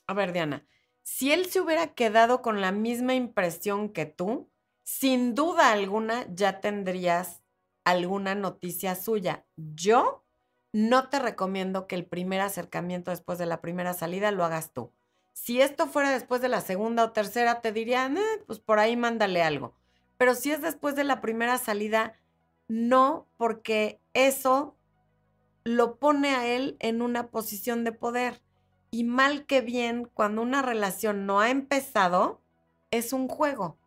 A 0.07 0.13
ver, 0.15 0.33
Diana, 0.33 0.65
si 1.03 1.31
él 1.31 1.45
se 1.45 1.61
hubiera 1.61 1.93
quedado 1.93 2.41
con 2.41 2.61
la 2.61 2.71
misma 2.71 3.13
impresión 3.13 3.87
que 3.89 4.07
tú, 4.07 4.49
sin 4.81 5.35
duda 5.35 5.71
alguna 5.71 6.25
ya 6.33 6.61
tendrías 6.61 7.43
alguna 7.85 8.33
noticia 8.33 8.95
suya. 8.95 9.45
Yo 9.55 10.25
no 10.73 11.09
te 11.09 11.19
recomiendo 11.19 11.85
que 11.85 11.93
el 11.93 12.07
primer 12.07 12.41
acercamiento 12.41 13.11
después 13.11 13.37
de 13.37 13.45
la 13.45 13.61
primera 13.61 13.93
salida 13.93 14.31
lo 14.31 14.43
hagas 14.43 14.73
tú. 14.73 14.91
Si 15.33 15.61
esto 15.61 15.87
fuera 15.87 16.11
después 16.11 16.41
de 16.41 16.49
la 16.49 16.61
segunda 16.61 17.03
o 17.03 17.11
tercera, 17.11 17.61
te 17.61 17.71
dirían, 17.71 18.17
pues 18.47 18.59
por 18.59 18.79
ahí 18.79 18.95
mándale 18.95 19.41
algo. 19.41 19.73
Pero 20.17 20.35
si 20.35 20.51
es 20.51 20.61
después 20.61 20.95
de 20.95 21.03
la 21.03 21.21
primera 21.21 21.57
salida, 21.57 22.15
no, 22.67 23.27
porque 23.37 23.99
eso 24.13 24.75
lo 25.63 25.97
pone 25.97 26.35
a 26.35 26.47
él 26.47 26.77
en 26.79 27.01
una 27.01 27.27
posición 27.27 27.83
de 27.83 27.91
poder. 27.91 28.41
Y 28.91 29.03
mal 29.03 29.45
que 29.45 29.61
bien, 29.61 30.09
cuando 30.13 30.41
una 30.41 30.61
relación 30.61 31.25
no 31.25 31.39
ha 31.39 31.49
empezado, 31.49 32.41
es 32.91 33.13
un 33.13 33.27
juego. 33.27 33.77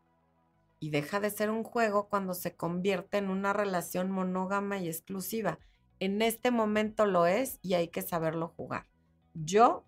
Y 0.80 0.90
deja 0.90 1.20
de 1.20 1.30
ser 1.30 1.50
un 1.50 1.62
juego 1.62 2.08
cuando 2.08 2.34
se 2.34 2.56
convierte 2.56 3.18
en 3.18 3.30
una 3.30 3.52
relación 3.52 4.10
monógama 4.10 4.78
y 4.78 4.88
exclusiva. 4.88 5.58
En 6.00 6.20
este 6.20 6.50
momento 6.50 7.06
lo 7.06 7.26
es 7.26 7.58
y 7.62 7.74
hay 7.74 7.88
que 7.88 8.02
saberlo 8.02 8.48
jugar. 8.48 8.86
Yo 9.34 9.84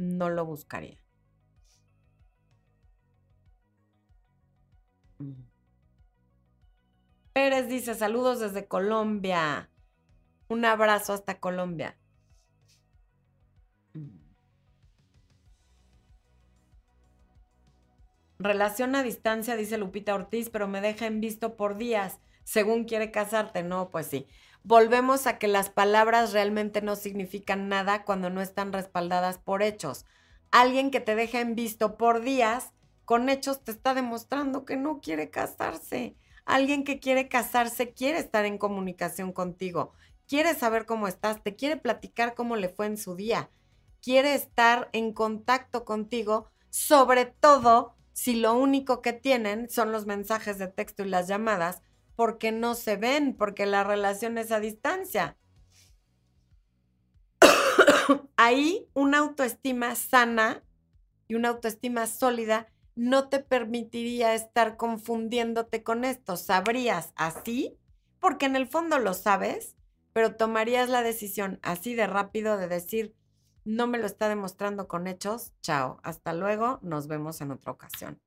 no 0.00 0.30
lo 0.30 0.46
buscaría. 0.46 0.98
Pérez 7.34 7.68
dice, 7.68 7.94
saludos 7.94 8.40
desde 8.40 8.66
Colombia. 8.66 9.70
Un 10.48 10.64
abrazo 10.64 11.12
hasta 11.12 11.38
Colombia. 11.38 11.98
Relación 18.38 18.94
a 18.94 19.02
distancia, 19.02 19.54
dice 19.54 19.76
Lupita 19.76 20.14
Ortiz, 20.14 20.48
pero 20.48 20.66
me 20.66 20.80
deja 20.80 21.06
en 21.06 21.20
visto 21.20 21.56
por 21.56 21.76
días. 21.76 22.20
Según 22.42 22.84
quiere 22.84 23.10
casarte, 23.10 23.62
no, 23.62 23.90
pues 23.90 24.06
sí. 24.06 24.26
Volvemos 24.62 25.26
a 25.26 25.38
que 25.38 25.48
las 25.48 25.70
palabras 25.70 26.32
realmente 26.32 26.82
no 26.82 26.94
significan 26.94 27.68
nada 27.68 28.04
cuando 28.04 28.28
no 28.28 28.42
están 28.42 28.72
respaldadas 28.72 29.38
por 29.38 29.62
hechos. 29.62 30.04
Alguien 30.50 30.90
que 30.90 31.00
te 31.00 31.14
deja 31.14 31.40
en 31.40 31.54
visto 31.54 31.96
por 31.96 32.20
días, 32.20 32.72
con 33.04 33.28
hechos 33.28 33.64
te 33.64 33.72
está 33.72 33.94
demostrando 33.94 34.64
que 34.64 34.76
no 34.76 35.00
quiere 35.00 35.30
casarse. 35.30 36.16
Alguien 36.44 36.84
que 36.84 37.00
quiere 37.00 37.28
casarse 37.28 37.92
quiere 37.92 38.18
estar 38.18 38.44
en 38.44 38.58
comunicación 38.58 39.32
contigo, 39.32 39.92
quiere 40.26 40.54
saber 40.54 40.84
cómo 40.84 41.08
estás, 41.08 41.42
te 41.42 41.56
quiere 41.56 41.76
platicar 41.76 42.34
cómo 42.34 42.56
le 42.56 42.68
fue 42.68 42.86
en 42.86 42.96
su 42.96 43.14
día, 43.14 43.50
quiere 44.02 44.34
estar 44.34 44.88
en 44.92 45.12
contacto 45.12 45.84
contigo, 45.84 46.50
sobre 46.68 47.26
todo 47.26 47.94
si 48.12 48.34
lo 48.34 48.54
único 48.54 49.00
que 49.00 49.12
tienen 49.12 49.70
son 49.70 49.92
los 49.92 50.06
mensajes 50.06 50.58
de 50.58 50.68
texto 50.68 51.04
y 51.04 51.08
las 51.08 51.28
llamadas, 51.28 51.82
porque 52.20 52.52
no 52.52 52.74
se 52.74 52.96
ven, 52.96 53.34
porque 53.34 53.64
la 53.64 53.82
relación 53.82 54.36
es 54.36 54.52
a 54.52 54.60
distancia. 54.60 55.38
Ahí 58.36 58.86
una 58.92 59.20
autoestima 59.20 59.94
sana 59.94 60.62
y 61.28 61.34
una 61.34 61.48
autoestima 61.48 62.06
sólida 62.06 62.68
no 62.94 63.30
te 63.30 63.38
permitiría 63.38 64.34
estar 64.34 64.76
confundiéndote 64.76 65.82
con 65.82 66.04
esto. 66.04 66.36
Sabrías 66.36 67.14
así, 67.16 67.78
porque 68.18 68.44
en 68.44 68.54
el 68.54 68.66
fondo 68.66 68.98
lo 68.98 69.14
sabes, 69.14 69.74
pero 70.12 70.36
tomarías 70.36 70.90
la 70.90 71.02
decisión 71.02 71.58
así 71.62 71.94
de 71.94 72.06
rápido 72.06 72.58
de 72.58 72.68
decir, 72.68 73.16
no 73.64 73.86
me 73.86 73.96
lo 73.96 74.04
está 74.04 74.28
demostrando 74.28 74.88
con 74.88 75.06
hechos, 75.06 75.54
chao, 75.62 76.00
hasta 76.02 76.34
luego, 76.34 76.80
nos 76.82 77.06
vemos 77.06 77.40
en 77.40 77.52
otra 77.52 77.72
ocasión. 77.72 78.20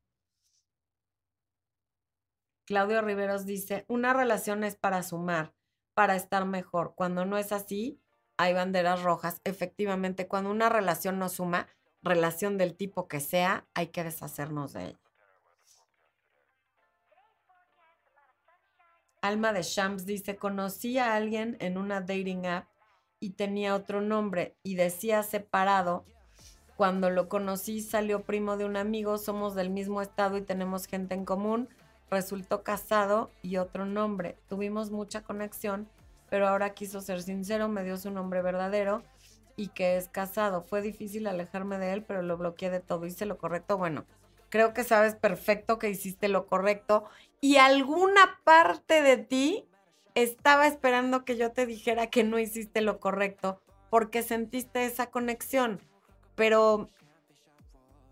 Claudio 2.66 3.02
Riveros 3.02 3.46
dice, 3.46 3.86
una 3.88 4.14
relación 4.14 4.64
es 4.64 4.76
para 4.76 5.04
sumar, 5.04 5.54
para 5.94 6.16
estar 6.16 6.46
mejor. 6.46 6.94
Cuando 6.96 7.26
no 7.26 7.38
es 7.38 7.52
así, 7.52 8.00
hay 8.38 8.54
banderas 8.54 9.04
rojas. 9.04 9.42
Efectivamente, 9.44 10.28
cuando 10.28 10.50
una 10.50 10.70
relación 10.70 11.20
no 11.20 11.30
suma, 11.30 11.68
relación 12.02 12.58
del 12.58 12.76
tipo 12.76 13.08
que 13.08 13.20
sea, 13.20 13.66
hay 13.74 13.88
que 13.88 14.04
deshacernos 14.04 14.74
de 14.74 14.86
ella. 14.88 15.00
Alma 19.22 19.54
de 19.54 19.64
Shams 19.64 20.06
dice, 20.06 20.36
conocí 20.36 20.98
a 20.98 21.16
alguien 21.16 21.56
en 21.62 21.78
una 21.78 22.02
dating 22.02 22.46
app 22.46 22.68
y 23.22 23.32
tenía 23.32 23.74
otro 23.74 24.02
nombre 24.02 24.58
y 24.64 24.76
decía 24.76 25.24
separado. 25.24 26.04
Cuando 26.76 27.10
lo 27.10 27.30
conocí 27.30 27.80
salió 27.80 28.24
primo 28.24 28.58
de 28.58 28.66
un 28.66 28.76
amigo, 28.76 29.18
somos 29.18 29.56
del 29.56 29.70
mismo 29.70 30.02
estado 30.02 30.38
y 30.38 30.42
tenemos 30.42 30.88
gente 30.88 31.16
en 31.16 31.24
común. 31.24 31.70
Resultó 32.10 32.64
casado 32.64 33.32
y 33.42 33.58
otro 33.58 33.86
nombre. 33.86 34.38
Tuvimos 34.48 34.92
mucha 34.92 35.22
conexión, 35.24 35.90
pero 36.30 36.48
ahora 36.48 36.74
quiso 36.74 37.02
ser 37.02 37.22
sincero, 37.22 37.70
me 37.70 37.84
dio 37.84 37.98
su 37.98 38.12
nombre 38.12 38.42
verdadero 38.42 39.04
y 39.56 39.70
que 39.70 39.98
es 39.98 40.10
casado. 40.10 40.62
Fue 40.62 40.82
difícil 40.82 41.28
alejarme 41.28 41.78
de 41.78 41.94
él, 41.94 42.04
pero 42.04 42.22
lo 42.22 42.38
bloqueé 42.38 42.70
de 42.70 42.80
todo. 42.80 43.06
Hice 43.06 43.26
lo 43.26 43.38
correcto. 43.38 43.78
Bueno, 43.78 44.06
creo 44.50 44.74
que 44.74 44.84
sabes 44.84 45.16
perfecto 45.16 45.80
que 45.80 45.90
hiciste 45.90 46.28
lo 46.28 46.46
correcto 46.46 47.06
y 47.42 47.58
alguna 47.58 48.40
parte 48.44 49.02
de 49.02 49.18
ti 49.18 49.68
estaba 50.16 50.68
esperando 50.68 51.26
que 51.26 51.38
yo 51.38 51.52
te 51.52 51.66
dijera 51.66 52.08
que 52.08 52.24
no 52.24 52.38
hiciste 52.38 52.82
lo 52.82 53.00
correcto 53.00 53.60
porque 53.90 54.24
sentiste 54.24 54.86
esa 54.86 55.08
conexión, 55.08 55.82
pero 56.36 56.90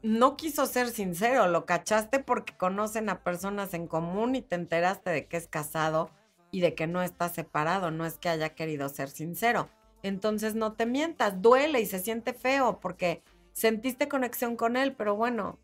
no 0.03 0.35
quiso 0.35 0.65
ser 0.65 0.89
sincero, 0.89 1.47
lo 1.47 1.65
cachaste 1.65 2.19
porque 2.19 2.57
conocen 2.57 3.09
a 3.09 3.23
personas 3.23 3.73
en 3.73 3.87
común 3.87 4.35
y 4.35 4.41
te 4.41 4.55
enteraste 4.55 5.11
de 5.11 5.27
que 5.27 5.37
es 5.37 5.47
casado 5.47 6.09
y 6.49 6.61
de 6.61 6.73
que 6.73 6.87
no 6.87 7.01
está 7.01 7.29
separado, 7.29 7.91
no 7.91 8.05
es 8.05 8.17
que 8.17 8.29
haya 8.29 8.49
querido 8.49 8.89
ser 8.89 9.09
sincero. 9.09 9.69
Entonces 10.03 10.55
no 10.55 10.73
te 10.73 10.85
mientas, 10.85 11.41
duele 11.41 11.79
y 11.79 11.85
se 11.85 11.99
siente 11.99 12.33
feo 12.33 12.79
porque 12.79 13.21
sentiste 13.53 14.07
conexión 14.07 14.55
con 14.55 14.75
él, 14.75 14.95
pero 14.95 15.15
bueno, 15.15 15.59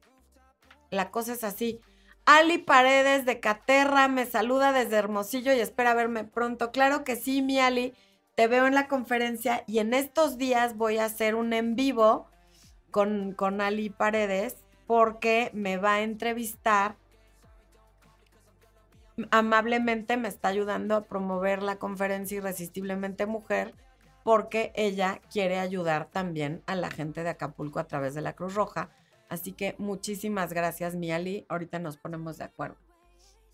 la 0.92 1.10
cosa 1.10 1.34
es 1.34 1.44
así. 1.44 1.82
Ali 2.26 2.58
Paredes 2.58 3.26
de 3.26 3.40
Caterra 3.40 4.08
me 4.08 4.26
saluda 4.26 4.72
desde 4.72 4.98
Hermosillo 4.98 5.54
y 5.54 5.60
espera 5.60 5.94
verme 5.94 6.26
pronto. 6.26 6.72
Claro 6.72 7.04
que 7.04 7.16
sí, 7.16 7.42
mi 7.42 7.60
Ali, 7.60 7.94
te 8.36 8.48
veo 8.48 8.68
en 8.68 8.76
la 8.76 8.88
conferencia 8.88 9.64
y 9.66 9.80
en 9.80 9.94
estos 9.94 10.38
días 10.38 10.76
voy 10.78 11.00
a 11.00 11.06
hacer 11.06 11.36
un 11.36 11.54
en 11.54 11.76
vivo 11.76 12.28
con, 12.92 13.62
Ali 13.62 13.90
Paredes 13.90 14.58
porque 14.86 15.52
me 15.54 15.78
va 15.78 15.96
a 15.96 16.02
entrevistar. 16.02 16.96
Amablemente 19.32 20.18
me 20.18 20.28
está 20.28 20.50
ayudando 20.50 20.96
a 20.96 21.06
promover 21.06 21.64
la 21.64 21.78
conferencia 21.78 22.38
Irresistiblemente 22.38 23.26
Mujer 23.26 23.74
porque 24.24 24.72
ella 24.76 25.22
quiere 25.32 25.60
ayudar 25.60 26.10
también 26.12 26.62
a 26.68 26.76
la 26.76 26.90
gente 26.92 27.24
de 27.24 27.30
Acapulco 27.30 27.80
a 27.80 27.88
través 27.88 28.14
de 28.14 28.22
la 28.22 28.34
Cruz 28.34 28.54
Roja 28.54 28.90
Así 29.30 29.52
que 29.52 29.76
muchísimas 29.78 30.54
gracias, 30.54 30.96
Miali. 30.96 31.46
Ahorita 31.50 31.80
nos 31.80 31.98
ponemos 31.98 32.38
de 32.38 32.46
acuerdo. 32.46 32.78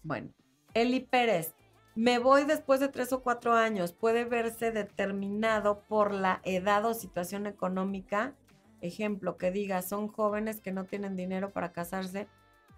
Bueno, 0.04 0.32
Eli 0.74 1.00
Pérez. 1.00 1.54
Me 1.96 2.18
voy 2.18 2.46
después 2.46 2.80
de 2.80 2.88
tres 2.88 3.14
o 3.14 3.22
cuatro 3.22 3.54
años. 3.54 3.94
Puede 3.94 4.26
verse 4.26 4.72
determinado 4.72 5.84
por 5.84 6.12
la 6.12 6.42
edad 6.44 6.86
o 6.86 6.94
situación 6.94 7.46
económica. 7.46 8.36
Ejemplo, 8.84 9.38
que 9.38 9.50
diga, 9.50 9.82
son 9.82 10.10
jóvenes 10.10 10.60
que 10.60 10.74
no 10.74 10.84
tienen 10.84 11.16
dinero 11.16 11.52
para 11.52 11.72
casarse, 11.72 12.28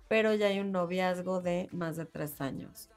pero 0.07 0.35
ya 0.35 0.47
hay 0.47 0.59
un 0.59 0.71
noviazgo 0.71 1.41
de 1.41 1.67
más 1.71 1.97
de 1.97 2.05
tres 2.05 2.39
años. 2.41 2.89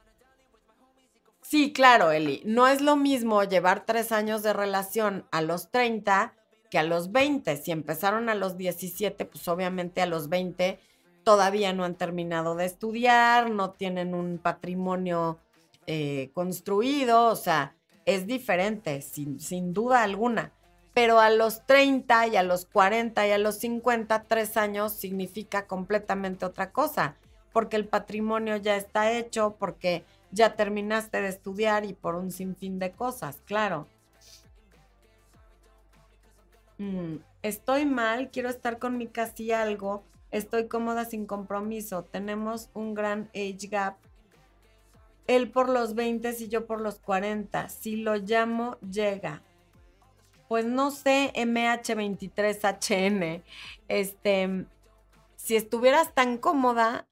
Sí, 1.40 1.72
claro, 1.72 2.12
Eli. 2.12 2.42
No 2.44 2.68
es 2.68 2.82
lo 2.82 2.96
mismo 2.96 3.42
llevar 3.44 3.86
tres 3.86 4.12
años 4.12 4.42
de 4.42 4.52
relación 4.52 5.24
a 5.30 5.40
los 5.40 5.70
30 5.70 6.34
que 6.70 6.78
a 6.78 6.82
los 6.82 7.10
20. 7.10 7.56
Si 7.56 7.70
empezaron 7.70 8.28
a 8.28 8.34
los 8.34 8.58
17, 8.58 9.24
pues 9.24 9.48
obviamente 9.48 10.02
a 10.02 10.06
los 10.06 10.28
20 10.28 10.78
todavía 11.24 11.72
no 11.72 11.84
han 11.84 11.94
terminado 11.94 12.56
de 12.56 12.66
estudiar, 12.66 13.48
no 13.48 13.70
tienen 13.70 14.14
un 14.14 14.36
patrimonio 14.36 15.38
eh, 15.86 16.30
construido, 16.34 17.28
o 17.28 17.36
sea, 17.36 17.74
es 18.04 18.26
diferente, 18.26 19.00
sin, 19.00 19.40
sin 19.40 19.72
duda 19.72 20.02
alguna. 20.02 20.52
Pero 20.98 21.20
a 21.20 21.30
los 21.30 21.64
30 21.64 22.26
y 22.26 22.34
a 22.34 22.42
los 22.42 22.64
40 22.64 23.28
y 23.28 23.30
a 23.30 23.38
los 23.38 23.54
50, 23.58 24.24
tres 24.24 24.56
años 24.56 24.92
significa 24.92 25.68
completamente 25.68 26.44
otra 26.44 26.72
cosa, 26.72 27.14
porque 27.52 27.76
el 27.76 27.86
patrimonio 27.86 28.56
ya 28.56 28.74
está 28.74 29.12
hecho, 29.12 29.54
porque 29.60 30.02
ya 30.32 30.56
terminaste 30.56 31.22
de 31.22 31.28
estudiar 31.28 31.84
y 31.84 31.92
por 31.92 32.16
un 32.16 32.32
sinfín 32.32 32.80
de 32.80 32.90
cosas, 32.90 33.40
claro. 33.44 33.86
Mm, 36.78 37.18
estoy 37.42 37.86
mal, 37.86 38.30
quiero 38.32 38.48
estar 38.48 38.80
con 38.80 38.98
mi 38.98 39.06
casi 39.06 39.52
algo, 39.52 40.02
estoy 40.32 40.66
cómoda 40.66 41.04
sin 41.04 41.26
compromiso, 41.26 42.02
tenemos 42.02 42.70
un 42.74 42.94
gran 42.94 43.30
age 43.36 43.68
gap. 43.70 43.98
Él 45.28 45.48
por 45.48 45.68
los 45.68 45.94
20 45.94 46.34
y 46.40 46.48
yo 46.48 46.66
por 46.66 46.80
los 46.80 46.98
40. 46.98 47.68
Si 47.68 47.94
lo 47.94 48.16
llamo, 48.16 48.78
llega. 48.80 49.44
Pues 50.48 50.64
no 50.64 50.90
sé, 50.90 51.32
MH23HN. 51.34 53.44
Este, 53.86 54.66
si 55.36 55.56
estuvieras 55.56 56.14
tan 56.14 56.38
cómoda, 56.38 57.08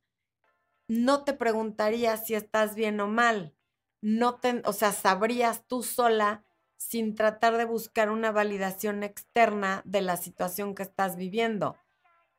no 0.89 1.25
te 1.25 1.35
preguntaría 1.35 2.17
si 2.17 2.35
estás 2.35 2.75
bien 2.75 3.01
o 3.01 3.09
mal. 3.09 3.55
No 4.01 4.37
te, 4.37 4.63
o 4.65 4.73
sea, 4.73 4.93
sabrías 4.93 5.67
tú 5.67 5.83
sola 5.83 6.45
sin 6.77 7.15
tratar 7.15 7.57
de 7.57 7.65
buscar 7.65 8.11
una 8.11 8.33
validación 8.33 9.03
externa 9.03 9.83
de 9.85 10.01
la 10.01 10.17
situación 10.17 10.75
que 10.75 10.83
estás 10.83 11.17
viviendo. 11.17 11.77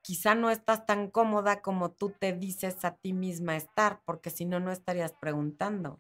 quizá 0.02 0.36
no 0.36 0.50
estás 0.52 0.86
tan 0.86 1.12
cómoda 1.12 1.62
como 1.62 1.92
tú 1.92 2.14
te 2.18 2.32
dices 2.32 2.86
a 2.86 2.96
ti 2.96 3.12
misma 3.12 3.58
estar, 3.58 4.02
porque 4.06 4.30
si 4.30 4.46
no, 4.46 4.62
no 4.62 4.72
estarías 4.72 5.12
preguntando. 5.12 5.98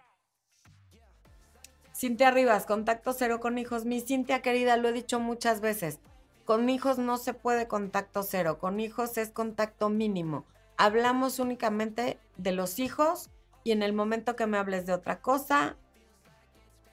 Cintia 1.97 2.29
Rivas, 2.29 2.67
contacto 2.67 3.11
cero 3.13 3.39
con 3.39 3.57
hijos. 3.57 3.85
Mi 3.85 4.01
Cintia 4.01 4.43
querida, 4.43 4.77
lo 4.77 4.89
he 4.89 4.93
dicho 4.93 5.19
muchas 5.19 5.61
veces. 5.61 5.99
Con 6.45 6.69
hijos 6.69 6.99
no 6.99 7.17
se 7.17 7.33
puede 7.33 7.67
contacto 7.67 8.21
cero, 8.21 8.59
con 8.59 8.79
hijos 8.79 9.17
es 9.17 9.31
contacto 9.31 9.89
mínimo. 9.89 10.45
Hablamos 10.77 11.39
únicamente 11.39 12.19
de 12.37 12.51
los 12.51 12.77
hijos 12.77 13.31
y 13.63 13.71
en 13.71 13.81
el 13.81 13.93
momento 13.93 14.35
que 14.35 14.45
me 14.45 14.59
hables 14.59 14.85
de 14.85 14.93
otra 14.93 15.21
cosa, 15.21 15.75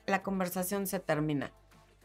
la 0.07 0.23
conversación 0.23 0.87
se 0.87 1.01
termina 1.01 1.53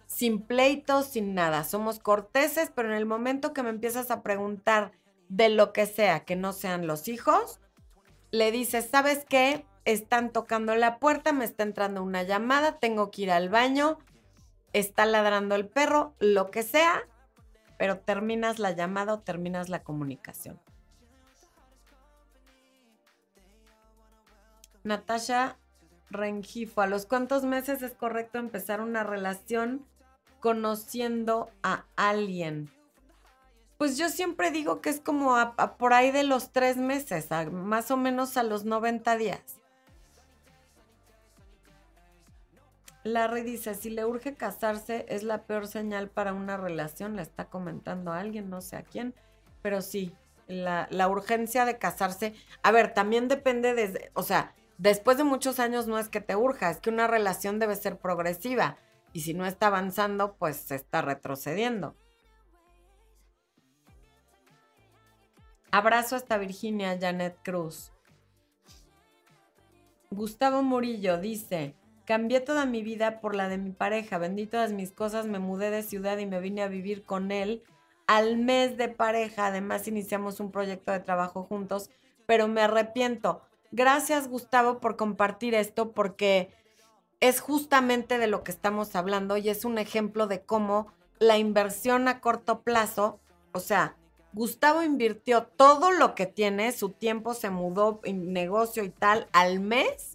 sin 0.10 0.41
pleitos, 0.41 1.06
sin 1.06 1.36
nada. 1.36 1.64
Somos 1.64 2.00
corteses, 2.00 2.72
pero 2.76 2.89
en 2.89 2.95
el 2.95 3.06
momento 3.06 3.54
que 3.54 3.64
me 3.64 3.70
empiezas 3.70 4.12
a 4.12 4.24
preguntar 4.24 4.91
de 5.30 5.50
lo 5.50 5.72
que 5.72 5.86
sea, 5.86 6.26
que 6.26 6.36
no 6.36 6.52
sean 6.52 6.88
los 6.88 7.08
hijos, 7.08 7.60
le 8.32 8.52
dices, 8.52 8.89
¿sabes 8.89 9.24
qué? 9.30 9.66
Están 9.86 10.32
tocando 10.32 10.76
la 10.76 11.00
puerta, 11.00 11.34
me 11.34 11.46
está 11.46 11.64
entrando 11.64 12.04
una 12.04 12.24
llamada, 12.24 12.80
tengo 12.80 13.12
que 13.12 13.24
ir 13.24 13.32
al 13.32 13.50
baño, 13.50 13.98
está 14.74 15.06
ladrando 15.06 15.56
el 15.56 15.68
perro, 15.68 16.14
lo 16.20 16.52
que 16.52 16.64
sea, 16.64 17.04
pero 17.78 18.00
terminas 18.00 18.60
la 18.60 18.72
llamada 18.72 19.14
o 19.14 19.20
terminas 19.20 19.70
la 19.70 19.84
comunicación. 19.84 20.60
Natasha 24.84 25.58
Rengifo, 26.10 26.82
¿a 26.82 26.88
los 26.88 27.06
cuántos 27.06 27.44
meses 27.44 27.82
es 27.82 27.94
correcto 27.94 28.40
empezar 28.40 28.82
una 28.82 29.04
relación 29.04 29.86
conociendo 30.40 31.52
a 31.64 31.86
alguien? 31.96 32.72
Pues 33.78 33.98
yo 33.98 34.10
siempre 34.10 34.52
digo 34.52 34.82
que 34.82 34.90
es 34.90 35.00
como 35.00 35.38
por 35.78 35.94
ahí 35.94 36.12
de 36.12 36.24
los 36.24 36.52
tres 36.52 36.78
meses, 36.78 37.30
más 37.52 37.92
o 37.92 37.98
menos 37.98 38.36
a 38.36 38.44
los 38.44 38.66
90 38.66 39.16
días. 39.16 39.59
Larry 43.14 43.43
dice, 43.43 43.76
si 43.76 43.89
le 43.89 44.05
urge 44.05 44.36
casarse 44.36 45.05
es 45.10 45.24
la 45.24 45.43
peor 45.43 45.68
señal 45.68 46.10
para 46.10 46.34
una 46.34 46.57
relación, 46.57 47.16
le 47.16 47.22
está 47.22 47.45
comentando 47.45 48.12
a 48.12 48.20
alguien, 48.20 48.49
no 48.49 48.62
sé 48.62 48.78
a 48.78 48.84
quién, 48.84 49.14
pero 49.62 49.82
sí, 49.82 50.16
la, 50.47 50.88
la 50.89 51.07
urgencia 51.07 51.66
de 51.66 51.78
casarse, 51.78 52.34
a 52.64 52.72
ver, 52.72 52.93
también 52.93 53.28
depende 53.28 53.74
de, 53.74 54.12
o 54.14 54.24
sea, 54.24 54.53
después 54.78 55.18
de 55.18 55.24
muchos 55.24 55.60
años 55.60 55.88
no 55.88 55.99
es 55.99 56.10
que 56.10 56.22
te 56.22 56.36
urja, 56.36 56.70
es 56.70 56.80
que 56.80 56.89
una 56.89 57.07
relación 57.07 57.60
debe 57.60 57.76
ser 57.76 57.97
progresiva 57.97 58.78
y 59.14 59.22
si 59.22 59.34
no 59.34 59.45
está 59.45 59.68
avanzando, 59.68 60.36
pues 60.36 60.57
se 60.57 60.76
está 60.76 61.01
retrocediendo. 61.01 61.95
Abrazo 65.72 66.16
hasta 66.16 66.38
Virginia, 66.38 66.97
Janet 66.99 67.38
Cruz. 67.43 67.91
Gustavo 70.10 70.64
Murillo 70.64 71.20
dice, 71.20 71.76
cambié 72.10 72.39
toda 72.39 72.66
mi 72.66 72.82
vida 72.82 73.22
por 73.22 73.36
la 73.36 73.49
de 73.49 73.60
mi 73.60 73.70
pareja, 73.70 74.18
vendí 74.18 74.47
todas 74.47 74.72
mis 74.72 74.91
cosas, 74.91 75.28
me 75.28 75.38
mudé 75.38 75.70
de 75.70 75.84
ciudad 75.84 76.18
y 76.18 76.26
me 76.26 76.39
vine 76.39 76.64
a 76.64 76.68
vivir 76.68 77.03
con 77.03 77.32
él. 77.32 77.62
Al 78.07 78.36
mes 78.36 78.78
de 78.78 78.88
pareja, 78.88 79.45
además 79.45 79.88
iniciamos 79.88 80.39
un 80.39 80.51
proyecto 80.51 80.91
de 80.91 81.01
trabajo 81.01 81.43
juntos, 81.43 81.91
pero 82.26 82.47
me 82.47 82.62
arrepiento. 82.62 83.43
Gracias 83.72 84.28
Gustavo 84.28 84.80
por 84.80 84.95
compartir 84.95 85.53
esto 85.53 85.91
porque 85.91 86.49
es 87.20 87.41
justamente 87.41 88.18
de 88.18 88.26
lo 88.26 88.43
que 88.43 88.53
estamos 88.53 88.95
hablando 88.95 89.38
y 89.38 89.47
es 89.49 89.64
un 89.64 89.78
ejemplo 89.78 90.26
de 90.26 90.41
cómo 90.41 90.88
la 91.20 91.38
inversión 91.38 92.07
a 92.07 92.22
corto 92.22 92.64
plazo, 92.64 93.20
o 93.51 93.60
sea, 93.60 93.97
Gustavo 94.34 94.82
invirtió 94.82 95.43
todo 95.43 95.91
lo 95.91 96.16
que 96.16 96.26
tiene, 96.26 96.72
su 96.72 96.89
tiempo 96.89 97.36
se 97.36 97.51
mudó 97.51 98.01
negocio 98.03 98.84
y 98.84 98.89
tal 98.89 99.28
al 99.32 99.60
mes 99.60 100.09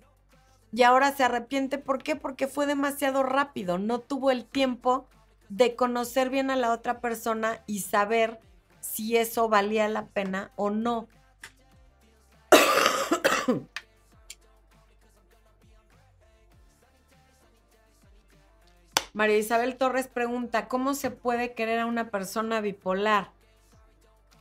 y 0.74 0.82
ahora 0.82 1.12
se 1.12 1.22
arrepiente. 1.22 1.78
¿Por 1.78 2.02
qué? 2.02 2.16
Porque 2.16 2.48
fue 2.48 2.66
demasiado 2.66 3.22
rápido, 3.22 3.78
no 3.78 4.00
tuvo 4.00 4.32
el 4.32 4.44
tiempo 4.44 5.06
de 5.48 5.76
conocer 5.76 6.30
bien 6.30 6.50
a 6.50 6.56
la 6.56 6.72
otra 6.72 7.00
persona 7.00 7.62
y 7.66 7.78
saber 7.80 8.40
si 8.80 9.16
eso 9.16 9.48
valía 9.48 9.86
la 9.88 10.06
pena 10.06 10.50
o 10.56 10.70
no. 10.70 11.06
María 19.12 19.38
Isabel 19.38 19.76
Torres 19.76 20.08
pregunta, 20.08 20.66
¿cómo 20.66 20.94
se 20.94 21.12
puede 21.12 21.54
querer 21.54 21.78
a 21.78 21.86
una 21.86 22.10
persona 22.10 22.60
bipolar? 22.60 23.30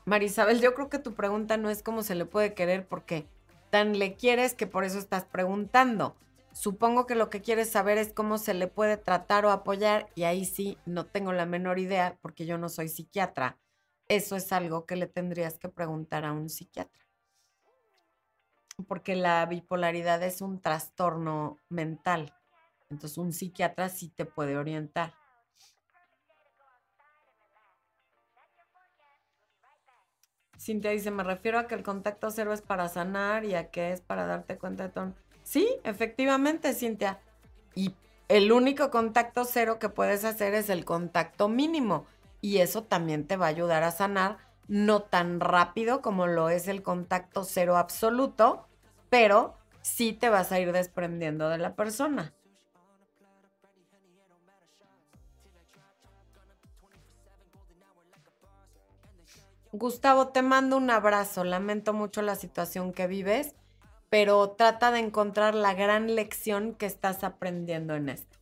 María 0.05 0.29
Isabel, 0.29 0.59
yo 0.59 0.73
creo 0.73 0.89
que 0.89 0.97
tu 0.97 1.13
pregunta 1.13 1.57
no 1.57 1.69
es 1.69 1.83
cómo 1.83 2.01
se 2.01 2.15
le 2.15 2.25
puede 2.25 2.55
querer 2.55 2.87
porque 2.87 3.27
tan 3.73 3.97
le 3.97 4.13
quieres 4.13 4.53
que 4.53 4.67
por 4.67 4.83
eso 4.83 4.99
estás 4.99 5.25
preguntando. 5.25 6.15
Supongo 6.51 7.07
que 7.07 7.15
lo 7.15 7.31
que 7.31 7.41
quieres 7.41 7.71
saber 7.71 7.97
es 7.97 8.13
cómo 8.13 8.37
se 8.37 8.53
le 8.53 8.67
puede 8.67 8.97
tratar 8.97 9.47
o 9.47 9.49
apoyar 9.49 10.11
y 10.13 10.25
ahí 10.25 10.45
sí 10.45 10.77
no 10.85 11.07
tengo 11.07 11.33
la 11.33 11.47
menor 11.47 11.79
idea 11.79 12.19
porque 12.21 12.45
yo 12.45 12.59
no 12.59 12.69
soy 12.69 12.87
psiquiatra. 12.87 13.57
Eso 14.07 14.35
es 14.35 14.51
algo 14.51 14.85
que 14.85 14.95
le 14.95 15.07
tendrías 15.07 15.57
que 15.57 15.69
preguntar 15.69 16.23
a 16.23 16.33
un 16.33 16.49
psiquiatra. 16.49 17.01
Porque 18.87 19.15
la 19.15 19.43
bipolaridad 19.47 20.21
es 20.21 20.41
un 20.41 20.61
trastorno 20.61 21.57
mental 21.69 22.31
entonces 22.93 23.17
un 23.17 23.33
psiquiatra 23.33 23.89
sí 23.89 24.09
te 24.09 24.25
puede 24.25 24.55
orientar. 24.55 25.13
Cintia 30.63 30.91
dice, 30.91 31.11
me 31.11 31.23
refiero 31.23 31.59
a 31.59 31.67
que 31.67 31.75
el 31.75 31.83
contacto 31.83 32.31
cero 32.31 32.53
es 32.53 32.61
para 32.61 32.87
sanar 32.87 33.43
y 33.43 33.53
a 33.53 33.69
que 33.69 33.91
es 33.91 33.99
para 33.99 34.25
darte 34.25 34.57
cuenta 34.57 34.83
de 34.83 34.89
todo. 34.89 35.13
Sí, 35.43 35.67
efectivamente, 35.83 36.73
Cintia. 36.73 37.19
Y 37.75 37.93
el 38.29 38.49
único 38.53 38.89
contacto 38.89 39.43
cero 39.43 39.77
que 39.77 39.89
puedes 39.89 40.23
hacer 40.23 40.53
es 40.53 40.69
el 40.69 40.85
contacto 40.85 41.49
mínimo. 41.49 42.05
Y 42.39 42.59
eso 42.59 42.83
también 42.83 43.27
te 43.27 43.35
va 43.35 43.47
a 43.47 43.49
ayudar 43.49 43.83
a 43.83 43.91
sanar, 43.91 44.37
no 44.69 45.01
tan 45.01 45.41
rápido 45.41 46.01
como 46.01 46.27
lo 46.27 46.47
es 46.47 46.69
el 46.69 46.81
contacto 46.81 47.43
cero 47.43 47.75
absoluto, 47.75 48.65
pero 49.09 49.57
sí 49.81 50.13
te 50.13 50.29
vas 50.29 50.53
a 50.53 50.61
ir 50.61 50.71
desprendiendo 50.71 51.49
de 51.49 51.57
la 51.57 51.75
persona. 51.75 52.33
Gustavo, 59.75 60.27
te 60.27 60.43
mando 60.43 60.77
un 60.77 60.91
abrazo. 60.91 61.43
Lamento 61.43 61.93
mucho 61.93 62.21
la 62.21 62.35
situación 62.35 62.93
que 62.93 63.07
vives, 63.07 63.55
pero 64.11 64.51
trata 64.51 64.91
de 64.91 64.99
encontrar 64.99 65.55
la 65.55 65.73
gran 65.73 66.13
lección 66.13 66.75
que 66.75 66.85
estás 66.85 67.23
aprendiendo 67.23 67.95
en 67.95 68.09
esto. 68.09 68.37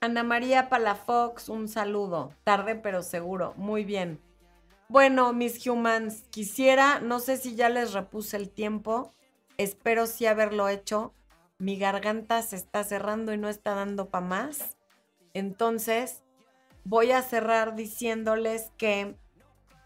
Ana 0.00 0.24
María 0.24 0.68
Palafox, 0.68 1.48
un 1.48 1.68
saludo. 1.68 2.34
Tarde 2.42 2.74
pero 2.74 3.04
seguro. 3.04 3.54
Muy 3.56 3.84
bien. 3.84 4.20
Bueno, 4.88 5.32
mis 5.32 5.64
humans, 5.64 6.24
quisiera, 6.30 6.98
no 6.98 7.20
sé 7.20 7.36
si 7.36 7.54
ya 7.54 7.68
les 7.68 7.92
repuse 7.92 8.36
el 8.36 8.50
tiempo. 8.50 9.12
Espero 9.58 10.08
sí 10.08 10.26
haberlo 10.26 10.68
hecho. 10.68 11.14
Mi 11.58 11.78
garganta 11.78 12.42
se 12.42 12.56
está 12.56 12.82
cerrando 12.82 13.32
y 13.32 13.38
no 13.38 13.48
está 13.48 13.76
dando 13.76 14.08
para 14.08 14.26
más. 14.26 14.76
Entonces, 15.34 16.24
voy 16.84 17.12
a 17.12 17.22
cerrar 17.22 17.76
diciéndoles 17.76 18.72
que 18.76 19.16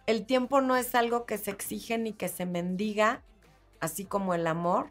el 0.07 0.27
tiempo 0.27 0.61
no 0.61 0.77
es 0.77 0.95
algo 0.95 1.25
que 1.27 1.39
se 1.39 1.51
exige 1.51 1.99
ni 1.99 2.13
que 2.13 2.29
se 2.29 2.47
mendiga, 2.47 3.23
así 3.81 4.05
como 4.05 4.35
el 4.35 4.47
amor. 4.47 4.91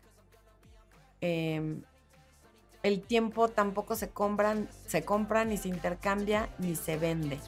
Em, 1.22 1.84
el 2.82 3.01
tiempo 3.01 3.47
tampoco 3.47 3.95
se 3.95 4.10
compran, 4.10 4.68
se 4.88 5.06
compra, 5.06 5.45
ni 5.45 5.58
se 5.58 5.70
intercambia, 5.70 6.49
ni 6.58 6.76
se 6.76 6.97
vende. 6.97 7.39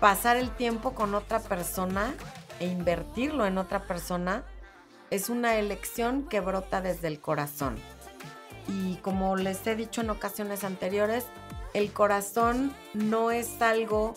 Pasar 0.00 0.36
el 0.36 0.50
tiempo 0.50 0.94
con 0.94 1.14
otra 1.14 1.40
persona 1.40 2.14
e 2.58 2.66
invertirlo 2.66 3.46
en 3.46 3.58
otra 3.58 3.86
persona 3.86 4.44
es 5.10 5.28
una 5.28 5.56
elección 5.56 6.28
que 6.28 6.40
brota 6.40 6.80
desde 6.80 7.08
el 7.08 7.20
corazón. 7.20 7.76
Y 8.68 8.96
como 8.96 9.36
les 9.36 9.66
he 9.66 9.76
dicho 9.76 10.00
en 10.00 10.10
ocasiones 10.10 10.64
anteriores, 10.64 11.26
el 11.74 11.92
corazón 11.92 12.74
no 12.94 13.30
es 13.30 13.62
algo 13.62 14.14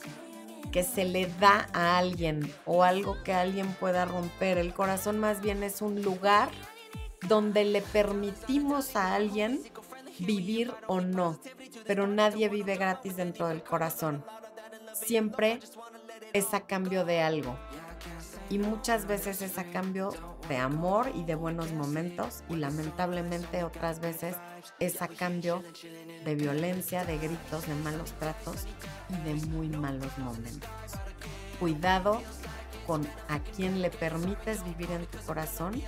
que 0.72 0.84
se 0.84 1.06
le 1.06 1.28
da 1.40 1.68
a 1.74 1.98
alguien 1.98 2.52
o 2.66 2.84
algo 2.84 3.22
que 3.24 3.34
alguien 3.34 3.72
pueda 3.74 4.06
romper. 4.06 4.58
El 4.58 4.74
corazón 4.74 5.20
más 5.20 5.42
bien 5.42 5.62
es 5.64 5.82
un 5.82 6.02
lugar 6.02 6.50
donde 7.28 7.64
le 7.64 7.82
permitimos 7.82 8.96
a 8.96 9.14
alguien 9.14 9.62
vivir 10.20 10.74
o 10.88 11.02
no, 11.02 11.40
pero 11.86 12.08
nadie 12.08 12.50
vive 12.50 12.76
gratis 12.76 13.16
dentro 13.16 13.48
del 13.48 13.64
corazón. 13.64 14.26
Siempre 14.94 15.60
es 16.34 16.54
a 16.54 16.62
cambio 16.62 17.06
de 17.06 17.22
algo. 17.22 17.56
Y 18.50 18.58
muchas 18.60 19.08
veces 19.08 19.42
es 19.42 19.58
a 19.58 19.64
cambio 19.66 20.10
de 20.50 20.58
amor 20.58 21.12
y 21.16 21.24
de 21.24 21.36
buenos 21.36 21.72
momentos 21.72 22.44
y 22.50 22.56
lamentablemente 22.56 23.64
otras 23.64 24.00
veces 24.00 24.36
es 24.80 25.02
a 25.02 25.08
cambio 25.08 25.64
de 26.26 26.36
violencia, 26.36 27.06
de 27.06 27.18
gritos, 27.18 27.68
de 27.68 27.76
malos 27.76 28.12
tratos 28.14 28.66
y 29.10 29.16
de 29.24 29.34
muy 29.48 29.70
malos 29.70 30.18
momentos. 30.18 30.70
cuidado 31.60 32.22
con 32.86 33.08
a 33.30 33.40
quién 33.56 33.82
le 33.82 33.90
permites 33.90 34.64
vivir 34.66 34.92
en 34.92 35.06
tu 35.06 35.18
corazón 35.20 35.82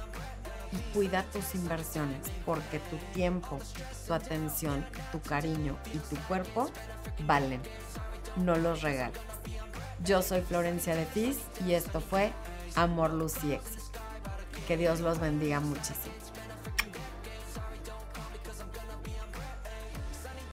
y 0.71 0.77
cuida 0.93 1.23
tus 1.23 1.55
inversiones, 1.55 2.21
porque 2.45 2.79
tu 2.79 2.97
tiempo, 3.13 3.59
tu 4.07 4.13
atención, 4.13 4.85
tu 5.11 5.21
cariño 5.21 5.77
y 5.93 5.97
tu 5.97 6.15
cuerpo 6.27 6.69
valen. 7.25 7.61
No 8.37 8.55
los 8.55 8.81
regales. 8.81 9.19
Yo 10.03 10.21
soy 10.21 10.41
Florencia 10.41 10.95
de 10.95 11.05
Fis 11.05 11.37
y 11.65 11.73
esto 11.73 12.01
fue 12.01 12.31
Amor, 12.75 13.13
Luz 13.13 13.43
y 13.43 13.53
Éxito. 13.53 13.99
Que 14.67 14.77
Dios 14.77 14.99
los 14.99 15.19
bendiga 15.19 15.59
muchísimo. 15.59 16.24